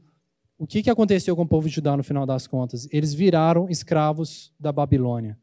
o 0.57 0.67
que, 0.67 0.84
que 0.84 0.89
aconteceu 0.89 1.36
com 1.36 1.43
o 1.43 1.47
povo 1.47 1.67
de 1.67 1.75
Judá 1.75 1.95
no 1.95 2.03
final 2.03 2.25
das 2.25 2.45
contas? 2.45 2.88
Eles 2.91 3.13
viraram 3.13 3.69
escravos 3.69 4.53
da 4.59 4.71
Babilônia. 4.71 5.39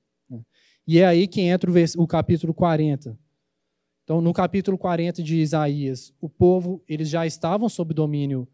E 0.86 0.98
é 0.98 1.06
aí 1.06 1.26
que 1.26 1.40
entra 1.40 1.70
o, 1.70 1.74
o 2.02 2.06
capítulo 2.06 2.54
40. 2.54 3.18
Então, 4.06 4.20
no 4.20 4.32
capítulo 4.32 4.78
40 4.78 5.20
de 5.20 5.40
Isaías, 5.40 6.14
o 6.20 6.28
povo, 6.28 6.80
eles 6.88 7.08
já 7.08 7.26
estavam 7.26 7.68
sob 7.68 7.92
domínio 7.92 8.46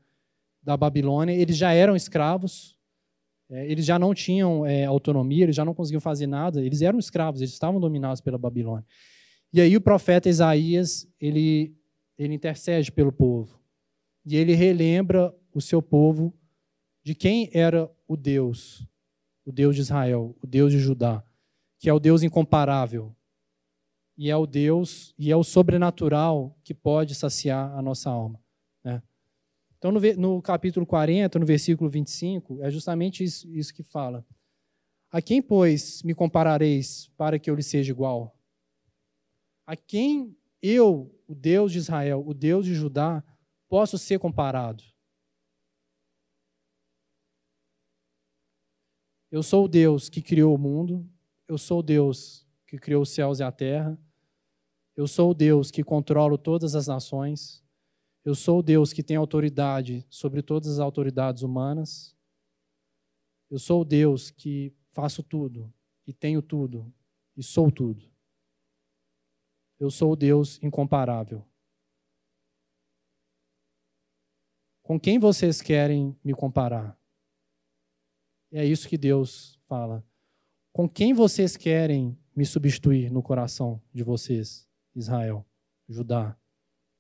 da 0.62 0.78
Babilônia, 0.78 1.34
eles 1.34 1.58
já 1.58 1.74
eram 1.74 1.94
escravos, 1.94 2.74
É, 3.50 3.70
eles 3.70 3.84
já 3.84 3.98
não 3.98 4.14
tinham 4.14 4.64
é, 4.64 4.86
autonomia, 4.86 5.44
eles 5.44 5.54
já 5.54 5.62
não 5.62 5.74
conseguiam 5.74 6.00
fazer 6.00 6.26
nada, 6.26 6.64
eles 6.64 6.80
eram 6.80 6.98
escravos, 6.98 7.42
eles 7.42 7.52
estavam 7.52 7.78
dominados 7.78 8.22
pela 8.22 8.38
Babilônia. 8.38 8.86
E 9.52 9.60
aí 9.60 9.76
o 9.76 9.80
profeta 9.80 10.26
Isaías, 10.26 11.06
ele, 11.20 11.76
ele 12.16 12.32
intercede 12.32 12.90
pelo 12.90 13.12
povo. 13.12 13.60
E 14.24 14.36
ele 14.36 14.54
relembra 14.54 15.34
o 15.52 15.60
seu 15.60 15.82
povo 15.82 16.32
de 17.04 17.14
quem 17.14 17.50
era 17.52 17.90
o 18.08 18.16
Deus, 18.16 18.88
o 19.44 19.52
Deus 19.52 19.74
de 19.76 19.82
Israel, 19.82 20.34
o 20.42 20.46
Deus 20.46 20.72
de 20.72 20.78
Judá, 20.78 21.22
que 21.78 21.90
é 21.90 21.92
o 21.92 22.00
Deus 22.00 22.22
incomparável. 22.22 23.14
E 24.16 24.30
é 24.30 24.36
o 24.36 24.46
Deus, 24.46 25.14
e 25.18 25.30
é 25.30 25.36
o 25.36 25.42
sobrenatural 25.42 26.56
que 26.62 26.74
pode 26.74 27.14
saciar 27.14 27.76
a 27.76 27.82
nossa 27.82 28.10
alma. 28.10 28.40
Né? 28.84 29.02
Então, 29.78 29.90
no, 29.90 30.00
no, 30.16 30.42
capítulo 30.42 30.86
40, 30.86 31.38
no 31.38 31.46
versículo 31.46 31.88
25, 31.88 32.62
é 32.62 32.70
justamente 32.70 33.24
isso, 33.24 33.48
isso 33.50 33.72
que 33.72 33.82
fala. 33.82 34.24
A 35.10 35.20
quem, 35.20 35.42
pois, 35.42 36.02
me 36.02 36.14
comparareis 36.14 37.10
para 37.16 37.38
que 37.38 37.50
eu 37.50 37.54
lhe 37.54 37.62
seja 37.62 37.90
igual? 37.90 38.36
A 39.66 39.76
quem 39.76 40.36
eu, 40.62 41.14
o 41.26 41.34
Deus 41.34 41.72
de 41.72 41.78
Israel, 41.78 42.22
o 42.26 42.32
Deus 42.32 42.64
de 42.64 42.74
Judá, 42.74 43.24
posso 43.68 43.98
ser 43.98 44.18
comparado? 44.18 44.84
Eu 49.30 49.42
sou 49.42 49.64
o 49.64 49.68
Deus 49.68 50.08
que 50.10 50.20
criou 50.20 50.54
o 50.54 50.58
mundo, 50.58 51.08
eu 51.48 51.56
sou 51.56 51.80
o 51.80 51.82
Deus 51.82 52.46
que 52.72 52.78
criou 52.78 53.02
os 53.02 53.10
céus 53.10 53.38
e 53.38 53.42
a 53.42 53.52
terra, 53.52 53.98
eu 54.96 55.06
sou 55.06 55.32
o 55.32 55.34
Deus 55.34 55.70
que 55.70 55.84
controlo 55.84 56.38
todas 56.38 56.74
as 56.74 56.86
nações, 56.86 57.62
eu 58.24 58.34
sou 58.34 58.60
o 58.60 58.62
Deus 58.62 58.94
que 58.94 59.02
tem 59.02 59.14
autoridade 59.14 60.06
sobre 60.08 60.40
todas 60.40 60.70
as 60.70 60.78
autoridades 60.78 61.42
humanas, 61.42 62.16
eu 63.50 63.58
sou 63.58 63.82
o 63.82 63.84
Deus 63.84 64.30
que 64.30 64.74
faço 64.90 65.22
tudo 65.22 65.70
e 66.06 66.14
tenho 66.14 66.40
tudo 66.40 66.90
e 67.36 67.42
sou 67.42 67.70
tudo. 67.70 68.10
Eu 69.78 69.90
sou 69.90 70.12
o 70.12 70.16
Deus 70.16 70.58
incomparável. 70.62 71.46
Com 74.82 74.98
quem 74.98 75.18
vocês 75.18 75.60
querem 75.60 76.18
me 76.24 76.32
comparar? 76.32 76.98
É 78.50 78.64
isso 78.64 78.88
que 78.88 78.96
Deus 78.96 79.60
fala. 79.68 80.02
Com 80.72 80.88
quem 80.88 81.12
vocês 81.12 81.54
querem 81.54 82.18
me 82.34 82.44
substituir 82.44 83.10
no 83.10 83.22
coração 83.22 83.80
de 83.92 84.02
vocês, 84.02 84.68
Israel, 84.94 85.44
Judá, 85.88 86.36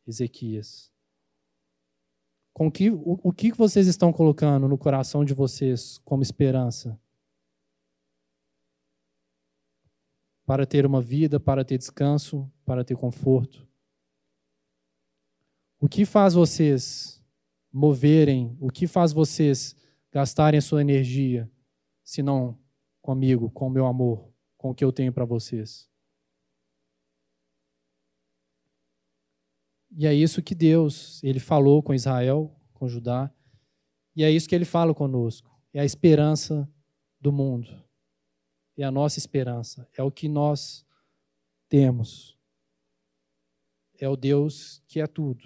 Ezequias? 0.06 0.92
Com 2.52 2.70
que, 2.70 2.90
o, 2.90 3.18
o 3.22 3.32
que 3.32 3.52
vocês 3.52 3.86
estão 3.86 4.12
colocando 4.12 4.68
no 4.68 4.76
coração 4.76 5.24
de 5.24 5.32
vocês 5.32 5.98
como 6.04 6.22
esperança? 6.22 6.98
para 10.44 10.66
ter 10.66 10.84
uma 10.84 11.00
vida, 11.00 11.38
para 11.38 11.64
ter 11.64 11.78
descanso, 11.78 12.50
para 12.64 12.84
ter 12.84 12.96
conforto. 12.96 13.66
O 15.80 15.88
que 15.88 16.04
faz 16.04 16.34
vocês 16.34 17.22
moverem, 17.72 18.56
o 18.60 18.70
que 18.70 18.86
faz 18.86 19.12
vocês 19.12 19.74
gastarem 20.10 20.60
sua 20.60 20.80
energia, 20.80 21.50
se 22.04 22.22
não 22.22 22.58
comigo, 23.00 23.50
com 23.50 23.66
o 23.66 23.70
meu 23.70 23.86
amor, 23.86 24.31
com 24.62 24.70
o 24.70 24.74
que 24.74 24.82
eu 24.84 24.90
tenho 24.90 25.12
para 25.12 25.26
vocês? 25.26 25.90
E 29.90 30.06
é 30.06 30.14
isso 30.14 30.42
que 30.42 30.54
Deus, 30.54 31.22
ele 31.22 31.38
falou 31.38 31.82
com 31.82 31.92
Israel, 31.92 32.50
com 32.72 32.88
Judá, 32.88 33.30
e 34.16 34.24
é 34.24 34.30
isso 34.30 34.48
que 34.48 34.54
ele 34.54 34.64
fala 34.64 34.94
conosco. 34.94 35.50
É 35.74 35.80
a 35.80 35.84
esperança 35.84 36.66
do 37.20 37.30
mundo 37.30 37.82
é 38.76 38.84
a 38.84 38.90
nossa 38.90 39.18
esperança, 39.18 39.88
é 39.96 40.02
o 40.02 40.10
que 40.10 40.28
nós 40.28 40.86
temos. 41.68 42.38
É 43.98 44.08
o 44.08 44.16
Deus 44.16 44.82
que 44.88 45.00
é 45.00 45.06
tudo. 45.06 45.44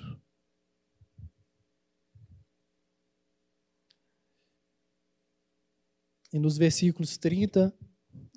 E 6.33 6.39
nos 6.39 6.57
versículos 6.57 7.17
30 7.19 7.77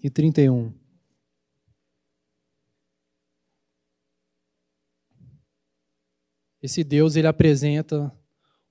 e 0.02 0.10
31. 0.10 0.74
Esse 6.62 6.84
Deus 6.84 7.16
ele 7.16 7.28
apresenta 7.28 8.14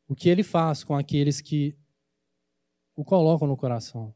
o 0.07 0.14
que 0.14 0.29
ele 0.29 0.43
faz 0.43 0.85
com 0.85 0.95
aqueles 0.95 1.41
que 1.41 1.76
o 2.95 3.05
colocam 3.05 3.49
no 3.49 3.57
coração 3.57 4.14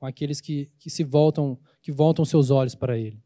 com 0.00 0.06
aqueles 0.06 0.40
que, 0.40 0.70
que 0.78 0.88
se 0.88 1.04
voltam, 1.04 1.58
que 1.82 1.92
voltam 1.92 2.24
seus 2.24 2.50
olhos 2.50 2.74
para 2.74 2.96
ele. 2.96 3.22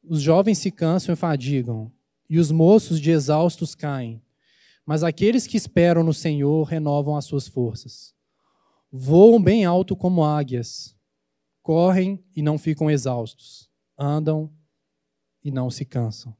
Os 0.00 0.22
jovens 0.22 0.58
se 0.58 0.70
cansam 0.70 1.12
e 1.12 1.16
fadigam, 1.16 1.90
e 2.30 2.38
os 2.38 2.52
moços 2.52 3.00
de 3.00 3.10
exaustos 3.10 3.74
caem. 3.74 4.22
Mas 4.86 5.02
aqueles 5.02 5.44
que 5.44 5.56
esperam 5.56 6.04
no 6.04 6.14
Senhor 6.14 6.62
renovam 6.62 7.16
as 7.16 7.24
suas 7.24 7.48
forças. 7.48 8.14
Voam 8.92 9.42
bem 9.42 9.64
alto 9.64 9.96
como 9.96 10.24
águias, 10.24 10.96
correm 11.62 12.22
e 12.34 12.42
não 12.42 12.58
ficam 12.58 12.90
exaustos, 12.90 13.70
andam 13.96 14.52
e 15.42 15.50
não 15.50 15.70
se 15.70 15.84
cansam. 15.84 16.36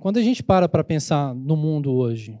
Quando 0.00 0.18
a 0.18 0.22
gente 0.22 0.42
para 0.42 0.68
para 0.68 0.84
pensar 0.84 1.34
no 1.34 1.56
mundo 1.56 1.92
hoje, 1.92 2.38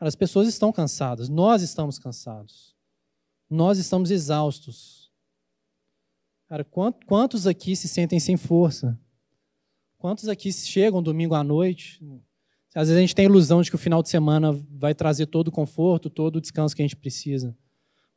as 0.00 0.14
pessoas 0.14 0.48
estão 0.48 0.72
cansadas, 0.72 1.28
nós 1.28 1.60
estamos 1.60 1.98
cansados, 1.98 2.74
nós 3.48 3.78
estamos 3.78 4.10
exaustos. 4.10 5.12
Cara, 6.46 6.64
quantos 6.64 7.46
aqui 7.46 7.76
se 7.76 7.86
sentem 7.86 8.18
sem 8.18 8.38
força? 8.38 8.98
Quantos 9.98 10.28
aqui 10.28 10.50
chegam 10.50 11.02
domingo 11.02 11.34
à 11.34 11.44
noite? 11.44 12.02
Às 12.74 12.88
vezes 12.88 12.96
a 12.96 13.00
gente 13.00 13.14
tem 13.14 13.26
a 13.26 13.28
ilusão 13.28 13.60
de 13.60 13.68
que 13.68 13.76
o 13.76 13.78
final 13.78 14.02
de 14.02 14.08
semana 14.08 14.52
vai 14.70 14.94
trazer 14.94 15.26
todo 15.26 15.48
o 15.48 15.52
conforto, 15.52 16.08
todo 16.08 16.36
o 16.36 16.40
descanso 16.40 16.74
que 16.74 16.80
a 16.80 16.86
gente 16.86 16.96
precisa. 16.96 17.54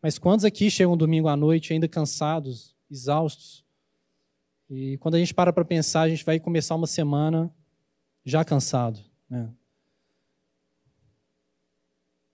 Mas 0.02 0.18
quantos 0.18 0.45
aqui 0.45 0.72
chegam 0.72 0.97
domingo 0.97 1.28
à 1.28 1.36
noite 1.36 1.74
ainda 1.74 1.88
cansados, 1.88 2.76
exaustos? 2.89 3.64
E 4.70 4.97
quando 4.97 5.16
a 5.16 5.20
gente 5.20 5.34
para 5.34 5.54
para 5.54 5.66
pensar, 5.66 6.02
a 6.02 6.10
gente 6.10 6.26
vai 6.26 6.39
começar 6.39 6.76
uma 6.76 6.88
semana 6.88 7.54
já 8.24 8.43
cansado. 8.43 8.99
Né? 9.30 9.49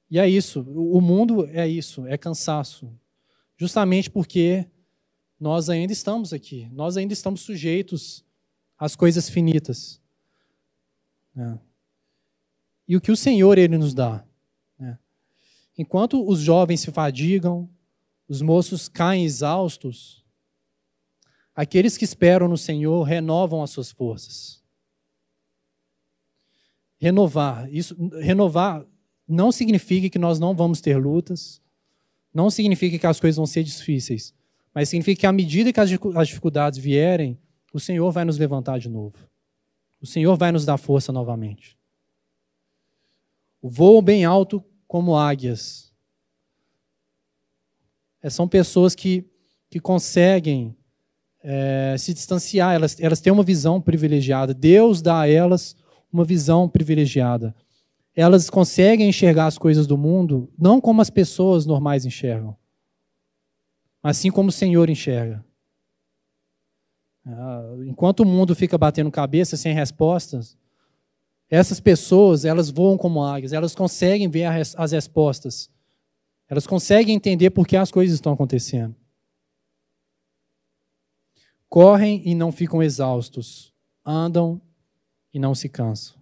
E 0.09 0.17
é 0.17 0.29
isso, 0.29 0.61
o 0.61 1.01
mundo 1.01 1.45
é 1.47 1.67
isso, 1.67 2.07
é 2.07 2.17
cansaço. 2.17 2.89
Justamente 3.57 4.09
porque 4.09 4.65
nós 5.39 5.69
ainda 5.69 5.91
estamos 5.91 6.31
aqui, 6.31 6.69
nós 6.71 6.95
ainda 6.95 7.11
estamos 7.11 7.41
sujeitos 7.41 8.23
às 8.77 8.95
coisas 8.95 9.29
finitas. 9.29 10.01
É. 11.35 11.57
E 12.87 12.95
o 12.95 13.01
que 13.01 13.11
o 13.11 13.17
Senhor 13.17 13.57
ele 13.57 13.77
nos 13.77 13.93
dá? 13.93 14.23
Enquanto 15.77 16.27
os 16.27 16.39
jovens 16.39 16.81
se 16.81 16.91
fadigam, 16.91 17.69
os 18.27 18.41
moços 18.41 18.89
caem 18.89 19.23
exaustos, 19.23 20.25
aqueles 21.55 21.95
que 21.95 22.03
esperam 22.03 22.47
no 22.47 22.57
Senhor 22.57 23.03
renovam 23.03 23.61
as 23.61 23.69
suas 23.69 23.91
forças. 23.91 24.63
Renovar, 26.99 27.71
isso, 27.71 27.95
renovar 28.19 28.83
não 29.27 29.51
significa 29.51 30.09
que 30.09 30.17
nós 30.17 30.39
não 30.39 30.55
vamos 30.55 30.81
ter 30.81 30.97
lutas, 30.97 31.61
não 32.33 32.49
significa 32.49 32.97
que 32.97 33.05
as 33.05 33.19
coisas 33.19 33.37
vão 33.37 33.45
ser 33.45 33.63
difíceis, 33.63 34.33
mas 34.73 34.89
significa 34.89 35.21
que 35.21 35.27
à 35.27 35.31
medida 35.31 35.71
que 35.71 35.79
as 35.79 36.27
dificuldades 36.27 36.79
vierem, 36.79 37.37
o 37.71 37.79
Senhor 37.79 38.11
vai 38.11 38.25
nos 38.25 38.37
levantar 38.37 38.79
de 38.79 38.89
novo. 38.89 39.17
O 40.01 40.07
Senhor 40.07 40.35
vai 40.35 40.51
nos 40.51 40.65
dar 40.65 40.77
força 40.77 41.11
novamente. 41.11 41.77
O 43.61 43.69
voo 43.69 44.01
bem 44.01 44.25
alto 44.25 44.63
como 44.87 45.17
águias. 45.17 45.91
É, 48.21 48.29
são 48.29 48.47
pessoas 48.47 48.95
que, 48.95 49.25
que 49.69 49.79
conseguem 49.79 50.75
é, 51.43 51.95
se 51.97 52.13
distanciar, 52.13 52.75
elas, 52.75 52.99
elas 52.99 53.21
têm 53.21 53.31
uma 53.31 53.43
visão 53.43 53.81
privilegiada. 53.81 54.53
Deus 54.53 55.01
dá 55.01 55.21
a 55.21 55.29
elas 55.29 55.75
uma 56.11 56.23
visão 56.23 56.67
privilegiada 56.69 57.55
elas 58.17 58.49
conseguem 58.49 59.07
enxergar 59.07 59.45
as 59.45 59.59
coisas 59.59 59.85
do 59.85 59.95
mundo 59.95 60.51
não 60.57 60.81
como 60.81 61.03
as 61.03 61.09
pessoas 61.11 61.67
normais 61.67 62.03
enxergam, 62.03 62.57
mas 64.01 64.17
sim 64.17 64.31
como 64.31 64.49
o 64.49 64.51
Senhor 64.51 64.89
enxerga. 64.89 65.45
Ah, 67.23 67.75
enquanto 67.85 68.21
o 68.21 68.25
mundo 68.25 68.55
fica 68.55 68.75
batendo 68.75 69.11
cabeça 69.11 69.55
sem 69.55 69.71
respostas, 69.71 70.57
essas 71.49 71.79
pessoas, 71.79 72.43
elas 72.43 72.69
voam 72.69 72.97
como 72.97 73.23
águias, 73.23 73.53
elas 73.53 73.73
conseguem 73.73 74.29
ver 74.29 74.45
as 74.45 74.91
respostas. 74.91 75.69
Elas 76.49 76.67
conseguem 76.67 77.15
entender 77.15 77.49
por 77.51 77.67
que 77.67 77.75
as 77.75 77.91
coisas 77.91 78.15
estão 78.15 78.33
acontecendo. 78.33 78.95
Correm 81.69 82.21
e 82.25 82.33
não 82.33 82.51
ficam 82.51 82.81
exaustos, 82.81 83.73
andam 84.05 84.61
e 85.33 85.39
não 85.39 85.53
se 85.53 85.67
cansam. 85.67 86.17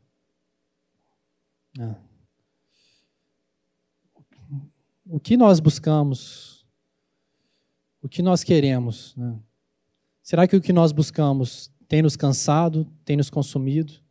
É. 1.79 2.05
o 5.07 5.19
que 5.19 5.37
nós 5.37 5.59
buscamos, 5.59 6.65
o 8.01 8.09
que 8.09 8.21
nós 8.21 8.43
queremos. 8.43 9.15
Né? 9.15 9.37
Será 10.23 10.47
que 10.47 10.55
o 10.55 10.61
que 10.61 10.73
nós 10.73 10.91
buscamos 10.91 11.71
tem 11.87 12.01
nos 12.01 12.15
cansado, 12.15 12.87
tem 13.03 13.15
nos 13.15 13.29
consumido? 13.29 14.04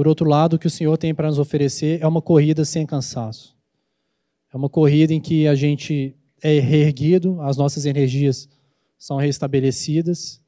Por 0.00 0.08
outro 0.08 0.26
lado, 0.26 0.54
o 0.56 0.58
que 0.58 0.66
o 0.66 0.70
Senhor 0.70 0.96
tem 0.96 1.14
para 1.14 1.28
nos 1.28 1.38
oferecer 1.38 2.00
é 2.00 2.06
uma 2.06 2.22
corrida 2.22 2.64
sem 2.64 2.86
cansaço. 2.86 3.54
É 4.50 4.56
uma 4.56 4.70
corrida 4.70 5.12
em 5.12 5.20
que 5.20 5.46
a 5.46 5.54
gente 5.54 6.16
é 6.40 6.58
reerguido, 6.58 7.38
as 7.42 7.58
nossas 7.58 7.84
energias 7.84 8.48
são 8.96 9.18
restabelecidas 9.18 10.40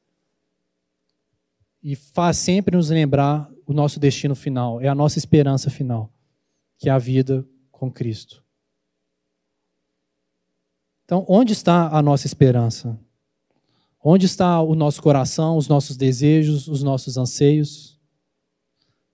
e 1.83 1.95
faz 1.95 2.37
sempre 2.37 2.75
nos 2.75 2.89
lembrar 2.89 3.47
o 3.67 3.73
nosso 3.73 3.99
destino 3.99 4.33
final, 4.33 4.81
é 4.81 4.87
a 4.87 4.95
nossa 4.95 5.19
esperança 5.19 5.69
final, 5.69 6.11
que 6.79 6.89
é 6.89 6.91
a 6.91 6.97
vida 6.97 7.47
com 7.71 7.91
Cristo. 7.91 8.43
Então, 11.05 11.27
onde 11.29 11.53
está 11.53 11.95
a 11.95 12.01
nossa 12.01 12.25
esperança? 12.25 12.99
Onde 14.03 14.25
está 14.25 14.59
o 14.63 14.73
nosso 14.73 14.99
coração, 14.99 15.57
os 15.57 15.67
nossos 15.67 15.95
desejos, 15.95 16.67
os 16.67 16.81
nossos 16.81 17.17
anseios? 17.17 17.92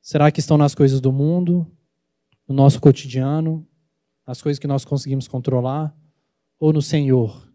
Será 0.01 0.31
que 0.31 0.39
estão 0.39 0.57
nas 0.57 0.73
coisas 0.73 1.01
do 1.01 1.11
mundo, 1.11 1.65
no 2.47 2.55
nosso 2.55 2.79
cotidiano, 2.79 3.67
nas 4.25 4.41
coisas 4.41 4.59
que 4.59 4.67
nós 4.67 4.85
conseguimos 4.85 5.27
controlar? 5.27 5.95
Ou 6.59 6.73
no 6.73 6.81
Senhor, 6.81 7.47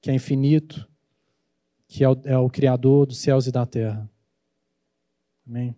que 0.00 0.10
é 0.10 0.14
infinito, 0.14 0.88
que 1.86 2.04
é 2.04 2.08
o, 2.08 2.20
é 2.24 2.38
o 2.38 2.50
Criador 2.50 3.06
dos 3.06 3.18
céus 3.18 3.46
e 3.46 3.52
da 3.52 3.64
terra? 3.64 4.08
Amém? 5.46 5.74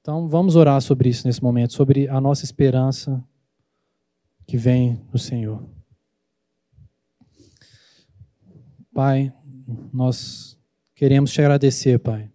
Então 0.00 0.26
vamos 0.26 0.56
orar 0.56 0.80
sobre 0.80 1.08
isso 1.08 1.26
nesse 1.26 1.42
momento, 1.42 1.74
sobre 1.74 2.08
a 2.08 2.20
nossa 2.20 2.44
esperança 2.44 3.22
que 4.46 4.56
vem 4.56 4.96
do 5.10 5.18
Senhor. 5.18 5.64
Pai, 8.92 9.32
nós 9.92 10.58
queremos 10.94 11.32
te 11.32 11.40
agradecer, 11.40 11.98
Pai, 11.98 12.30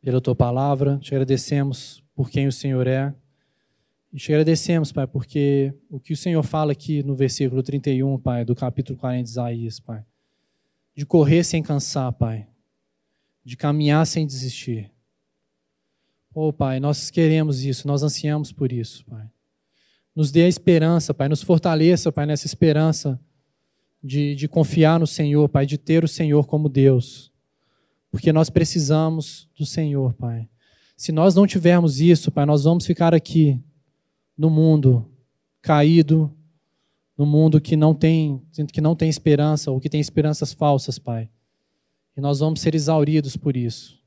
pela 0.00 0.20
tua 0.20 0.34
palavra, 0.34 0.98
te 0.98 1.14
agradecemos 1.14 2.02
por 2.14 2.30
quem 2.30 2.46
o 2.46 2.52
Senhor 2.52 2.86
é. 2.86 3.14
E 4.12 4.16
te 4.16 4.32
agradecemos, 4.32 4.90
Pai, 4.90 5.06
porque 5.06 5.72
o 5.88 6.00
que 6.00 6.12
o 6.12 6.16
Senhor 6.16 6.42
fala 6.42 6.72
aqui 6.72 7.02
no 7.02 7.14
versículo 7.14 7.62
31, 7.62 8.18
Pai, 8.18 8.44
do 8.44 8.54
capítulo 8.54 8.98
40 8.98 9.24
de 9.24 9.30
Isaías, 9.30 9.78
Pai, 9.78 10.04
de 10.96 11.06
correr 11.06 11.44
sem 11.44 11.62
cansar, 11.62 12.12
Pai, 12.12 12.48
de 13.44 13.56
caminhar 13.56 14.06
sem 14.06 14.26
desistir. 14.26 14.90
Oh, 16.34 16.52
Pai, 16.52 16.80
nós 16.80 17.10
queremos 17.10 17.64
isso, 17.64 17.86
nós 17.86 18.02
ansiamos 18.02 18.52
por 18.52 18.72
isso, 18.72 19.04
Pai. 19.04 19.28
Nos 20.14 20.32
dê 20.32 20.42
a 20.42 20.48
esperança, 20.48 21.14
Pai, 21.14 21.28
nos 21.28 21.42
fortaleça, 21.42 22.10
Pai, 22.10 22.26
nessa 22.26 22.46
esperança 22.46 23.20
de, 24.02 24.34
de 24.34 24.48
confiar 24.48 24.98
no 24.98 25.06
Senhor, 25.06 25.48
Pai, 25.48 25.66
de 25.66 25.78
ter 25.78 26.02
o 26.02 26.08
Senhor 26.08 26.46
como 26.46 26.68
Deus. 26.68 27.29
Porque 28.10 28.32
nós 28.32 28.50
precisamos 28.50 29.48
do 29.56 29.64
Senhor, 29.64 30.12
Pai. 30.14 30.48
Se 30.96 31.12
nós 31.12 31.34
não 31.34 31.46
tivermos 31.46 32.00
isso, 32.00 32.30
Pai, 32.30 32.44
nós 32.44 32.64
vamos 32.64 32.84
ficar 32.84 33.14
aqui 33.14 33.58
no 34.36 34.50
mundo 34.50 35.10
caído, 35.62 36.34
no 37.16 37.24
mundo 37.24 37.60
que 37.60 37.76
não 37.76 37.94
tem, 37.94 38.42
que 38.72 38.80
não 38.80 38.96
tem 38.96 39.08
esperança 39.08 39.70
ou 39.70 39.80
que 39.80 39.88
tem 39.88 40.00
esperanças 40.00 40.52
falsas, 40.52 40.98
Pai. 40.98 41.30
E 42.16 42.20
nós 42.20 42.40
vamos 42.40 42.60
ser 42.60 42.74
exauridos 42.74 43.36
por 43.36 43.56
isso. 43.56 44.00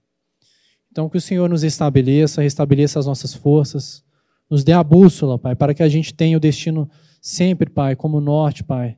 Então, 0.91 1.09
que 1.09 1.17
o 1.17 1.21
Senhor 1.21 1.49
nos 1.49 1.63
estabeleça, 1.63 2.41
restabeleça 2.41 2.99
as 2.99 3.05
nossas 3.05 3.33
forças, 3.33 4.03
nos 4.49 4.63
dê 4.63 4.73
a 4.73 4.83
bússola, 4.83 5.39
Pai, 5.39 5.55
para 5.55 5.73
que 5.73 5.81
a 5.81 5.89
gente 5.89 6.13
tenha 6.13 6.37
o 6.37 6.39
destino 6.39 6.87
sempre, 7.19 7.69
Pai, 7.69 7.95
como 7.95 8.21
norte, 8.21 8.63
Pai. 8.63 8.97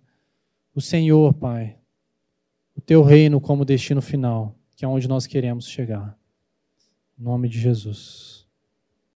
O 0.74 0.82
Senhor, 0.82 1.34
Pai. 1.34 1.78
O 2.76 2.82
Teu 2.82 3.04
reino 3.04 3.40
como 3.40 3.64
destino 3.64 4.02
final, 4.02 4.54
que 4.76 4.84
é 4.84 4.88
onde 4.88 5.08
nós 5.08 5.26
queremos 5.26 5.68
chegar. 5.68 6.18
Em 7.18 7.24
nome 7.24 7.48
de 7.48 7.60
Jesus. 7.60 8.45